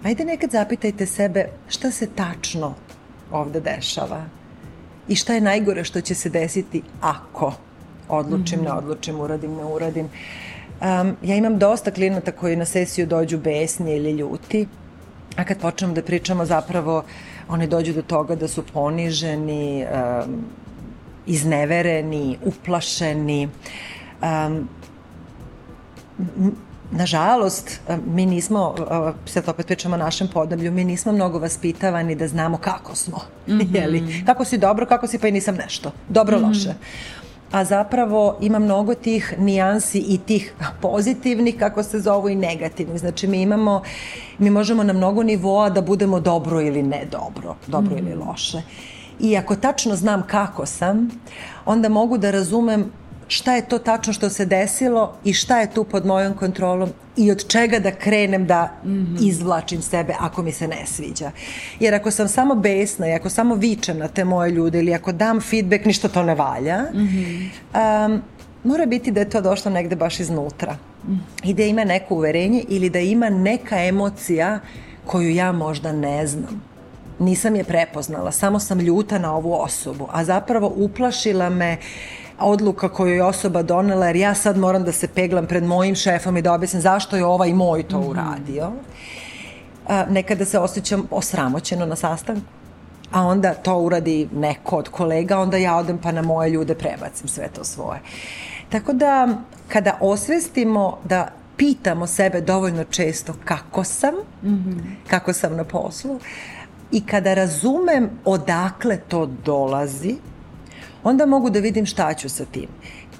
ajde 0.04 0.24
nekad 0.24 0.50
zapitajte 0.50 1.06
sebe 1.06 1.48
šta 1.68 1.90
se 1.90 2.06
tačno 2.06 2.74
ovde 3.32 3.60
dešava 3.60 4.24
i 5.08 5.14
šta 5.14 5.34
je 5.34 5.40
najgore 5.40 5.84
što 5.84 6.00
će 6.00 6.14
se 6.14 6.30
desiti 6.30 6.82
ako 7.00 7.52
odlučim, 8.08 8.60
mm 8.60 8.62
-hmm. 8.62 8.64
ne 8.64 8.72
odlučim, 8.72 9.20
uradim, 9.20 9.54
ne 9.56 9.64
uradim. 9.64 10.08
Um, 10.80 11.16
ja 11.22 11.36
imam 11.36 11.58
dosta 11.58 11.90
klinata 11.90 12.32
koji 12.32 12.56
na 12.56 12.64
sesiju 12.64 13.06
dođu 13.06 13.38
besni 13.38 13.96
ili 13.96 14.10
ljuti, 14.10 14.66
a 15.36 15.44
kad 15.44 15.60
počnemo 15.60 15.94
da 15.94 16.02
pričamo 16.02 16.44
zapravo 16.44 17.02
oni 17.48 17.66
dođu 17.66 17.92
do 17.92 18.02
toga 18.02 18.34
da 18.34 18.48
su 18.48 18.62
poniženi, 18.72 19.84
um, 19.84 20.44
iznevereni, 21.26 22.38
uplašeni. 22.44 23.48
Um, 24.22 24.68
Nažalost, 26.92 27.80
mi 28.06 28.26
nismo, 28.26 28.74
sad 29.26 29.48
opet 29.48 29.66
pričamo 29.66 29.94
o 29.94 29.98
našem 29.98 30.28
podneblju, 30.28 30.72
mi 30.72 30.84
nismo 30.84 31.12
mnogo 31.12 31.38
vaspitavani 31.38 32.14
da 32.14 32.28
znamo 32.28 32.58
kako 32.58 32.94
smo. 32.94 33.20
Mm 33.50 33.52
-hmm. 33.52 33.76
Jeli? 33.76 34.22
Kako 34.26 34.44
si 34.44 34.58
dobro, 34.58 34.86
kako 34.86 35.06
si 35.06 35.18
pa 35.18 35.28
i 35.28 35.32
nisam 35.32 35.54
nešto. 35.54 35.92
Dobro, 36.08 36.38
mm 36.38 36.42
-hmm. 36.42 36.48
loše. 36.48 36.74
A 37.52 37.64
zapravo 37.64 38.36
ima 38.40 38.58
mnogo 38.58 38.94
tih 38.94 39.34
nijansi 39.38 39.98
i 39.98 40.18
tih 40.18 40.54
pozitivnih, 40.80 41.56
kako 41.58 41.82
se 41.82 42.00
zovu, 42.00 42.28
i 42.28 42.34
negativnih. 42.34 43.00
Znači 43.00 43.26
mi 43.26 43.42
imamo, 43.42 43.82
mi 44.38 44.50
možemo 44.50 44.82
na 44.82 44.92
mnogo 44.92 45.22
nivoa 45.22 45.70
da 45.70 45.80
budemo 45.80 46.20
dobro 46.20 46.60
ili 46.60 46.82
ne 46.82 47.04
dobro, 47.10 47.56
dobro 47.66 47.96
mm 47.96 47.98
-hmm. 47.98 48.12
ili 48.12 48.14
loše. 48.14 48.62
I 49.20 49.36
ako 49.36 49.56
tačno 49.56 49.96
znam 49.96 50.22
kako 50.26 50.66
sam, 50.66 51.08
onda 51.66 51.88
mogu 51.88 52.18
da 52.18 52.30
razumem 52.30 52.92
šta 53.30 53.54
je 53.54 53.68
to 53.68 53.78
tačno 53.78 54.12
što 54.12 54.30
se 54.30 54.44
desilo 54.44 55.14
i 55.24 55.32
šta 55.32 55.60
je 55.60 55.70
tu 55.70 55.84
pod 55.84 56.06
mojom 56.06 56.34
kontrolom 56.34 56.90
i 57.16 57.30
od 57.30 57.46
čega 57.48 57.78
da 57.78 57.90
krenem 57.90 58.46
da 58.46 58.72
mm 58.84 58.88
-hmm. 58.88 59.28
izvlačim 59.28 59.82
sebe 59.82 60.14
ako 60.20 60.42
mi 60.42 60.52
se 60.52 60.68
ne 60.68 60.86
sviđa. 60.86 61.30
Jer 61.80 61.94
ako 61.94 62.10
sam 62.10 62.28
samo 62.28 62.54
besna 62.54 63.08
i 63.08 63.12
ako 63.12 63.30
samo 63.30 63.54
vičem 63.54 63.98
na 63.98 64.08
te 64.08 64.24
moje 64.24 64.50
ljude 64.50 64.78
ili 64.78 64.94
ako 64.94 65.12
dam 65.12 65.40
feedback, 65.40 65.84
ništa 65.84 66.08
to 66.08 66.22
ne 66.22 66.34
valja, 66.34 66.82
mm 66.82 66.98
-hmm. 66.98 67.50
um, 68.06 68.22
mora 68.64 68.86
biti 68.86 69.10
da 69.10 69.20
je 69.20 69.30
to 69.30 69.40
došlo 69.40 69.70
negde 69.70 69.96
baš 69.96 70.20
iznutra. 70.20 70.76
Mm. 71.08 71.14
I 71.44 71.54
da 71.54 71.62
ima 71.62 71.84
neko 71.84 72.14
uverenje 72.14 72.64
ili 72.68 72.90
da 72.90 72.98
ima 72.98 73.30
neka 73.30 73.84
emocija 73.84 74.60
koju 75.06 75.34
ja 75.34 75.52
možda 75.52 75.92
ne 75.92 76.26
znam 76.26 76.70
nisam 77.20 77.56
je 77.56 77.64
prepoznala, 77.64 78.32
samo 78.32 78.58
sam 78.58 78.80
ljuta 78.80 79.18
na 79.18 79.34
ovu 79.34 79.54
osobu, 79.54 80.08
a 80.12 80.24
zapravo 80.24 80.72
uplašila 80.76 81.50
me 81.50 81.76
odluka 82.40 82.88
koju 82.88 83.14
je 83.14 83.24
osoba 83.24 83.62
donela, 83.62 84.06
jer 84.06 84.16
ja 84.16 84.34
sad 84.34 84.56
moram 84.56 84.84
da 84.84 84.92
se 84.92 85.08
peglam 85.08 85.46
pred 85.46 85.64
mojim 85.64 85.94
šefom 85.94 86.36
i 86.36 86.42
da 86.42 86.52
objasnim 86.52 86.82
zašto 86.82 87.16
je 87.16 87.24
ovaj 87.24 87.52
moj 87.52 87.82
to 87.82 88.00
mhm. 88.00 88.10
uradio. 88.10 88.72
A, 89.88 90.04
nekada 90.10 90.44
se 90.44 90.58
osjećam 90.58 91.06
osramoćeno 91.10 91.86
na 91.86 91.96
sastanku, 91.96 92.46
a 93.12 93.22
onda 93.22 93.54
to 93.54 93.78
uradi 93.78 94.28
neko 94.32 94.76
od 94.76 94.88
kolega, 94.88 95.38
onda 95.38 95.56
ja 95.56 95.76
odem 95.76 95.98
pa 95.98 96.12
na 96.12 96.22
moje 96.22 96.50
ljude 96.50 96.74
prebacim 96.74 97.28
sve 97.28 97.48
to 97.48 97.64
svoje. 97.64 98.00
Tako 98.68 98.92
da, 98.92 99.28
kada 99.68 99.96
osvestimo 100.00 100.98
da 101.04 101.28
pitamo 101.56 102.06
sebe 102.06 102.40
dovoljno 102.40 102.84
često 102.84 103.34
kako 103.44 103.84
sam, 103.84 104.14
mm 104.42 104.48
-hmm. 104.48 104.80
kako 105.08 105.32
sam 105.32 105.56
na 105.56 105.64
poslu, 105.64 106.20
i 106.92 107.06
kada 107.06 107.34
razumem 107.34 108.10
odakle 108.24 108.96
to 108.96 109.26
dolazi, 109.26 110.16
onda 111.04 111.26
mogu 111.26 111.50
da 111.50 111.58
vidim 111.58 111.86
šta 111.86 112.14
ću 112.14 112.28
sa 112.28 112.44
tim. 112.44 112.68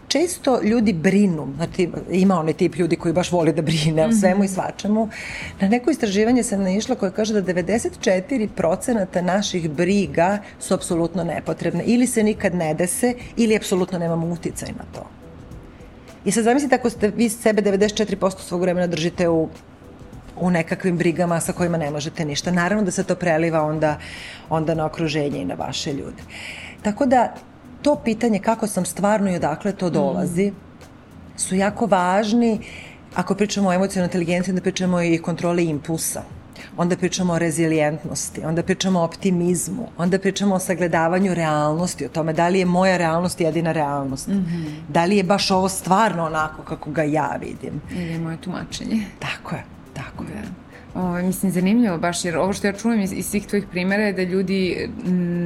često 0.09 0.61
ljudi 0.63 0.93
brinu, 0.93 1.49
znači 1.57 1.89
ima 2.11 2.39
onaj 2.41 2.53
tip 2.53 2.77
ljudi 2.77 2.97
koji 2.97 3.15
baš 3.15 3.33
voli 3.33 3.53
da 3.53 3.63
brine 3.63 4.07
o 4.07 4.13
svemu 4.13 4.45
i 4.45 4.47
mhm. 4.47 4.55
svačemu. 4.55 5.09
Na 5.61 5.69
neko 5.69 5.91
istraživanje 5.91 6.43
sam 6.43 6.63
naišla 6.63 6.95
koje 6.95 7.13
kaže 7.13 7.35
da 7.41 7.55
94% 7.55 9.23
naših 9.23 9.71
briga 9.71 10.39
su 10.61 10.75
apsolutno 10.75 11.25
nepotrebne. 11.25 11.85
Ili 11.87 12.07
se 12.07 12.23
nikad 12.23 12.55
ne 12.55 12.75
dese, 12.75 13.15
ili 13.37 13.57
apsolutno 13.57 13.99
nemamo 13.99 14.27
uticaj 14.27 14.69
na 14.69 14.85
to. 14.95 15.07
I 16.25 16.33
sad 16.33 16.45
zamislite 16.45 16.75
ako 16.75 16.91
ste 16.91 17.09
vi 17.09 17.29
sebe 17.29 17.63
94% 17.63 18.41
svog 18.41 18.61
vremena 18.61 18.87
držite 18.87 19.29
u 19.29 19.49
u 20.41 20.51
nekakvim 20.51 20.97
brigama 20.97 21.41
sa 21.41 21.53
kojima 21.53 21.79
ne 21.79 21.91
možete 21.91 22.25
ništa. 22.25 22.51
Naravno 22.51 22.85
da 22.85 22.91
se 22.91 23.05
to 23.05 23.15
preliva 23.15 23.63
onda, 23.63 23.99
onda 24.49 24.75
na 24.75 24.87
okruženje 24.87 25.39
i 25.39 25.45
na 25.45 25.55
vaše 25.55 25.93
ljude. 25.93 26.23
Tako 26.83 27.07
da 27.07 27.35
to 27.83 27.97
pitanje 28.05 28.39
kako 28.39 28.67
sam 28.67 28.85
stvarno 28.85 29.31
i 29.31 29.37
odakle 29.37 29.73
to 29.73 29.91
dolazi 29.91 30.51
mm. 30.51 30.55
su 31.37 31.55
jako 31.55 31.87
važni 31.87 32.61
ako 33.15 33.35
pričamo 33.35 33.69
o 33.69 33.73
emocionalnoj 33.73 34.09
inteligenciji, 34.09 34.53
onda 34.53 34.63
pričamo 34.63 35.03
i 35.03 35.19
kontroli 35.19 35.65
impulsa 35.65 36.23
onda 36.77 36.97
pričamo 36.97 37.33
o 37.33 37.39
rezilijentnosti, 37.39 38.41
onda 38.45 38.63
pričamo 38.63 39.01
o 39.01 39.05
optimizmu, 39.05 39.89
onda 39.99 40.19
pričamo 40.19 40.55
o 40.55 40.59
sagledavanju 40.59 41.35
realnosti, 41.35 42.07
o 42.07 42.09
tome 42.09 42.33
da 42.33 42.49
li 42.49 42.59
je 42.59 42.65
moja 42.65 42.97
realnost 42.97 43.41
jedina 43.41 43.73
realnost, 43.73 44.29
mm 44.29 44.33
-hmm. 44.33 44.65
da 44.89 45.05
li 45.05 45.17
je 45.17 45.25
baš 45.25 45.51
ovo 45.51 45.69
stvarno 45.69 46.25
onako 46.25 46.63
kako 46.63 46.91
ga 46.91 47.03
ja 47.03 47.39
vidim. 47.41 47.81
Ili 47.93 48.13
je 48.13 48.19
moje 48.19 48.37
tumačenje. 48.37 49.07
Tako 49.19 49.55
je, 49.55 49.65
tako 49.95 50.25
je. 50.25 50.43
Da. 50.43 51.01
Ovo, 51.01 51.23
mislim, 51.23 51.53
zanimljivo 51.53 51.99
baš, 51.99 52.25
jer 52.25 52.37
ovo 52.37 52.53
što 52.53 52.67
ja 52.67 52.73
čujem 52.73 53.01
iz, 53.01 53.13
iz 53.13 53.27
svih 53.27 53.47
tvojih 53.47 53.67
primjera 53.71 54.03
je 54.03 54.13
da 54.13 54.23
ljudi 54.23 54.91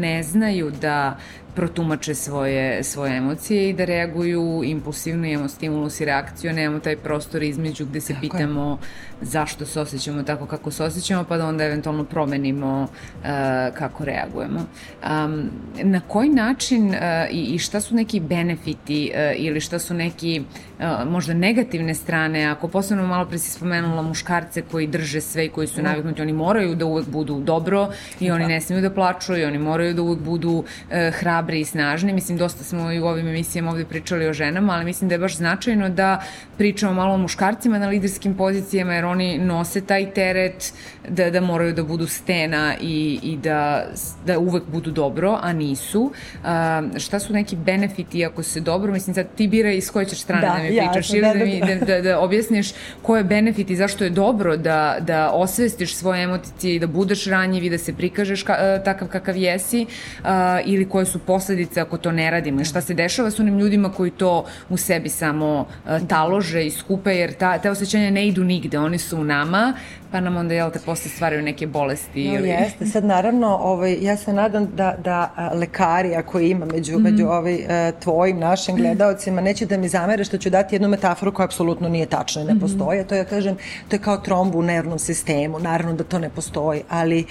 ne 0.01 0.23
znaju 0.23 0.71
da 0.81 1.17
protumače 1.55 2.15
svoje, 2.15 2.83
svoje 2.85 3.17
emocije 3.17 3.69
i 3.69 3.73
da 3.73 3.85
reaguju 3.85 4.63
impulsivno, 4.65 5.27
imamo 5.27 5.49
stimulus 5.49 6.01
i 6.01 6.05
reakciju, 6.05 6.53
nemamo 6.53 6.81
taj 6.81 6.97
prostor 6.97 7.43
između 7.43 7.87
gde 7.87 8.01
se 8.01 8.15
tako 8.15 8.21
pitamo 8.21 8.71
je. 8.71 8.77
zašto 9.21 9.67
se 9.67 9.81
osjećamo 9.81 10.23
tako 10.23 10.47
kako 10.47 10.71
se 10.71 10.85
osjećamo, 10.85 11.25
pa 11.25 11.37
da 11.37 11.47
onda 11.47 11.65
eventualno 11.65 12.05
promenimo 12.05 12.83
uh, 12.83 13.29
kako 13.75 14.05
reagujemo. 14.05 14.61
Um, 14.61 15.51
na 15.83 16.01
koji 16.01 16.29
način 16.29 16.89
uh, 16.89 16.95
i, 17.31 17.55
i 17.55 17.59
šta 17.59 17.81
su 17.81 17.95
neki 17.95 18.21
benefiti 18.21 19.13
uh, 19.15 19.21
ili 19.37 19.61
šta 19.61 19.79
su 19.79 19.95
neki 19.95 20.43
uh, 20.79 21.11
možda 21.11 21.35
negativne 21.35 21.95
strane, 21.95 22.45
ako 22.45 22.69
posebno 22.69 23.07
malo 23.07 23.27
pre 23.27 23.39
si 23.39 23.51
spomenula 23.51 24.03
muškarce 24.03 24.63
koji 24.63 24.87
drže 24.87 25.21
sve 25.21 25.47
i 25.47 25.49
koji 25.49 25.67
su 25.67 25.83
naviknuti, 25.83 26.23
oni 26.23 26.33
moraju 26.33 26.75
da 26.75 26.85
uvek 26.85 27.09
budu 27.09 27.41
dobro 27.41 27.89
i 28.21 28.31
oni 28.31 28.45
da. 28.45 28.49
ne 28.49 28.61
smiju 28.61 28.83
da 28.83 28.91
plaču 28.91 29.37
i 29.37 29.45
oni 29.45 29.59
moraju 29.59 29.95
da 29.95 30.03
uvek 30.03 30.19
budu 30.19 30.51
uh, 30.51 30.65
hrabri 31.13 31.44
hrabre 31.45 31.61
i 31.61 31.65
snažne. 31.65 32.13
Mislim, 32.13 32.39
dosta 32.39 32.65
smo 32.65 32.93
i 32.93 33.01
u 33.01 33.07
ovim 33.07 33.29
emisijama 33.29 33.71
ovde 33.71 33.85
pričali 33.85 34.29
o 34.29 34.33
ženama, 34.33 34.73
ali 34.73 34.85
mislim 34.85 35.09
da 35.09 35.15
je 35.15 35.19
baš 35.19 35.37
značajno 35.37 35.89
da 35.89 36.23
pričamo 36.59 36.95
malo 36.95 37.15
o 37.15 37.19
muškarcima 37.19 37.79
na 37.79 37.89
liderskim 37.89 38.35
pozicijama, 38.35 38.95
jer 38.95 39.05
oni 39.05 39.39
nose 39.39 39.81
taj 39.81 40.11
teret 40.15 40.73
da, 41.09 41.31
da 41.31 41.41
moraju 41.41 41.73
da 41.73 41.83
budu 41.83 42.07
stena 42.07 42.75
i, 42.81 43.21
i 43.23 43.37
da, 43.37 43.87
da 44.27 44.39
uvek 44.39 44.63
budu 44.67 44.91
dobro, 44.91 45.39
a 45.43 45.53
nisu. 45.53 46.13
A, 46.45 46.83
šta 46.99 47.19
su 47.19 47.33
neki 47.33 47.57
benefiti 47.57 48.25
ako 48.25 48.43
se 48.43 48.61
dobro, 48.61 48.93
mislim 48.93 49.15
sad 49.15 49.27
ti 49.37 49.49
bira 49.49 49.71
iz 49.71 49.91
koje 49.91 50.07
ćeš 50.07 50.21
strane 50.21 50.47
da, 50.47 50.55
da 50.55 50.63
mi 50.63 50.69
pričaš 50.69 51.11
ja, 51.11 51.17
ili 51.17 51.27
da, 51.27 51.39
da, 51.39 51.45
mi, 51.45 51.61
da, 51.61 51.87
da, 51.87 52.01
da 52.01 52.21
objasniš 52.21 52.73
koje 53.03 53.21
je 53.21 53.25
benefit 53.25 53.71
i 53.71 53.77
zašto 53.77 54.05
je 54.05 54.11
dobro 54.11 54.57
da, 54.57 54.97
da 55.01 55.31
osvestiš 55.31 55.95
svoje 55.95 56.23
emocije 56.23 56.75
i 56.75 56.79
da 56.79 56.87
budeš 56.87 57.27
ranjiv 57.27 57.65
i 57.65 57.71
da 57.71 57.79
se 57.79 57.93
prikažeš 57.93 58.43
ka, 58.43 58.81
takav 58.85 59.09
kakav 59.09 59.37
jesi 59.37 59.87
a, 60.25 60.61
ili 60.65 60.89
koje 60.89 61.07
su 61.07 61.19
posledice 61.19 61.81
ako 61.81 61.99
to 61.99 62.13
ne 62.13 62.31
radimo. 62.31 62.61
I 62.61 62.65
šta 62.65 62.81
se 62.81 62.95
dešava 62.95 63.31
s 63.31 63.41
onim 63.41 63.59
ljudima 63.59 63.93
koji 63.93 64.11
to 64.11 64.45
u 64.69 64.77
sebi 64.77 65.09
samo 65.09 65.61
uh, 65.61 66.09
talože 66.09 66.67
i 66.67 66.71
skupe 66.71 67.17
jer 67.17 67.33
ta, 67.33 67.59
te 67.59 67.71
osjećanja 67.71 68.11
ne 68.11 68.27
idu 68.29 68.45
nigde, 68.45 68.79
oni 68.79 68.99
su 68.99 69.17
u 69.17 69.25
nama 69.25 69.73
pa 70.15 70.21
nam 70.21 70.37
onda, 70.37 70.55
jel 70.55 70.71
te, 70.71 70.79
posle 70.79 71.11
stvaraju 71.11 71.43
neke 71.43 71.67
bolesti. 71.67 72.29
No, 72.29 72.35
ili... 72.35 72.49
jeste. 72.49 72.87
Sad, 72.87 73.05
naravno, 73.05 73.49
ovaj, 73.63 73.97
ja 74.01 74.17
se 74.17 74.33
nadam 74.33 74.67
da, 74.67 74.95
da 75.05 75.51
lekari, 75.55 76.15
ako 76.15 76.41
ima 76.41 76.67
među, 76.67 76.99
mm. 76.99 77.03
među 77.03 77.27
ovaj, 77.27 77.55
e, 77.55 77.93
tvojim, 78.01 78.39
našim 78.39 78.77
gledalcima, 78.77 79.41
neće 79.41 79.67
da 79.67 79.77
mi 79.77 79.89
zamere 79.89 80.25
što 80.25 80.39
ću 80.39 80.51
dati 80.51 80.75
jednu 80.75 80.89
metaforu 80.89 81.33
koja 81.33 81.45
apsolutno 81.45 81.89
nije 81.89 82.07
tačna 82.07 82.43
i 82.43 82.45
ne 82.45 82.55
mm 82.55 82.61
-hmm. 82.61 83.07
To 83.09 83.15
ja 83.15 83.25
kažem, 83.25 83.57
to 83.89 83.97
je 83.97 84.01
kao 84.01 84.17
trombu 84.17 84.59
u 84.59 84.63
nervnom 84.63 84.99
sistemu. 84.99 85.59
Naravno 85.59 85.93
da 85.95 86.05
to 86.05 86.19
ne 86.19 86.29
postoji, 86.29 86.83
ali 86.89 87.25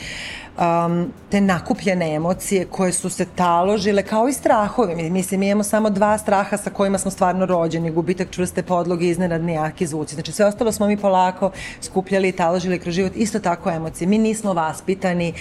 um, 0.57 1.13
te 1.29 1.41
nakupljene 1.41 2.15
emocije 2.15 2.65
koje 2.65 2.91
su 2.91 3.09
se 3.09 3.25
taložile 3.35 4.03
kao 4.03 4.27
i 4.27 4.33
strahovi. 4.33 5.09
Mislim, 5.09 5.39
mi 5.39 5.47
imamo 5.47 5.63
samo 5.63 5.89
dva 5.89 6.17
straha 6.17 6.57
sa 6.57 6.69
kojima 6.69 6.97
smo 6.97 7.11
stvarno 7.11 7.45
rođeni, 7.45 7.91
gubitak 7.91 8.31
čvrste 8.31 8.63
podloge, 8.63 9.07
iznenadni 9.07 9.53
jaki 9.53 9.87
zvuci. 9.87 10.15
Znači 10.15 10.31
sve 10.31 10.45
ostalo 10.45 10.71
smo 10.71 10.87
mi 10.87 10.97
polako 10.97 11.51
skupljali 11.81 12.29
i 12.29 12.31
taložili 12.31 12.79
kroz 12.79 12.95
život. 12.95 13.11
Isto 13.15 13.39
tako 13.39 13.69
emocije. 13.69 14.07
Mi 14.07 14.17
nismo 14.17 14.53
vaspitani 14.53 15.33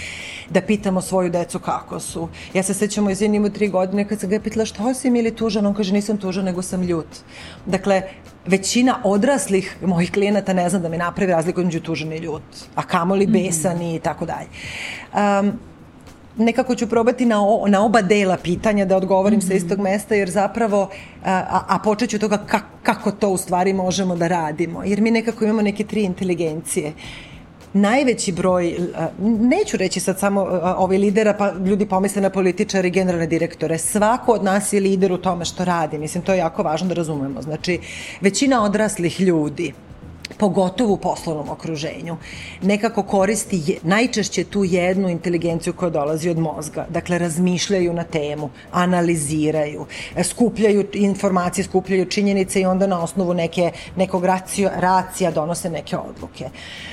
da 0.49 0.61
pitamo 0.61 1.01
svoju 1.01 1.29
decu 1.29 1.59
kako 1.59 1.99
su. 1.99 2.29
Ja 2.53 2.63
se 2.63 2.73
sećam 2.73 3.09
iz 3.09 3.21
jednim 3.21 3.51
tri 3.53 3.67
godine 3.67 4.07
kad 4.07 4.19
sam 4.19 4.29
ga 4.29 4.39
pitala 4.39 4.65
što 4.65 4.93
si 4.93 5.09
mi 5.09 5.19
ili 5.19 5.35
tužan, 5.35 5.65
on 5.65 5.73
kaže 5.73 5.93
nisam 5.93 6.17
tužan 6.17 6.45
nego 6.45 6.61
sam 6.61 6.81
ljut. 6.81 7.07
Dakle, 7.65 8.01
većina 8.45 8.99
odraslih 9.03 9.77
mojih 9.81 10.11
klijenata 10.11 10.53
ne 10.53 10.69
zna 10.69 10.79
da 10.79 10.89
mi 10.89 10.97
napravi 10.97 11.31
razliku 11.31 11.61
između 11.61 11.79
tužan 11.79 12.13
i 12.13 12.17
ljut, 12.17 12.41
a 12.75 12.83
kamoli 12.83 13.27
mhm. 13.27 13.33
besan 13.33 13.81
i 13.81 13.99
tako 13.99 14.25
dalje. 14.25 14.47
Um, 15.13 15.53
nekako 16.37 16.75
ću 16.75 16.89
probati 16.89 17.25
na, 17.25 17.41
o, 17.47 17.67
na 17.67 17.85
oba 17.85 18.01
dela 18.01 18.37
pitanja 18.37 18.85
da 18.85 18.97
odgovorim 18.97 19.37
mm 19.37 19.41
-hmm. 19.41 19.47
sa 19.47 19.53
mhm. 19.53 19.65
istog 19.65 19.79
mesta, 19.79 20.15
jer 20.15 20.29
zapravo, 20.29 20.89
a, 21.25 21.61
a 21.67 21.79
počet 21.83 22.09
ću 22.09 22.19
toga 22.19 22.37
ka, 22.37 22.59
kako 22.83 23.11
to 23.11 23.29
u 23.29 23.37
stvari 23.37 23.73
možemo 23.73 24.15
da 24.15 24.27
radimo. 24.27 24.83
Jer 24.83 25.01
mi 25.01 25.11
nekako 25.11 25.43
imamo 25.43 25.61
neke 25.61 25.83
tri 25.83 26.03
inteligencije. 26.03 26.87
Uh, 26.87 27.32
najveći 27.73 28.31
broj, 28.31 28.75
neću 29.39 29.77
reći 29.77 29.99
sad 29.99 30.19
samo 30.19 30.41
ovi 30.77 30.97
lidera, 30.97 31.33
pa 31.33 31.51
ljudi 31.65 31.85
pomisle 31.85 32.21
na 32.21 32.29
političare 32.29 32.87
i 32.87 32.91
generalne 32.91 33.27
direktore. 33.27 33.77
Svako 33.77 34.31
od 34.31 34.43
nas 34.43 34.73
je 34.73 34.79
lider 34.79 35.11
u 35.11 35.17
tome 35.17 35.45
što 35.45 35.65
radi. 35.65 35.97
Mislim, 35.97 36.23
to 36.23 36.33
je 36.33 36.37
jako 36.37 36.63
važno 36.63 36.87
da 36.87 36.93
razumemo. 36.93 37.41
Znači, 37.41 37.79
većina 38.21 38.63
odraslih 38.63 39.21
ljudi 39.21 39.73
pogotovo 40.37 40.93
u 40.93 40.97
poslovnom 40.97 41.49
okruženju, 41.49 42.17
nekako 42.61 43.03
koristi 43.03 43.79
najčešće 43.83 44.43
tu 44.43 44.63
jednu 44.63 45.09
inteligenciju 45.09 45.73
koja 45.73 45.89
dolazi 45.89 46.29
od 46.29 46.37
mozga. 46.37 46.85
Dakle, 46.89 47.17
razmišljaju 47.17 47.93
na 47.93 48.03
temu, 48.03 48.49
analiziraju, 48.71 49.85
skupljaju 50.23 50.87
informacije, 50.93 51.65
skupljaju 51.65 52.05
činjenice 52.05 52.61
i 52.61 52.65
onda 52.65 52.87
na 52.87 53.03
osnovu 53.03 53.33
neke, 53.33 53.71
nekog 53.95 54.25
racio, 54.25 54.69
racija 54.75 55.31
donose 55.31 55.69
neke 55.69 55.97
odluke. 55.97 56.49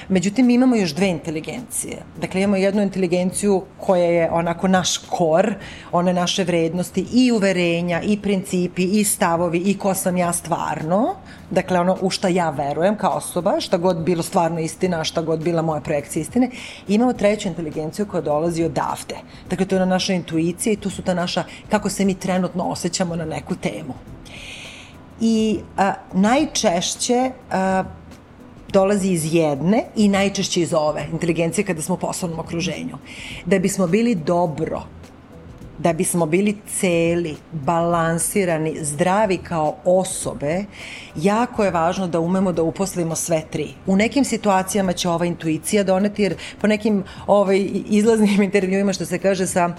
Međutim, 0.08 0.46
mi 0.46 0.54
imamo 0.54 0.76
još 0.76 0.94
dve 0.94 1.08
inteligencije. 1.08 1.96
Dakle, 2.20 2.42
imamo 2.42 2.56
jednu 2.56 2.82
inteligenciju 2.82 3.62
koja 3.78 4.04
je 4.04 4.30
onako 4.30 4.68
naš 4.68 4.98
kor, 4.98 5.54
one 5.92 6.12
naše 6.12 6.44
vrednosti 6.44 7.06
i 7.12 7.32
uverenja, 7.32 8.00
i 8.02 8.20
principi, 8.22 8.82
i 8.82 9.04
stavovi, 9.04 9.58
i 9.58 9.78
ko 9.78 9.94
sam 9.94 10.16
ja 10.16 10.32
stvarno, 10.32 11.14
dakle 11.50 11.80
ono 11.80 11.96
u 12.00 12.10
šta 12.10 12.28
ja 12.28 12.50
verujem 12.50 12.96
kao 12.96 13.20
osoba, 13.30 13.60
šta 13.60 13.78
god 13.78 14.02
bilo 14.02 14.22
stvarno 14.22 14.60
istina, 14.60 15.04
šta 15.04 15.22
god 15.22 15.42
bila 15.42 15.62
moja 15.62 15.80
projekcija 15.80 16.20
istine, 16.20 16.50
imamo 16.88 17.12
treću 17.12 17.48
inteligenciju 17.48 18.06
koja 18.06 18.20
dolazi 18.20 18.64
odavde. 18.64 19.16
Dakle, 19.50 19.66
to 19.66 19.74
je 19.74 19.80
na 19.80 19.86
naša 19.86 20.12
intuicija 20.12 20.72
i 20.72 20.76
to 20.76 20.90
su 20.90 21.02
ta 21.02 21.14
naša, 21.14 21.44
kako 21.70 21.88
se 21.90 22.04
mi 22.04 22.14
trenutno 22.14 22.64
osjećamo 22.64 23.16
na 23.16 23.24
neku 23.24 23.54
temu. 23.54 23.94
I 25.20 25.60
a, 25.76 25.94
najčešće 26.12 27.30
a, 27.50 27.84
dolazi 28.72 29.12
iz 29.12 29.34
jedne 29.34 29.84
i 29.96 30.08
najčešće 30.08 30.60
iz 30.60 30.74
ove 30.74 31.06
inteligencije 31.12 31.64
kada 31.64 31.82
smo 31.82 31.94
u 31.94 31.98
poslovnom 31.98 32.40
okruženju. 32.40 32.98
Da 33.46 33.58
bismo 33.58 33.86
bili 33.86 34.14
dobro 34.14 34.82
da 35.82 35.92
bismo 35.92 36.26
bili 36.26 36.56
celi, 36.78 37.36
balansirani, 37.52 38.84
zdravi 38.84 39.38
kao 39.38 39.76
osobe, 39.84 40.64
jako 41.16 41.64
je 41.64 41.70
važno 41.70 42.06
da 42.06 42.20
umemo 42.20 42.52
da 42.52 42.62
uposlimo 42.62 43.16
sve 43.16 43.42
tri. 43.50 43.68
U 43.86 43.96
nekim 43.96 44.24
situacijama 44.24 44.92
će 44.92 45.08
ova 45.08 45.26
intuicija 45.26 45.84
doneti, 45.84 46.22
jer 46.22 46.34
po 46.60 46.66
nekim 46.66 47.04
ovaj, 47.26 47.68
izlaznim 47.88 48.42
intervjuima, 48.48 48.92
što 48.92 49.06
se 49.06 49.18
kaže 49.18 49.46
sa 49.46 49.70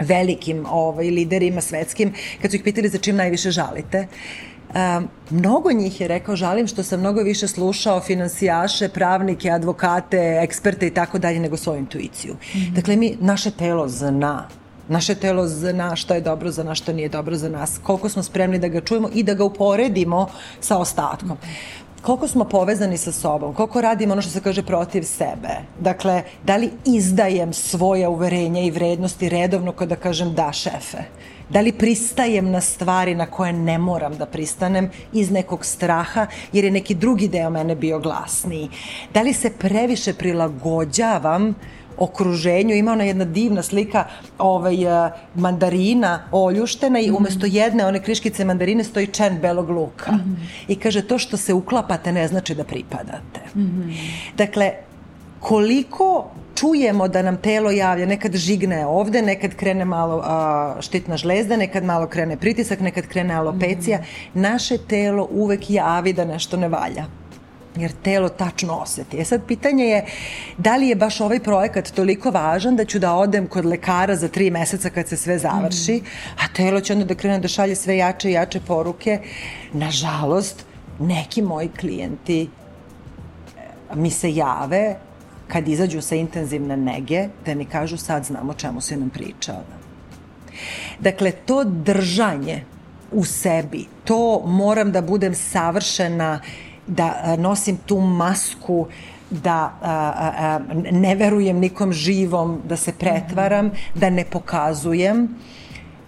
velikim 0.00 0.66
ovaj, 0.70 1.10
liderima 1.10 1.60
svetskim, 1.60 2.12
kad 2.42 2.50
su 2.50 2.56
ih 2.56 2.62
pitali 2.62 2.88
za 2.88 2.98
čim 2.98 3.16
najviše 3.16 3.50
žalite, 3.50 4.06
Um, 4.74 5.08
mnogo 5.30 5.72
njih 5.72 6.00
je 6.00 6.08
rekao 6.08 6.36
žalim 6.36 6.66
što 6.66 6.82
sam 6.82 7.00
mnogo 7.00 7.22
više 7.22 7.48
slušao 7.48 8.00
finansijaše, 8.00 8.88
pravnike, 8.88 9.50
advokate, 9.50 10.38
eksperte 10.42 10.86
i 10.86 10.90
tako 10.90 11.18
dalje 11.18 11.40
nego 11.40 11.56
svoju 11.56 11.78
intuiciju. 11.78 12.34
Mm 12.34 12.58
-hmm. 12.58 12.74
Dakle, 12.74 12.96
mi, 12.96 13.16
naše 13.20 13.50
telo 13.50 13.88
zna 13.88 14.48
Naše 14.88 15.14
telo 15.14 15.46
zna 15.46 15.96
šta 15.96 16.14
je 16.14 16.20
dobro 16.20 16.50
za 16.50 16.62
nas, 16.62 16.78
šta 16.78 16.92
nije 16.92 17.08
dobro 17.08 17.36
za 17.36 17.48
nas, 17.48 17.80
koliko 17.82 18.08
smo 18.08 18.22
spremni 18.22 18.58
da 18.58 18.68
ga 18.68 18.80
čujemo 18.80 19.08
i 19.14 19.22
da 19.22 19.34
ga 19.34 19.44
uporedimo 19.44 20.28
sa 20.60 20.78
ostatkom. 20.78 21.38
koliko 22.04 22.28
smo 22.28 22.44
povezani 22.44 22.96
sa 22.96 23.12
sobom, 23.12 23.54
koliko 23.54 23.80
radimo 23.80 24.12
ono 24.12 24.22
što 24.22 24.30
se 24.30 24.40
kaže 24.40 24.62
protiv 24.62 25.02
sebe. 25.02 25.54
Dakle, 25.80 26.22
da 26.44 26.56
li 26.56 26.70
izdajem 26.84 27.52
svoje 27.52 28.08
uverenja 28.08 28.60
i 28.60 28.70
vrednosti 28.70 29.28
redovno 29.28 29.72
kada 29.72 29.96
kažem 29.96 30.34
da 30.34 30.52
šefe? 30.52 30.98
Da 31.48 31.60
li 31.60 31.72
pristajem 31.72 32.50
na 32.50 32.60
stvari 32.60 33.14
na 33.14 33.26
koje 33.26 33.52
ne 33.52 33.78
moram 33.78 34.16
da 34.16 34.26
pristanem 34.26 34.90
iz 35.12 35.30
nekog 35.30 35.64
straha 35.64 36.26
jer 36.52 36.64
je 36.64 36.70
neki 36.70 36.94
drugi 36.94 37.28
deo 37.28 37.50
mene 37.50 37.74
bio 37.76 37.98
glasniji? 37.98 38.68
Da 39.14 39.22
li 39.22 39.32
se 39.32 39.50
previše 39.50 40.14
prilagođavam 40.14 41.54
okruženju 41.98 42.74
ima 42.74 42.92
ona 42.92 43.04
jedna 43.04 43.24
divna 43.24 43.62
slika 43.62 44.04
ovaj, 44.38 45.06
eh, 45.06 45.10
mandarina 45.34 46.20
oljuštena 46.32 47.00
i 47.00 47.10
umesto 47.10 47.46
jedne 47.46 47.86
one 47.86 48.02
kriškice 48.02 48.44
mandarine 48.44 48.84
stoji 48.84 49.06
čen 49.06 49.38
belog 49.42 49.70
luka. 49.70 50.12
Mm 50.12 50.18
-hmm. 50.18 50.36
I 50.68 50.76
kaže 50.76 51.02
to 51.02 51.18
što 51.18 51.36
se 51.36 51.54
uklapate 51.54 52.12
ne 52.12 52.28
znači 52.28 52.54
da 52.54 52.64
pripadate. 52.64 53.40
Mm 53.54 53.60
-hmm. 53.60 53.96
Dakle, 54.36 54.72
koliko 55.40 56.30
čujemo 56.54 57.08
da 57.08 57.22
nam 57.22 57.36
telo 57.36 57.70
javlja, 57.70 58.06
nekad 58.06 58.36
žigne 58.36 58.86
ovde, 58.86 59.22
nekad 59.22 59.54
krene 59.54 59.84
malo 59.84 60.22
a, 60.24 60.76
štitna 60.80 61.16
žlezda, 61.16 61.56
nekad 61.56 61.84
malo 61.84 62.06
krene 62.06 62.36
pritisak, 62.36 62.80
nekad 62.80 63.06
krene 63.06 63.34
alopecija. 63.34 63.98
Mm 63.98 64.02
-hmm. 64.02 64.40
Naše 64.42 64.78
telo 64.78 65.28
uvek 65.30 65.70
javi 65.70 66.12
da 66.12 66.24
nešto 66.24 66.56
ne 66.56 66.68
valja 66.68 67.04
jer 67.76 67.92
telo 68.02 68.28
tačno 68.28 68.74
oseti. 68.74 69.20
E 69.20 69.24
sad 69.24 69.46
pitanje 69.46 69.84
je 69.84 70.04
da 70.58 70.76
li 70.76 70.88
je 70.88 70.96
baš 70.96 71.20
ovaj 71.20 71.40
projekat 71.40 71.90
toliko 71.90 72.30
važan 72.30 72.76
da 72.76 72.84
ću 72.84 72.98
da 72.98 73.14
odem 73.14 73.46
kod 73.46 73.64
lekara 73.64 74.16
za 74.16 74.28
tri 74.28 74.50
meseca 74.50 74.90
kad 74.90 75.08
se 75.08 75.16
sve 75.16 75.38
završi, 75.38 75.94
mm. 75.94 76.06
a 76.44 76.48
telo 76.56 76.80
će 76.80 76.92
onda 76.92 77.04
da 77.04 77.14
krene 77.14 77.38
da 77.38 77.48
šalje 77.48 77.74
sve 77.74 77.96
jače 77.96 78.30
i 78.30 78.32
jače 78.32 78.60
poruke. 78.60 79.20
Nažalost, 79.72 80.64
neki 81.00 81.42
moji 81.42 81.68
klijenti 81.68 82.42
e, 82.42 82.48
mi 83.94 84.10
se 84.10 84.34
jave 84.34 84.96
kad 85.48 85.68
izađu 85.68 86.00
sa 86.00 86.14
intenzivne 86.14 86.76
nege 86.76 87.28
da 87.46 87.54
mi 87.54 87.64
kažu 87.64 87.96
sad 87.96 88.24
znamo 88.24 88.54
čemu 88.54 88.80
si 88.80 88.96
nam 88.96 89.10
pričao. 89.10 89.62
Dakle, 91.00 91.32
to 91.32 91.64
držanje 91.64 92.64
u 93.12 93.24
sebi, 93.24 93.86
to 94.04 94.42
moram 94.46 94.92
da 94.92 95.02
budem 95.02 95.34
savršena 95.34 96.40
da 96.86 97.36
nosim 97.38 97.76
tu 97.86 98.00
masku 98.00 98.86
da 99.30 99.72
a, 99.82 100.12
a, 100.38 100.60
ne 100.90 101.14
verujem 101.14 101.58
nikom 101.58 101.92
živom, 101.92 102.60
da 102.64 102.76
se 102.76 102.92
pretvaram, 102.92 103.70
da 103.94 104.10
ne 104.10 104.24
pokazujem, 104.24 105.28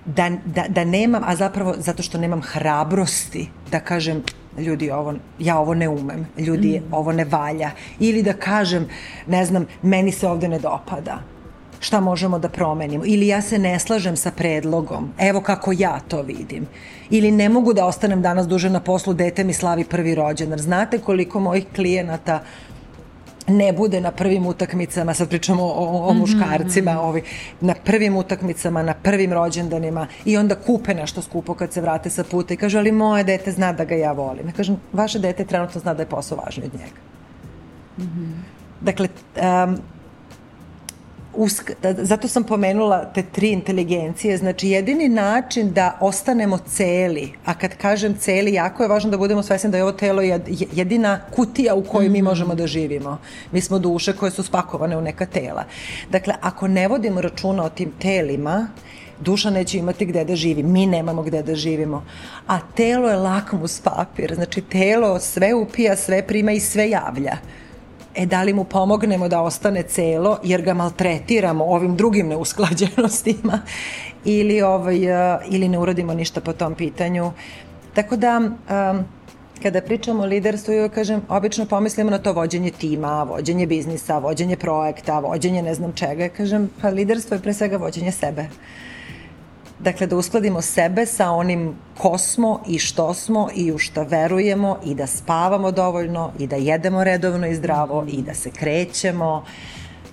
da, 0.04 0.30
da, 0.44 0.64
da 0.68 0.84
nemam, 0.84 1.22
a 1.26 1.36
zapravo 1.36 1.74
zato 1.78 2.02
što 2.02 2.18
nemam 2.18 2.42
hrabrosti 2.42 3.48
da 3.70 3.80
kažem 3.80 4.22
ljudi 4.58 4.90
ovo, 4.90 5.14
ja 5.38 5.58
ovo 5.58 5.74
ne 5.74 5.88
umem, 5.88 6.26
ljudi 6.38 6.80
mm. 6.80 6.94
ovo 6.94 7.12
ne 7.12 7.24
valja. 7.24 7.70
Ili 7.98 8.22
da 8.22 8.32
kažem, 8.32 8.88
ne 9.26 9.44
znam, 9.44 9.66
meni 9.82 10.12
se 10.12 10.28
ovde 10.28 10.48
ne 10.48 10.58
dopada 10.58 11.35
šta 11.86 12.00
možemo 12.00 12.38
da 12.38 12.48
promenimo 12.48 13.04
ili 13.06 13.26
ja 13.26 13.40
se 13.42 13.58
ne 13.58 13.78
slažem 13.78 14.16
sa 14.16 14.30
predlogom, 14.30 15.12
evo 15.18 15.40
kako 15.40 15.72
ja 15.72 16.00
to 16.08 16.22
vidim 16.22 16.66
ili 17.10 17.30
ne 17.30 17.48
mogu 17.48 17.72
da 17.72 17.86
ostanem 17.86 18.22
danas 18.22 18.48
duže 18.48 18.70
na 18.70 18.80
poslu, 18.80 19.14
dete 19.14 19.44
mi 19.44 19.52
slavi 19.52 19.84
prvi 19.84 20.14
rođenar. 20.14 20.60
Znate 20.60 20.98
koliko 20.98 21.40
mojih 21.40 21.66
klijenata 21.74 22.40
ne 23.48 23.72
bude 23.72 24.00
na 24.00 24.10
prvim 24.10 24.46
utakmicama, 24.46 25.14
sad 25.14 25.28
pričamo 25.28 25.62
o, 25.62 25.68
o, 25.68 26.08
o 26.08 26.10
mhm, 26.10 26.20
muškarcima, 26.20 26.92
mm 26.92 26.96
-hmm. 26.96 27.08
ovi, 27.08 27.22
na 27.60 27.74
prvim 27.84 28.16
utakmicama, 28.16 28.82
na 28.82 28.94
prvim 28.94 29.32
rođendanima 29.32 30.06
i 30.24 30.36
onda 30.36 30.54
kupe 30.54 30.94
nešto 30.94 31.22
skupo 31.22 31.54
kad 31.54 31.72
se 31.72 31.80
vrate 31.80 32.10
sa 32.10 32.24
puta 32.24 32.54
i 32.54 32.56
kaže, 32.56 32.78
ali 32.78 32.92
moje 32.92 33.24
dete 33.24 33.52
zna 33.52 33.72
da 33.72 33.84
ga 33.84 33.94
ja 33.94 34.12
volim. 34.12 34.46
Ja 34.46 34.52
kažem, 34.52 34.76
vaše 34.92 35.18
dete 35.18 35.44
trenutno 35.44 35.80
zna 35.80 35.94
da 35.94 36.02
je 36.02 36.08
posao 36.08 36.38
važniji 36.44 36.70
od 36.74 36.80
njega. 36.80 37.00
Mm 37.98 38.02
-hmm. 38.02 38.32
Dakle, 38.80 39.08
um, 39.36 39.78
usk, 41.36 41.70
da, 41.82 41.94
zato 42.04 42.28
sam 42.28 42.44
pomenula 42.44 43.04
te 43.14 43.22
tri 43.22 43.50
inteligencije, 43.50 44.36
znači 44.36 44.68
jedini 44.68 45.08
način 45.08 45.72
da 45.72 45.98
ostanemo 46.00 46.58
celi, 46.58 47.32
a 47.44 47.54
kad 47.54 47.76
kažem 47.76 48.16
celi, 48.18 48.52
jako 48.52 48.82
je 48.82 48.88
važno 48.88 49.10
da 49.10 49.18
budemo 49.18 49.42
svesni 49.42 49.70
da 49.70 49.76
je 49.76 49.82
ovo 49.82 49.92
telo 49.92 50.22
jedina 50.72 51.20
kutija 51.34 51.74
u 51.74 51.84
kojoj 51.84 52.08
mi 52.08 52.18
mhm. 52.18 52.28
možemo 52.28 52.54
da 52.54 52.66
živimo. 52.66 53.18
Mi 53.52 53.60
smo 53.60 53.78
duše 53.78 54.12
koje 54.12 54.30
su 54.30 54.42
spakovane 54.42 54.96
u 54.96 55.00
neka 55.00 55.26
tela. 55.26 55.64
Dakle, 56.10 56.34
ako 56.40 56.68
ne 56.68 56.88
vodimo 56.88 57.20
računa 57.20 57.64
o 57.64 57.68
tim 57.68 57.92
telima, 57.98 58.68
duša 59.20 59.50
neće 59.50 59.78
imati 59.78 60.06
gde 60.06 60.24
da 60.24 60.36
živi, 60.36 60.62
mi 60.62 60.86
nemamo 60.86 61.22
gde 61.22 61.42
da 61.42 61.54
živimo. 61.54 62.04
A 62.46 62.58
telo 62.76 63.08
je 63.08 63.16
lakmus 63.16 63.80
papir, 63.80 64.34
znači 64.34 64.60
telo 64.60 65.18
sve 65.18 65.54
upija, 65.54 65.96
sve 65.96 66.26
prima 66.26 66.52
i 66.52 66.60
sve 66.60 66.90
javlja 66.90 67.36
e 68.16 68.26
da 68.26 68.42
li 68.42 68.52
mu 68.52 68.64
pomognemo 68.64 69.28
da 69.28 69.40
ostane 69.42 69.82
celo 69.82 70.38
jer 70.42 70.62
ga 70.62 70.74
maltretiramo 70.74 71.64
ovim 71.64 71.96
drugim 71.96 72.28
neusklađenostima 72.28 73.60
ili, 74.24 74.62
ovaj, 74.62 75.04
e, 75.04 75.38
ili 75.48 75.68
ne 75.68 75.78
uradimo 75.78 76.14
ništa 76.14 76.40
po 76.40 76.52
tom 76.52 76.74
pitanju. 76.74 77.32
Tako 77.94 78.16
da, 78.16 78.38
um, 78.38 79.04
kada 79.62 79.80
pričamo 79.80 80.22
o 80.22 80.26
liderstvu, 80.26 80.74
ja 80.74 80.88
kažem, 80.88 81.22
obično 81.28 81.66
pomislimo 81.66 82.10
na 82.10 82.18
to 82.18 82.32
vođenje 82.32 82.70
tima, 82.70 83.22
vođenje 83.22 83.66
biznisa, 83.66 84.18
vođenje 84.18 84.56
projekta, 84.56 85.18
vođenje 85.18 85.62
ne 85.62 85.74
znam 85.74 85.92
čega. 85.92 86.28
Kažem, 86.28 86.70
pa 86.82 86.88
liderstvo 86.88 87.34
je 87.34 87.42
pre 87.42 87.54
svega 87.54 87.76
vođenje 87.76 88.12
sebe. 88.12 88.42
Uh, 88.42 88.95
Dakle, 89.78 90.06
da 90.06 90.16
uskladimo 90.16 90.62
sebe 90.62 91.06
sa 91.06 91.30
onim 91.30 91.74
ko 91.98 92.18
smo 92.18 92.60
i 92.68 92.78
što 92.78 93.14
smo 93.14 93.48
i 93.54 93.72
u 93.72 93.78
šta 93.78 94.02
verujemo 94.02 94.78
i 94.84 94.94
da 94.94 95.06
spavamo 95.06 95.70
dovoljno 95.72 96.32
i 96.38 96.46
da 96.46 96.56
jedemo 96.56 97.04
redovno 97.04 97.46
i 97.46 97.54
zdravo 97.54 98.06
i 98.08 98.22
da 98.22 98.34
se 98.34 98.50
krećemo 98.50 99.44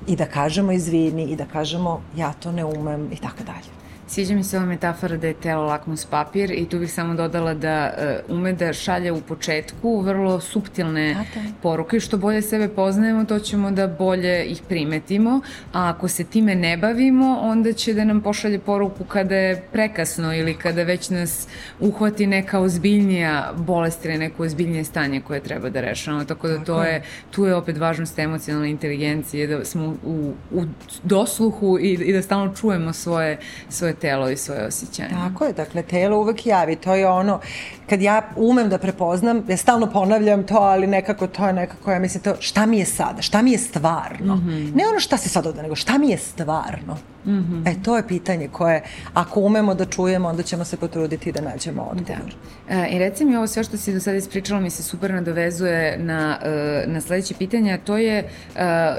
i 0.07 0.15
da 0.15 0.25
kažemo 0.25 0.71
izvini 0.71 1.23
i 1.23 1.35
da 1.35 1.45
kažemo 1.45 2.01
ja 2.17 2.33
to 2.33 2.51
ne 2.51 2.65
umem 2.65 3.09
i 3.11 3.15
tako 3.15 3.43
dalje. 3.43 3.72
Sviđa 4.13 4.35
mi 4.35 4.43
se 4.43 4.57
ova 4.57 4.65
metafora 4.65 5.17
da 5.17 5.27
je 5.27 5.33
telo 5.33 5.63
lakmus 5.63 6.05
papir 6.05 6.51
i 6.51 6.65
tu 6.69 6.79
bih 6.79 6.93
samo 6.93 7.13
dodala 7.13 7.53
da 7.53 7.93
uh, 8.29 8.37
ume 8.37 8.53
da 8.53 8.73
šalje 8.73 9.11
u 9.11 9.21
početku 9.21 10.01
vrlo 10.01 10.39
suptilne 10.39 11.15
poruke. 11.61 11.99
Što 11.99 12.17
bolje 12.17 12.41
sebe 12.41 12.67
poznajemo, 12.67 13.25
to 13.25 13.39
ćemo 13.39 13.71
da 13.71 13.87
bolje 13.87 14.45
ih 14.45 14.61
primetimo, 14.69 15.41
a 15.71 15.89
ako 15.89 16.07
se 16.07 16.23
time 16.23 16.55
ne 16.55 16.77
bavimo, 16.77 17.39
onda 17.41 17.73
će 17.73 17.93
da 17.93 18.03
nam 18.03 18.21
pošalje 18.21 18.59
poruku 18.59 19.03
kada 19.03 19.35
je 19.35 19.63
prekasno 19.71 20.35
ili 20.35 20.53
kada 20.53 20.83
već 20.83 21.09
nas 21.09 21.47
uhvati 21.79 22.27
neka 22.27 22.59
ozbiljnija 22.59 23.53
bolest 23.57 24.05
ili 24.05 24.17
neko 24.17 24.43
ozbiljnije 24.43 24.83
stanje 24.83 25.21
koje 25.21 25.39
treba 25.39 25.69
da 25.69 25.81
rešavamo. 25.81 26.25
Tako 26.25 26.47
da 26.47 26.63
to 26.63 26.83
je, 26.83 27.01
tu 27.31 27.45
je 27.45 27.55
opet 27.55 27.77
važnost 27.77 28.19
emocionalne 28.19 28.69
inteligencije, 28.69 29.47
da 29.47 29.65
smo 29.65 29.95
u, 30.03 30.33
u 30.51 30.63
dosluhu 31.03 31.79
i, 31.79 31.93
i 31.93 32.13
da 32.13 32.21
stalno 32.21 32.55
čujemo 32.55 32.93
svoje, 32.93 33.37
svoje 33.69 34.02
telo 34.03 34.29
i 34.29 34.37
svoje 34.37 34.65
osjećanje. 34.65 35.09
Tako 35.09 35.45
je, 35.45 35.53
dakle, 35.53 35.83
telo 35.83 36.17
uvek 36.17 36.45
javi, 36.45 36.75
to 36.75 36.95
je 36.95 37.07
ono, 37.07 37.39
kad 37.89 38.01
ja 38.01 38.21
umem 38.35 38.69
da 38.69 38.77
prepoznam, 38.77 39.43
ja 39.47 39.57
stalno 39.57 39.87
ponavljam 39.91 40.43
to, 40.43 40.57
ali 40.57 40.87
nekako 40.87 41.27
to 41.27 41.47
je 41.47 41.53
nekako, 41.53 41.91
ja 41.91 41.99
mislim 41.99 42.23
to, 42.23 42.35
šta 42.39 42.65
mi 42.65 42.79
je 42.79 42.85
sada, 42.85 43.21
šta 43.21 43.41
mi 43.41 43.51
je 43.51 43.57
stvarno, 43.57 44.35
mm 44.35 44.39
-hmm. 44.39 44.75
ne 44.75 44.87
ono 44.87 44.99
šta 44.99 45.17
se 45.17 45.29
sad 45.29 45.45
ovde, 45.45 45.61
nego 45.61 45.75
šta 45.75 45.97
mi 45.97 46.09
je 46.09 46.17
stvarno. 46.17 46.97
Mm 47.25 47.31
-hmm. 47.31 47.71
E, 47.71 47.83
to 47.83 47.97
je 47.97 48.07
pitanje 48.07 48.47
koje, 48.47 48.83
ako 49.13 49.39
umemo 49.39 49.75
da 49.75 49.85
čujemo, 49.85 50.29
onda 50.29 50.43
ćemo 50.43 50.65
se 50.65 50.77
potruditi 50.77 51.31
da 51.31 51.41
nađemo 51.41 51.81
odgovor. 51.81 52.35
Da. 52.67 52.75
E, 52.75 52.89
I 52.89 52.99
reci 52.99 53.25
mi 53.25 53.37
ovo 53.37 53.47
sve 53.47 53.63
što 53.63 53.77
si 53.77 53.93
do 53.93 53.99
sada 53.99 54.17
ispričala 54.17 54.59
mi 54.59 54.69
se 54.69 54.83
super 54.83 55.13
nadovezuje 55.13 55.97
na, 55.97 56.39
e, 56.43 56.83
na 56.87 57.01
sledeće 57.01 57.35
pitanje, 57.39 57.73
a 57.73 57.77
to 57.77 57.97
je 57.97 58.17
e, 58.19 58.93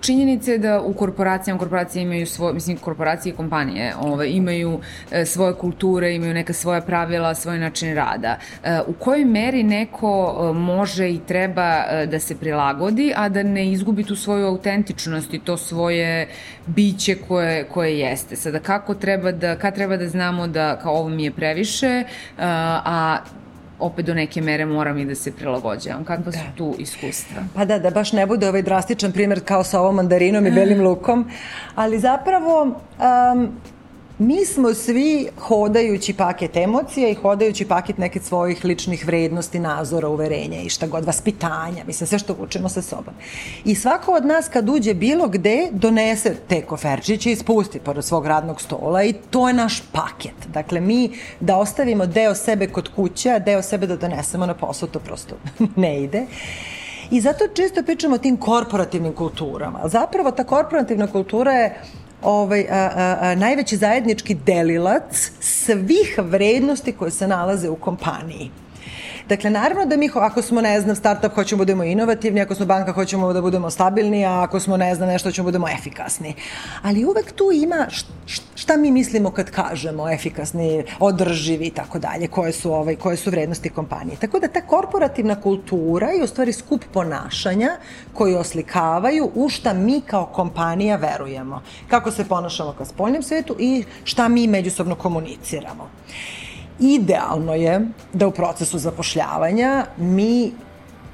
činjenica 0.00 0.52
je 0.52 0.58
da 0.58 0.80
u 0.80 0.92
korporacijama, 0.92 1.58
korporacije 1.58 2.02
imaju 2.02 2.26
svoje, 2.26 2.54
mislim, 2.54 2.76
korporacije 2.76 3.32
i 3.32 3.36
kompanije 3.36 3.94
ove, 4.00 4.30
imaju 4.30 4.80
e, 5.10 5.24
svoje 5.24 5.54
kulture, 5.54 6.14
imaju 6.14 6.34
neka 6.34 6.52
svoja 6.52 6.80
pravila, 6.80 7.34
svoj 7.34 7.58
način 7.58 7.94
rada. 7.94 8.38
E, 8.64 8.80
u 8.86 8.92
kojoj 8.92 9.24
meri 9.24 9.62
neko 9.62 10.10
e, 10.10 10.52
može 10.52 11.10
i 11.10 11.20
treba 11.26 11.84
e, 11.90 12.06
da 12.06 12.20
se 12.20 12.36
prilagodi, 12.36 13.12
a 13.16 13.28
da 13.28 13.42
ne 13.42 13.72
izgubi 13.72 14.04
tu 14.04 14.16
svoju 14.16 14.46
autentičnost 14.46 15.34
i 15.34 15.38
to 15.38 15.56
svoje 15.56 16.28
biće 16.66 17.14
koje, 17.28 17.64
koje 17.64 17.98
jeste. 17.98 18.36
Sada, 18.36 18.58
kako 18.58 18.94
treba 18.94 19.32
da, 19.32 19.56
kad 19.56 19.74
treba 19.74 19.96
da 19.96 20.08
znamo 20.08 20.46
da 20.46 20.78
kao 20.78 20.94
ovo 20.94 21.08
mi 21.08 21.24
je 21.24 21.30
previše, 21.30 21.86
e, 21.86 22.04
a 22.38 23.18
opet 23.78 24.06
do 24.06 24.14
neke 24.14 24.40
mere 24.40 24.66
moram 24.66 24.98
i 24.98 25.04
da 25.04 25.14
se 25.14 25.32
prilagođavam. 25.32 26.04
Kakva 26.04 26.32
da. 26.32 26.38
su 26.38 26.44
tu 26.56 26.74
iskustva? 26.78 27.42
Pa 27.54 27.64
da, 27.64 27.78
da 27.78 27.90
baš 27.90 28.12
ne 28.12 28.26
bude 28.26 28.48
ovaj 28.48 28.62
drastičan 28.62 29.12
primjer 29.12 29.40
kao 29.44 29.64
sa 29.64 29.80
ovom 29.80 29.94
mandarinom 29.94 30.46
i 30.46 30.50
belim 30.50 30.80
lukom, 30.80 31.30
ali 31.74 31.98
zapravo 31.98 32.62
um, 32.62 33.48
mi 34.18 34.44
smo 34.44 34.74
svi 34.74 35.28
hodajući 35.38 36.14
paket 36.14 36.56
emocija 36.56 37.08
i 37.08 37.14
hodajući 37.14 37.64
paket 37.64 37.98
nekih 37.98 38.22
svojih 38.22 38.64
ličnih 38.64 39.06
vrednosti, 39.06 39.58
nazora, 39.58 40.08
uverenja 40.08 40.60
i 40.60 40.68
šta 40.68 40.86
god, 40.86 41.04
vaspitanja, 41.04 41.84
mislim, 41.86 42.06
sve 42.06 42.18
što 42.18 42.36
učimo 42.40 42.68
sa 42.68 42.82
sobom. 42.82 43.14
I 43.64 43.74
svako 43.74 44.12
od 44.12 44.26
nas 44.26 44.48
kad 44.48 44.68
uđe 44.68 44.94
bilo 44.94 45.28
gde, 45.28 45.68
donese 45.72 46.34
te 46.48 46.62
koferčiće 46.62 47.32
i 47.32 47.36
spusti 47.36 47.80
pored 47.80 48.04
svog 48.04 48.26
radnog 48.26 48.60
stola 48.60 49.04
i 49.04 49.12
to 49.12 49.48
je 49.48 49.54
naš 49.54 49.82
paket. 49.92 50.48
Dakle, 50.52 50.80
mi 50.80 51.10
da 51.40 51.56
ostavimo 51.56 52.06
deo 52.06 52.34
sebe 52.34 52.66
kod 52.66 52.88
kuće, 52.96 53.30
a 53.30 53.38
deo 53.38 53.62
sebe 53.62 53.86
da 53.86 53.96
donesemo 53.96 54.46
na 54.46 54.54
posao, 54.54 54.88
to 54.88 54.98
prosto 54.98 55.34
ne 55.76 56.02
ide. 56.02 56.26
I 57.10 57.20
zato 57.20 57.48
često 57.54 57.82
pričamo 57.82 58.14
o 58.14 58.18
tim 58.18 58.36
korporativnim 58.36 59.12
kulturama. 59.12 59.80
Zapravo 59.84 60.30
ta 60.30 60.44
korporativna 60.44 61.06
kultura 61.06 61.52
je 61.52 61.82
ovaj, 62.22 62.66
a, 62.70 62.90
a, 62.96 63.16
a, 63.20 63.34
najveći 63.34 63.76
zajednički 63.76 64.34
delilac 64.34 65.30
svih 65.40 66.18
vrednosti 66.18 66.92
koje 66.92 67.10
se 67.10 67.28
nalaze 67.28 67.68
u 67.68 67.76
kompaniji. 67.76 68.50
Dakle, 69.28 69.50
naravno 69.50 69.84
da 69.86 69.96
mi, 69.96 70.10
ako 70.14 70.42
smo, 70.42 70.60
ne 70.60 70.80
znam, 70.80 70.96
startup, 70.96 71.34
hoćemo 71.34 71.58
da 71.58 71.64
budemo 71.64 71.84
inovativni, 71.84 72.40
ako 72.40 72.54
smo 72.54 72.66
banka, 72.66 72.92
hoćemo 72.92 73.32
da 73.32 73.40
budemo 73.42 73.70
stabilni, 73.70 74.24
a 74.26 74.42
ako 74.42 74.60
smo, 74.60 74.76
ne 74.76 74.94
znam, 74.94 75.08
nešto, 75.08 75.28
hoćemo 75.28 75.44
da 75.44 75.48
budemo 75.48 75.68
efikasni. 75.78 76.34
Ali 76.82 77.04
uvek 77.04 77.32
tu 77.32 77.50
ima 77.52 77.86
šta 78.54 78.76
mi 78.76 78.90
mislimo 78.90 79.30
kad 79.30 79.50
kažemo 79.50 80.10
efikasni, 80.10 80.84
održivi 80.98 81.66
i 81.66 81.70
tako 81.70 81.98
dalje, 81.98 82.28
koje 82.28 82.52
su, 82.52 82.72
ovaj, 82.72 82.96
koje 82.96 83.16
su 83.16 83.30
vrednosti 83.30 83.70
kompanije. 83.70 84.16
Tako 84.16 84.38
da 84.38 84.48
ta 84.48 84.60
korporativna 84.60 85.40
kultura 85.40 86.08
je 86.08 86.24
u 86.24 86.26
stvari 86.26 86.52
skup 86.52 86.84
ponašanja 86.92 87.76
koji 88.12 88.34
oslikavaju 88.34 89.30
u 89.34 89.48
šta 89.48 89.72
mi 89.72 90.00
kao 90.00 90.26
kompanija 90.26 90.96
verujemo. 90.96 91.62
Kako 91.88 92.10
se 92.10 92.24
ponašamo 92.24 92.72
ka 92.72 92.84
spoljnom 92.84 93.22
svetu 93.22 93.56
i 93.58 93.84
šta 94.04 94.28
mi 94.28 94.46
međusobno 94.46 94.94
komuniciramo. 94.94 95.88
Idealno 96.78 97.54
je 97.54 97.80
da 98.12 98.26
u 98.26 98.30
procesu 98.30 98.78
zapošljavanja 98.78 99.86
mi 99.96 100.52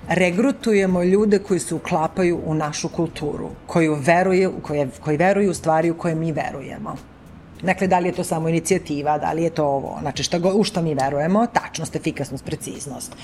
regrutujemo 0.09 1.03
ljude 1.03 1.39
koji 1.39 1.61
se 1.61 1.75
uklapaju 1.75 2.41
u 2.47 2.55
našu 2.55 2.89
kulturu, 2.89 3.51
koji 3.67 3.89
veruju, 3.89 4.53
koji, 4.63 4.89
koji 5.05 5.17
veruju 5.17 5.51
u 5.51 5.55
stvari 5.55 5.91
u 5.91 5.99
koje 5.99 6.15
mi 6.15 6.33
verujemo. 6.33 6.97
Dakle, 7.63 7.87
da 7.87 7.99
li 7.99 8.09
je 8.09 8.13
to 8.13 8.25
samo 8.25 8.49
inicijativa, 8.49 9.19
da 9.19 9.33
li 9.33 9.43
je 9.43 9.51
to 9.51 9.65
ovo, 9.65 9.99
znači 10.01 10.23
šta 10.23 10.39
go, 10.39 10.53
u 10.55 10.65
šta 10.65 10.83
mi 10.83 10.95
verujemo, 10.95 11.47
tačnost, 11.47 11.97
efikasnost, 11.97 12.45
preciznost, 12.45 13.17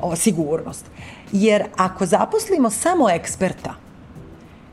o, 0.00 0.16
sigurnost. 0.16 0.86
Jer 1.32 1.64
ako 1.76 2.06
zaposlimo 2.06 2.70
samo 2.70 3.10
eksperta, 3.10 3.74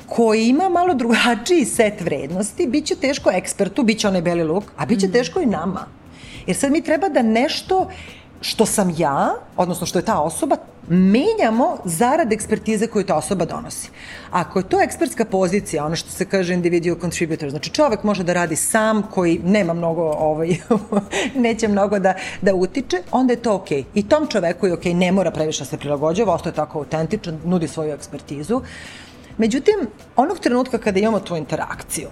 koji 0.07 0.47
ima 0.47 0.69
malo 0.69 0.93
drugačiji 0.93 1.65
set 1.65 2.01
vrednosti, 2.01 2.67
bit 2.67 2.85
će 2.85 2.95
teško 2.95 3.31
ekspertu, 3.31 3.83
bit 3.83 3.99
će 3.99 4.07
onaj 4.07 4.21
beli 4.21 4.43
luk, 4.43 4.63
a 4.77 4.85
bit 4.85 4.99
će 4.99 5.07
mhm. 5.07 5.13
teško 5.13 5.41
i 5.41 5.45
nama. 5.45 5.85
Jer 6.47 6.57
sad 6.57 6.71
mi 6.71 6.81
treba 6.81 7.09
da 7.09 7.21
nešto 7.21 7.87
što 8.41 8.65
sam 8.65 8.93
ja, 8.97 9.33
odnosno 9.57 9.87
što 9.87 9.99
je 9.99 10.05
ta 10.05 10.19
osoba, 10.19 10.57
menjamo 10.89 11.77
zarad 11.85 12.33
ekspertize 12.33 12.87
koju 12.87 13.05
ta 13.05 13.15
osoba 13.15 13.45
donosi. 13.45 13.89
Ako 14.31 14.59
je 14.59 14.69
to 14.69 14.81
ekspertska 14.81 15.25
pozicija, 15.25 15.85
ono 15.85 15.95
što 15.95 16.11
se 16.11 16.25
kaže 16.25 16.53
individual 16.53 16.99
contributor, 17.01 17.49
znači 17.49 17.69
čovek 17.69 18.03
može 18.03 18.23
da 18.23 18.33
radi 18.33 18.55
sam, 18.55 19.03
koji 19.11 19.39
nema 19.43 19.73
mnogo, 19.73 20.01
ovaj, 20.01 20.55
neće 21.45 21.67
mnogo 21.67 21.99
da, 21.99 22.13
da 22.41 22.55
utiče, 22.55 22.97
onda 23.11 23.33
je 23.33 23.41
to 23.41 23.55
okej. 23.55 23.83
Okay. 23.83 23.85
I 23.93 24.07
tom 24.09 24.27
čoveku 24.27 24.67
je 24.67 24.73
okej, 24.73 24.93
okay, 24.93 24.97
ne 24.97 25.11
mora 25.11 25.31
previše 25.31 25.63
da 25.63 25.69
se 25.69 25.77
prilagođava, 25.77 26.33
ostaje 26.33 26.55
tako 26.55 26.79
autentičan, 26.79 27.39
nudi 27.45 27.67
svoju 27.67 27.93
ekspertizu. 27.93 28.61
Međutim, 29.37 29.87
onog 30.15 30.39
trenutka 30.39 30.77
kada 30.77 30.99
imamo 30.99 31.19
tu 31.19 31.35
interakciju, 31.35 32.07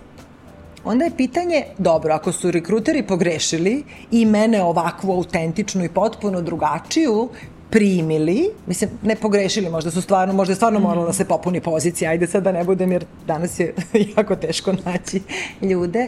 onda 0.83 1.05
je 1.05 1.17
pitanje, 1.17 1.63
dobro, 1.77 2.13
ako 2.13 2.31
su 2.31 2.51
rekruteri 2.51 3.03
pogrešili 3.03 3.83
i 4.11 4.25
mene 4.25 4.63
ovakvu 4.63 5.11
autentičnu 5.11 5.83
i 5.83 5.89
potpuno 5.89 6.41
drugačiju 6.41 7.29
primili, 7.69 8.49
mislim, 8.67 8.89
ne 9.01 9.15
pogrešili, 9.15 9.69
možda 9.69 9.91
su 9.91 10.01
stvarno, 10.01 10.33
možda 10.33 10.51
je 10.51 10.55
stvarno 10.55 10.79
mhm. 10.79 10.87
moralo 10.87 11.05
da 11.05 11.13
se 11.13 11.25
popuni 11.25 11.61
pozicija, 11.61 12.11
ajde 12.11 12.27
sad 12.27 12.43
da 12.43 12.51
ne 12.51 12.63
budem, 12.63 12.91
jer 12.91 13.05
danas 13.27 13.59
je 13.59 13.75
jako 14.17 14.35
teško 14.35 14.73
naći 14.85 15.21
ljude. 15.61 16.07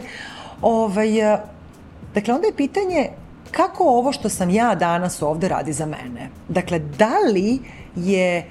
Ovaj, 0.62 1.08
dakle, 2.14 2.34
onda 2.34 2.46
je 2.46 2.56
pitanje 2.56 3.08
kako 3.50 3.84
ovo 3.84 4.12
što 4.12 4.28
sam 4.28 4.50
ja 4.50 4.74
danas 4.74 5.22
ovde 5.22 5.48
radi 5.48 5.72
za 5.72 5.86
mene? 5.86 6.28
Dakle, 6.48 6.78
da 6.78 7.18
li 7.32 7.58
je 7.96 8.46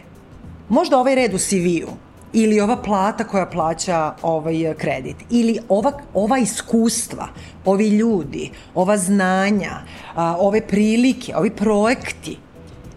možda 0.69 0.97
ovaj 0.97 1.15
red 1.15 1.33
u 1.33 1.38
CV-u, 1.38 1.91
ili 2.33 2.59
ova 2.59 2.77
plata 2.77 3.23
koja 3.23 3.45
plaća 3.45 4.13
ovaj 4.21 4.73
kredit 4.77 5.15
ili 5.29 5.59
ova, 5.69 5.91
ova 6.13 6.37
iskustva, 6.37 7.27
ovi 7.65 7.87
ljudi, 7.87 8.51
ova 8.75 8.97
znanja, 8.97 9.71
a, 10.15 10.35
ove 10.39 10.61
prilike, 10.67 11.35
ovi 11.35 11.49
projekti 11.49 12.37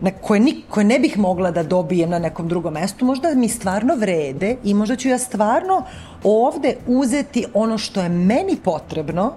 na 0.01 0.11
koje, 0.11 0.41
ni, 0.41 0.63
koje 0.69 0.85
ne 0.85 0.99
bih 0.99 1.19
mogla 1.19 1.51
da 1.51 1.63
dobijem 1.63 2.11
na 2.11 2.19
nekom 2.19 2.49
drugom 2.49 2.75
mestu, 2.75 3.05
možda 3.05 3.35
mi 3.35 3.49
stvarno 3.49 3.95
vrede 3.95 4.57
i 4.65 4.75
možda 4.75 4.97
ću 4.97 5.09
ja 5.09 5.19
stvarno 5.19 5.85
ovde 6.25 6.77
uzeti 6.87 7.45
ono 7.55 7.79
što 7.79 8.01
je 8.01 8.09
meni 8.09 8.57
potrebno 8.65 9.35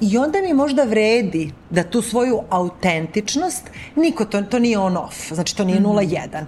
I 0.00 0.18
onda 0.18 0.40
mi 0.40 0.54
možda 0.54 0.84
vredi 0.84 1.52
da 1.70 1.82
tu 1.82 2.02
svoju 2.02 2.40
autentičnost, 2.50 3.70
niko 3.96 4.24
to, 4.24 4.42
to 4.42 4.58
nije 4.58 4.78
on 4.78 4.96
off, 4.96 5.32
znači 5.32 5.56
to 5.56 5.64
nije 5.64 5.80
0-1, 5.80 6.44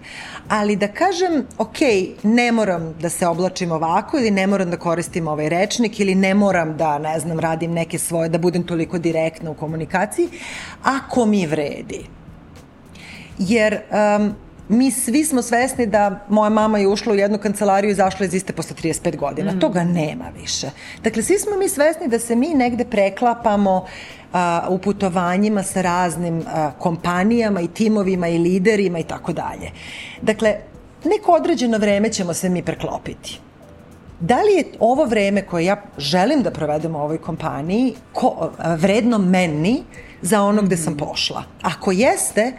ali 0.48 0.76
da 0.76 0.88
kažem, 0.88 1.46
ok, 1.58 1.76
ne 2.22 2.52
moram 2.52 2.94
da 3.00 3.08
se 3.08 3.26
oblačim 3.26 3.72
ovako 3.72 4.18
ili 4.18 4.30
ne 4.30 4.46
moram 4.46 4.70
da 4.70 4.76
koristim 4.76 5.28
ovaj 5.28 5.48
rečnik 5.48 6.00
ili 6.00 6.14
ne 6.14 6.34
moram 6.34 6.76
da, 6.76 6.98
ne 6.98 7.20
znam, 7.20 7.40
radim 7.40 7.72
neke 7.72 7.98
svoje, 7.98 8.28
da 8.28 8.38
budem 8.38 8.62
toliko 8.62 8.98
direktna 8.98 9.50
u 9.50 9.54
komunikaciji, 9.54 10.28
ako 10.82 11.26
mi 11.26 11.46
vredi. 11.46 12.06
Jer 13.38 13.80
um, 14.18 14.34
mi 14.70 14.90
svi 14.90 15.24
smo 15.24 15.42
svesni 15.42 15.86
da 15.86 16.24
moja 16.28 16.48
mama 16.50 16.78
je 16.78 16.88
ušla 16.88 17.12
u 17.12 17.16
jednu 17.16 17.38
kancelariju 17.38 17.88
i 17.88 17.92
izašla 17.92 18.26
iz 18.26 18.34
iste 18.34 18.52
posle 18.52 18.76
35 18.76 19.16
godina. 19.16 19.52
Mm. 19.52 19.60
Toga 19.60 19.84
nema 19.84 20.24
više. 20.40 20.70
Dakle, 21.02 21.22
svi 21.22 21.38
smo 21.38 21.56
mi 21.56 21.68
svesni 21.68 22.08
da 22.08 22.18
se 22.18 22.36
mi 22.36 22.54
negde 22.54 22.84
preklapamo 22.84 23.86
a, 24.32 24.66
u 24.68 24.78
putovanjima 24.78 25.62
sa 25.62 25.82
raznim 25.82 26.42
a, 26.46 26.70
kompanijama 26.78 27.60
i 27.60 27.68
timovima 27.68 28.28
i 28.28 28.38
liderima 28.38 28.98
i 28.98 29.04
tako 29.04 29.32
dalje. 29.32 29.70
Dakle, 30.22 30.56
neko 31.04 31.32
određeno 31.32 31.78
vreme 31.78 32.12
ćemo 32.12 32.34
se 32.34 32.48
mi 32.48 32.62
preklopiti. 32.62 33.40
Da 34.20 34.42
li 34.42 34.52
je 34.52 34.64
ovo 34.78 35.04
vreme 35.04 35.42
koje 35.42 35.64
ja 35.64 35.82
želim 35.98 36.42
da 36.42 36.50
provedem 36.50 36.94
u 36.94 36.98
ovoj 36.98 37.18
kompaniji 37.18 37.94
ko, 38.12 38.50
vredno 38.76 39.18
meni 39.18 39.82
za 40.22 40.42
ono 40.42 40.62
gde 40.62 40.76
sam 40.76 40.92
mm-hmm. 40.92 41.08
pošla? 41.08 41.42
Ako 41.62 41.92
jeste, 41.92 42.52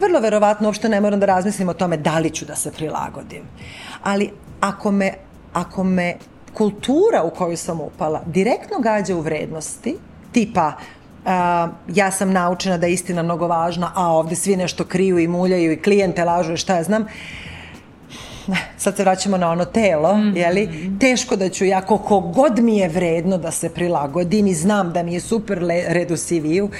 vrlo 0.00 0.20
verovatno 0.20 0.68
uopšte 0.68 0.88
ne 0.88 1.00
moram 1.00 1.20
da 1.20 1.26
razmislim 1.26 1.68
o 1.68 1.74
tome 1.74 1.96
da 1.96 2.18
li 2.18 2.30
ću 2.30 2.44
da 2.44 2.56
se 2.56 2.72
prilagodim. 2.72 3.42
Ali 4.02 4.30
ako 4.60 4.90
me, 4.90 5.12
ako 5.52 5.84
me 5.84 6.14
kultura 6.54 7.22
u 7.22 7.30
koju 7.30 7.56
sam 7.56 7.80
upala 7.80 8.22
direktno 8.26 8.78
gađa 8.78 9.16
u 9.16 9.20
vrednosti, 9.20 9.96
tipa 10.32 10.72
Uh, 11.18 11.34
ja 11.94 12.10
sam 12.10 12.32
naučena 12.32 12.78
da 12.78 12.86
je 12.86 12.92
istina 12.92 13.22
mnogo 13.22 13.46
važna, 13.46 13.92
a 13.94 14.06
ovde 14.12 14.36
svi 14.36 14.56
nešto 14.56 14.84
kriju 14.84 15.18
i 15.18 15.28
muljaju 15.28 15.72
i 15.72 15.82
klijente 15.82 16.24
lažu 16.24 16.52
i 16.52 16.56
šta 16.56 16.76
ja 16.76 16.82
znam, 16.82 17.06
sad 18.76 18.96
se 18.96 19.02
vraćamo 19.02 19.36
na 19.36 19.50
ono 19.50 19.64
telo, 19.64 20.16
mm 20.16 20.20
-hmm. 20.20 20.36
jeli, 20.36 20.90
teško 21.00 21.36
da 21.36 21.48
ću 21.48 21.64
ja, 21.64 21.80
koliko 21.80 22.20
god 22.20 22.58
mi 22.58 22.78
je 22.78 22.88
vredno 22.88 23.38
da 23.38 23.50
se 23.50 23.68
prilagodim 23.68 24.46
i 24.46 24.54
znam 24.54 24.92
da 24.92 25.02
mi 25.02 25.14
je 25.14 25.20
super 25.20 25.58
red 25.88 26.10
u 26.10 26.16
CV-u, 26.16 26.64
uh, 26.64 26.70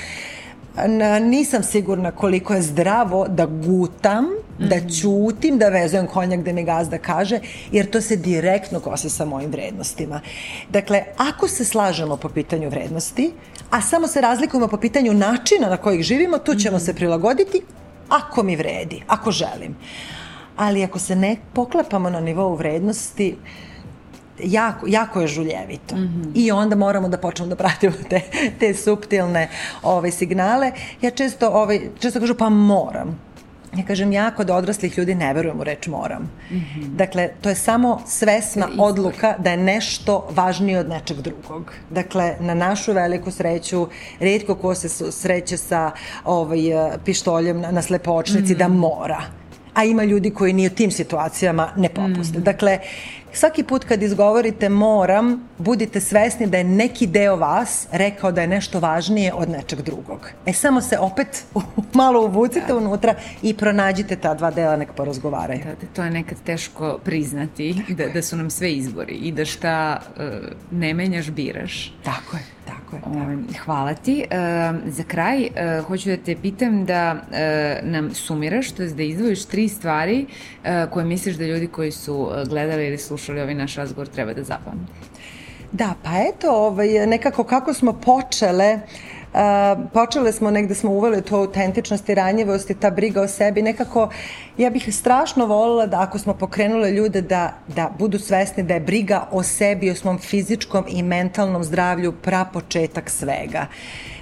nisam 1.21 1.63
sigurna 1.63 2.11
koliko 2.11 2.55
je 2.55 2.63
zdravo 2.63 3.29
da 3.29 3.47
gutam, 3.47 4.25
mm 4.25 4.29
-hmm. 4.59 4.69
da 4.69 4.77
mhm. 4.77 4.89
ćutim, 4.89 5.59
da 5.59 5.69
vezujem 5.69 6.07
konjak 6.07 6.41
da 6.41 6.53
mi 6.53 6.65
gazda 6.65 6.99
kaže, 6.99 7.41
jer 7.73 7.91
to 7.91 8.01
se 8.01 8.17
direktno 8.17 8.81
kosi 8.81 9.11
sa 9.11 9.25
mojim 9.25 9.51
vrednostima. 9.51 10.21
Dakle, 10.71 11.03
ako 11.17 11.49
se 11.49 11.65
slažemo 11.65 12.17
po 12.17 12.29
pitanju 12.29 12.69
vrednosti, 12.69 13.33
a 13.71 13.81
samo 13.81 14.07
se 14.07 14.21
razlikujemo 14.21 14.69
po 14.69 14.77
pitanju 14.77 15.15
načina 15.15 15.69
na 15.69 15.77
kojih 15.77 16.03
živimo, 16.03 16.39
tu 16.39 16.55
ćemo 16.55 16.77
mm 16.77 16.81
-hmm. 16.81 16.85
se 16.85 16.95
prilagoditi 16.95 17.63
ako 18.09 18.43
mi 18.43 18.57
vredi, 18.57 19.03
ako 19.07 19.31
želim. 19.31 19.77
Ali 20.57 20.85
ako 20.85 20.99
se 20.99 21.17
ne 21.17 21.37
poklepamo 21.53 22.11
na 22.11 22.21
nivou 22.21 22.55
vrednosti, 22.55 23.37
jako, 24.45 24.87
jako 24.87 25.21
je 25.21 25.27
žuljevito. 25.27 25.97
Mm 25.97 26.01
-hmm. 26.01 26.31
I 26.35 26.51
onda 26.53 26.77
moramo 26.77 27.09
da 27.09 27.19
počnemo 27.19 27.49
da 27.49 27.57
pratimo 27.57 27.95
te, 28.11 28.21
te 28.61 28.75
subtilne 28.75 29.49
ove, 29.83 30.11
signale. 30.11 30.73
Ja 31.03 31.11
često, 31.11 31.49
ove, 31.49 31.81
često 31.99 32.21
kažu 32.21 32.35
pa 32.35 32.49
moram. 32.49 33.29
Ja 33.77 33.85
kažem, 33.85 34.13
ja 34.13 34.31
kod 34.31 34.51
odraslih 34.51 34.99
ljudi 34.99 35.15
ne 35.15 35.35
verujem 35.35 35.61
u 35.61 35.65
reč 35.65 35.87
moram. 35.87 36.23
Mm 36.23 36.57
-hmm. 36.57 36.97
Dakle, 36.97 37.29
to 37.41 37.49
je 37.49 37.55
samo 37.55 38.03
svesna 38.07 38.67
je 38.67 38.73
odluka 38.79 39.35
da 39.39 39.51
je 39.51 39.57
nešto 39.57 40.29
važnije 40.31 40.79
od 40.79 40.89
nečeg 40.89 41.17
drugog. 41.17 41.73
Dakle, 41.91 42.37
na 42.41 42.55
našu 42.55 42.93
veliku 42.93 43.31
sreću, 43.31 43.87
redko 44.21 44.55
ko 44.55 44.75
se 44.75 45.13
sreće 45.13 45.57
sa 45.57 45.91
ovaj, 46.25 46.59
pištoljem 47.05 47.61
na, 47.61 47.71
na 47.71 47.83
slepočnici 47.83 48.53
mm 48.53 48.57
-hmm. 48.57 48.59
da 48.59 48.69
mora 48.69 49.23
a 49.79 49.85
ima 49.85 50.05
ljudi 50.05 50.31
koji 50.31 50.53
ni 50.53 50.67
u 50.67 50.71
tim 50.71 50.91
situacijama 50.91 51.69
ne 51.77 51.89
popuste. 51.89 52.39
Mm 52.39 52.41
-hmm. 52.41 52.45
Dakle, 52.45 52.79
svaki 53.39 53.63
put 53.63 53.85
kad 53.85 54.03
izgovorite 54.03 54.69
moram, 54.69 55.49
budite 55.59 56.01
svesni 56.01 56.47
da 56.47 56.59
je 56.59 56.65
neki 56.65 57.07
deo 57.07 57.37
vas 57.37 57.87
rekao 57.93 58.33
da 58.33 58.41
je 58.41 58.47
nešto 58.47 58.81
važnije 58.81 59.33
od 59.33 59.51
nečeg 59.51 59.83
drugog. 59.83 60.31
E 60.47 60.53
samo 60.53 60.81
se 60.81 60.99
opet 60.99 61.45
malo 61.95 62.25
uvucite 62.25 62.67
da. 62.67 62.77
unutra 62.77 63.15
i 63.43 63.55
pronađite 63.55 64.17
ta 64.17 64.35
dva 64.35 64.51
dela, 64.51 64.77
nek 64.77 64.93
porazgovaraju. 64.93 65.61
Da, 65.65 65.71
da, 65.71 65.93
to 65.93 66.03
je 66.03 66.11
nekad 66.11 66.39
teško 66.45 66.99
priznati, 67.05 67.83
da, 67.99 68.09
da 68.09 68.23
su 68.23 68.37
nam 68.37 68.51
sve 68.51 68.73
izbori 68.73 69.15
i 69.15 69.33
da 69.33 69.45
šta 69.45 70.01
uh, 70.01 70.23
ne 70.71 70.95
menjaš, 70.95 71.31
biraš. 71.31 71.95
Tako 72.05 72.37
je. 72.37 72.58
Tako 72.69 72.97
je. 72.97 73.03
Tako. 73.03 73.19
Ovaj, 73.19 73.37
hvala 73.65 73.95
ti. 73.95 74.25
Uh, 74.31 74.93
za 74.93 75.03
kraj, 75.03 75.43
uh, 75.43 75.85
hoću 75.87 76.09
da 76.09 76.17
te 76.17 76.37
pitam 76.43 76.85
da 76.85 77.15
uh, 77.15 77.89
nam 77.91 78.15
sumiraš, 78.15 78.73
to 78.73 78.83
je 78.83 78.89
da 78.89 79.03
izdvojiš 79.03 79.45
tri 79.45 79.69
stvari 79.69 80.27
koje 80.91 81.05
misliš 81.05 81.37
da 81.37 81.45
ljudi 81.45 81.67
koji 81.67 81.93
su 81.93 82.31
gledali 82.49 82.87
ili 82.87 82.99
slušali 82.99 83.41
ovaj 83.41 83.55
naš 83.55 83.77
razgovor 83.77 84.09
treba 84.09 84.33
da 84.33 84.43
zapamte. 84.43 84.93
Da, 85.73 85.95
pa 86.03 86.11
eto, 86.11 86.51
ovaj, 86.51 87.07
nekako 87.07 87.45
kako 87.45 87.75
smo 87.75 87.93
počele 87.93 88.75
uh, 88.75 89.18
počele 89.93 90.33
smo 90.33 90.51
negde 90.51 90.75
smo 90.75 90.91
uveli 90.91 91.23
tu 91.23 91.37
autentičnost 91.37 92.09
i 92.09 92.15
ranjivost 92.15 92.71
i 92.71 92.75
ta 92.75 92.91
briga 92.91 93.23
o 93.23 93.29
sebi. 93.29 93.63
Nekako, 93.63 94.09
ja 94.59 94.71
bih 94.71 94.95
strašno 94.97 95.47
volila 95.47 95.87
da 95.87 96.01
ako 96.01 96.19
smo 96.19 96.35
pokrenule 96.35 96.91
ljude 96.91 97.21
da, 97.21 97.53
da 97.67 97.91
budu 97.99 98.19
svesni 98.19 98.63
da 98.63 98.75
je 98.75 98.81
briga 98.81 99.29
o 99.31 99.43
sebi, 99.43 99.91
o 99.91 99.95
svom 99.95 100.19
fizičkom 100.19 100.85
i 100.89 101.03
mentalnom 101.03 101.65
zdravlju 101.65 102.13
prapočetak 102.13 103.11
svega. 103.11 103.67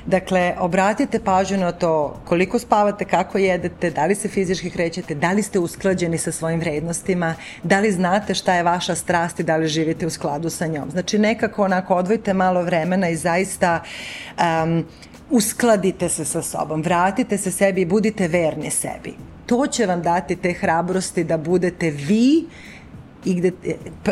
Dakle, 0.06 0.54
obratite 0.58 1.20
pažnju 1.20 1.56
na 1.58 1.72
to 1.72 2.20
koliko 2.24 2.58
spavate, 2.58 3.04
kako 3.04 3.38
jedete, 3.38 3.90
da 3.90 4.06
li 4.06 4.14
se 4.14 4.28
fizički 4.28 4.70
krećete, 4.70 5.14
da 5.14 5.32
li 5.32 5.42
ste 5.42 5.58
usklađeni 5.58 6.18
sa 6.18 6.32
svojim 6.32 6.60
vrednostima, 6.60 7.34
da 7.62 7.80
li 7.80 7.92
znate 7.92 8.34
šta 8.34 8.54
je 8.54 8.62
vaša 8.62 8.94
strast 8.94 9.40
i 9.40 9.42
da 9.42 9.56
li 9.56 9.68
živite 9.68 10.06
u 10.06 10.10
skladu 10.10 10.50
sa 10.50 10.66
njom. 10.66 10.90
Znači, 10.90 11.18
nekako 11.18 11.64
onako 11.64 11.94
odvojite 11.94 12.34
malo 12.34 12.62
vremena 12.62 13.08
i 13.08 13.16
zaista 13.16 13.82
um, 14.38 14.84
uskladite 15.30 16.08
se 16.08 16.24
sa 16.24 16.42
sobom, 16.42 16.82
vratite 16.82 17.38
se 17.38 17.50
sebi 17.50 17.80
i 17.80 17.86
budite 17.86 18.28
verni 18.28 18.70
sebi. 18.70 19.14
To 19.46 19.66
će 19.66 19.86
vam 19.86 20.02
dati 20.02 20.36
te 20.36 20.52
hrabrosti 20.52 21.24
da 21.24 21.38
budete 21.38 21.90
vi 21.90 22.44
i 23.24 23.34
gde, 23.34 23.52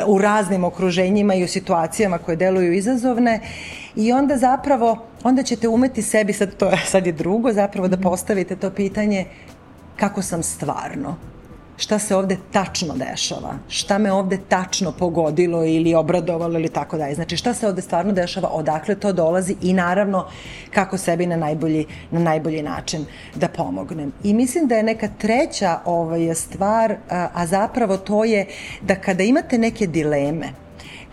u 0.06 0.18
raznim 0.18 0.64
okruženjima 0.64 1.34
i 1.34 1.44
u 1.44 1.48
situacijama 1.48 2.18
koje 2.18 2.36
deluju 2.36 2.72
izazovne 2.72 3.40
i 3.96 4.12
onda 4.12 4.36
zapravo, 4.36 5.06
onda 5.24 5.42
ćete 5.42 5.68
umeti 5.68 6.02
sebi, 6.02 6.32
sad, 6.32 6.56
to, 6.56 6.70
sad 6.86 7.06
je 7.06 7.12
drugo, 7.12 7.52
zapravo 7.52 7.88
da 7.88 7.96
mhm. 7.96 8.02
postavite 8.02 8.56
to 8.56 8.70
pitanje 8.70 9.26
kako 9.96 10.22
sam 10.22 10.42
stvarno 10.42 11.16
šta 11.76 11.98
se 11.98 12.16
ovde 12.16 12.36
tačno 12.52 12.94
dešava, 12.94 13.54
šta 13.68 13.98
me 13.98 14.12
ovde 14.12 14.38
tačno 14.48 14.92
pogodilo 14.92 15.64
ili 15.64 15.94
obradovalo 15.94 16.58
ili 16.58 16.68
tako 16.68 16.98
dalje. 16.98 17.14
Znači 17.14 17.36
šta 17.36 17.54
se 17.54 17.68
ovde 17.68 17.82
stvarno 17.82 18.12
dešava, 18.12 18.48
odakle 18.48 18.94
to 18.94 19.12
dolazi 19.12 19.56
i 19.62 19.72
naravno 19.72 20.26
kako 20.70 20.98
sebi 20.98 21.26
na 21.26 21.36
najbolji, 21.36 21.86
na 22.10 22.20
najbolji 22.20 22.62
način 22.62 23.06
da 23.34 23.48
pomognem. 23.48 24.12
I 24.24 24.34
mislim 24.34 24.66
da 24.66 24.74
je 24.74 24.82
neka 24.82 25.08
treća 25.18 25.78
ovaj, 25.84 26.34
stvar, 26.34 26.96
a, 27.10 27.28
a 27.34 27.46
zapravo 27.46 27.96
to 27.96 28.24
je 28.24 28.46
da 28.82 28.94
kada 28.94 29.22
imate 29.22 29.58
neke 29.58 29.86
dileme, 29.86 30.63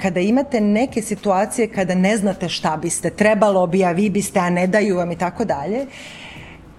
kada 0.01 0.19
imate 0.19 0.61
neke 0.61 1.01
situacije 1.01 1.67
kada 1.67 1.95
ne 1.95 2.17
znate 2.17 2.49
šta 2.49 2.77
biste, 2.77 3.09
trebalo 3.09 3.67
bi, 3.67 3.83
a 3.85 3.91
vi 3.91 4.09
biste, 4.09 4.39
a 4.39 4.49
ne 4.49 4.67
daju 4.67 4.97
vam 4.97 5.11
i 5.11 5.17
tako 5.17 5.45
dalje, 5.45 5.85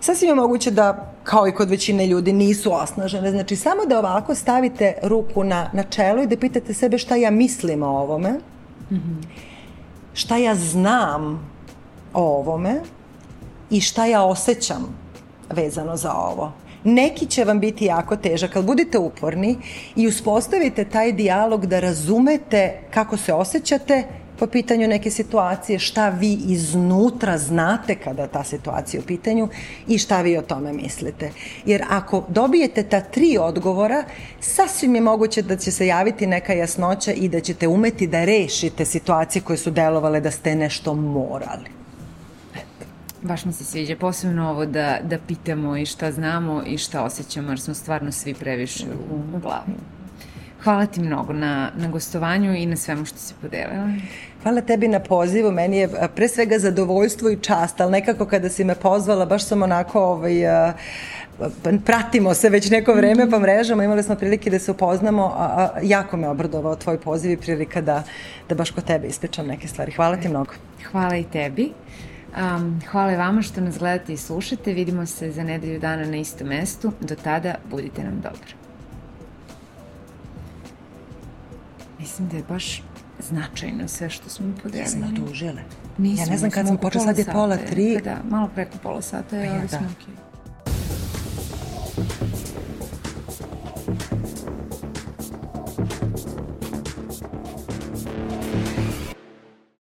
sasvim 0.01 0.29
je 0.29 0.35
moguće 0.35 0.71
da, 0.71 1.13
kao 1.23 1.49
i 1.49 1.53
kod 1.53 1.71
većine 1.71 2.07
ljudi, 2.07 2.33
nisu 2.33 2.73
osnažene. 2.75 3.31
Znači, 3.31 3.57
samo 3.57 3.87
da 3.87 3.99
ovako 3.99 4.35
stavite 4.35 4.95
ruku 5.03 5.45
na, 5.45 5.71
na 5.73 5.83
čelo 5.83 6.23
i 6.23 6.27
da 6.27 6.37
pitate 6.37 6.75
sebe 6.75 6.99
šta 6.99 7.17
ja 7.17 7.31
mislim 7.31 7.83
o 7.83 7.89
ovome, 7.89 8.31
mm 8.91 8.95
-hmm. 8.95 9.23
šta 10.15 10.37
ja 10.37 10.55
znam 10.55 11.51
o 12.15 12.39
ovome 12.39 12.81
i 13.71 13.81
šta 13.81 14.07
ja 14.07 14.23
osjećam 14.23 14.99
vezano 15.51 15.97
za 15.97 16.13
ovo. 16.13 16.53
Neki 16.85 17.27
će 17.27 17.45
vam 17.45 17.61
biti 17.61 17.85
jako 17.85 18.17
težak, 18.17 18.57
ali 18.57 18.67
budite 18.67 18.99
uporni 18.99 19.57
i 19.97 20.09
uspostavite 20.09 20.85
taj 20.85 21.13
dijalog 21.13 21.67
da 21.67 21.81
razumete 21.81 22.81
kako 22.91 23.17
se 23.17 23.33
osjećate 23.33 24.05
po 24.39 24.47
pitanju 24.47 24.89
neke 24.89 25.11
situacije, 25.11 25.79
šta 25.79 26.09
vi 26.09 26.33
iznutra 26.33 27.39
znate 27.39 27.95
kada 27.95 28.27
ta 28.27 28.45
situacija 28.45 29.01
u 29.01 29.07
pitanju 29.07 29.49
i 29.89 29.99
šta 29.99 30.23
vi 30.23 30.37
o 30.37 30.43
tome 30.43 30.73
mislite. 30.73 31.31
Jer 31.67 31.85
ako 31.91 32.25
dobijete 32.29 32.83
ta 32.83 33.01
tri 33.01 33.39
odgovora, 33.41 34.05
sasvim 34.41 34.95
je 34.95 35.01
moguće 35.01 35.43
da 35.43 35.57
će 35.57 35.71
se 35.71 35.87
javiti 35.87 36.27
neka 36.27 36.53
jasnoća 36.53 37.13
i 37.13 37.29
da 37.29 37.41
ćete 37.41 37.69
umeti 37.69 38.07
da 38.07 38.25
rešite 38.25 38.85
situacije 38.85 39.43
koje 39.43 39.57
su 39.57 39.71
delovale 39.71 40.21
da 40.21 40.31
ste 40.31 40.55
nešto 40.55 40.95
morali. 40.95 41.82
Baš 43.23 43.45
mi 43.45 43.53
se 43.53 43.65
sviđa, 43.65 43.97
posebno 43.97 44.51
ovo 44.51 44.67
da, 44.67 44.99
da 45.03 45.19
pitamo 45.29 45.77
i 45.77 45.87
šta 45.87 46.13
znamo 46.13 46.63
i 46.67 46.79
šta 46.79 47.03
osjećamo, 47.03 47.49
jer 47.49 47.61
smo 47.61 47.75
stvarno 47.75 48.13
svi 48.13 48.35
previše 48.35 48.87
u 49.11 49.39
glavi. 49.39 49.75
Hvala 50.65 50.87
ti 50.87 51.01
mnogo 51.01 51.33
na, 51.33 51.71
na 51.77 51.89
gostovanju 51.89 52.55
i 52.55 52.67
na 52.67 52.77
svemu 52.77 53.05
što 53.05 53.19
si 53.19 53.35
podelila. 53.43 53.89
Hvala 54.43 54.61
tebi 54.61 54.89
na 54.89 55.01
pozivu, 55.01 55.51
meni 55.53 55.77
je 55.77 55.89
pre 56.15 56.29
svega 56.29 56.59
zadovoljstvo 56.59 57.31
i 57.31 57.37
čast, 57.37 57.81
ali 57.81 57.93
nekako 57.93 58.27
kada 58.27 58.49
si 58.49 58.65
me 58.65 58.75
pozvala, 58.75 59.27
baš 59.27 59.45
sam 59.45 59.63
onako 59.63 60.01
ovaj, 60.01 60.35
pratimo 61.85 62.35
se 62.35 62.49
već 62.49 62.71
neko 62.71 62.95
vreme 62.95 63.31
pa 63.31 63.39
mrežama, 63.39 63.85
imali 63.85 64.03
smo 64.03 64.15
prilike 64.15 64.51
da 64.51 64.59
se 64.59 64.71
upoznamo, 64.71 65.25
a, 65.25 65.45
a 65.45 65.79
jako 65.83 66.17
me 66.17 66.29
obradovao 66.29 66.77
tvoj 66.77 67.01
poziv 67.01 67.31
i 67.31 67.37
prilika 67.37 67.81
da, 67.81 68.03
da 68.49 68.55
baš 68.55 68.71
kod 68.71 68.85
tebe 68.85 69.07
ispričam 69.07 69.47
neke 69.47 69.69
stvari. 69.69 69.93
Hvala 69.93 70.17
ti 70.17 70.29
mnogo. 70.29 70.53
Hvala 70.91 71.17
i 71.17 71.25
tebi. 71.25 71.73
Um, 72.37 72.81
hvala 72.91 73.17
vama 73.17 73.43
što 73.43 73.61
nas 73.61 73.79
gledate 73.79 74.13
i 74.13 74.17
slušate. 74.17 74.73
Vidimo 74.73 75.07
se 75.07 75.33
za 75.33 75.45
nedelju 75.45 75.81
dana 75.81 76.07
na 76.07 76.17
istom 76.17 76.49
mestu. 76.49 76.93
Do 77.01 77.15
tada 77.15 77.55
budite 77.71 78.05
nam 78.05 78.21
dobro. 78.21 78.53
Mislim 81.99 82.29
da 82.29 82.37
je 82.37 82.43
baš 82.49 82.83
značajno 83.29 83.89
sve 83.89 84.11
što 84.11 84.29
smo 84.29 84.47
podelili. 84.63 84.83
Jesmo 84.83 85.07
odužile. 85.07 85.63
Nismo, 85.99 86.25
ja 86.25 86.31
ne 86.31 86.39
znam 86.39 86.51
kad 86.51 86.67
smo 86.67 86.77
počeli, 86.77 87.05
sad 87.05 87.19
je 87.19 87.25
pola 87.25 87.57
tri. 87.57 88.01
Da, 88.05 88.17
malo 88.31 88.49
preko 88.55 88.79
pola 88.83 89.03
sata, 89.03 89.27
pa 89.31 89.37
ja, 89.37 89.53
ali 89.53 89.63
da. 89.63 89.69
smo 89.69 89.79
okej. 89.79 90.15
Okay. 90.15 90.32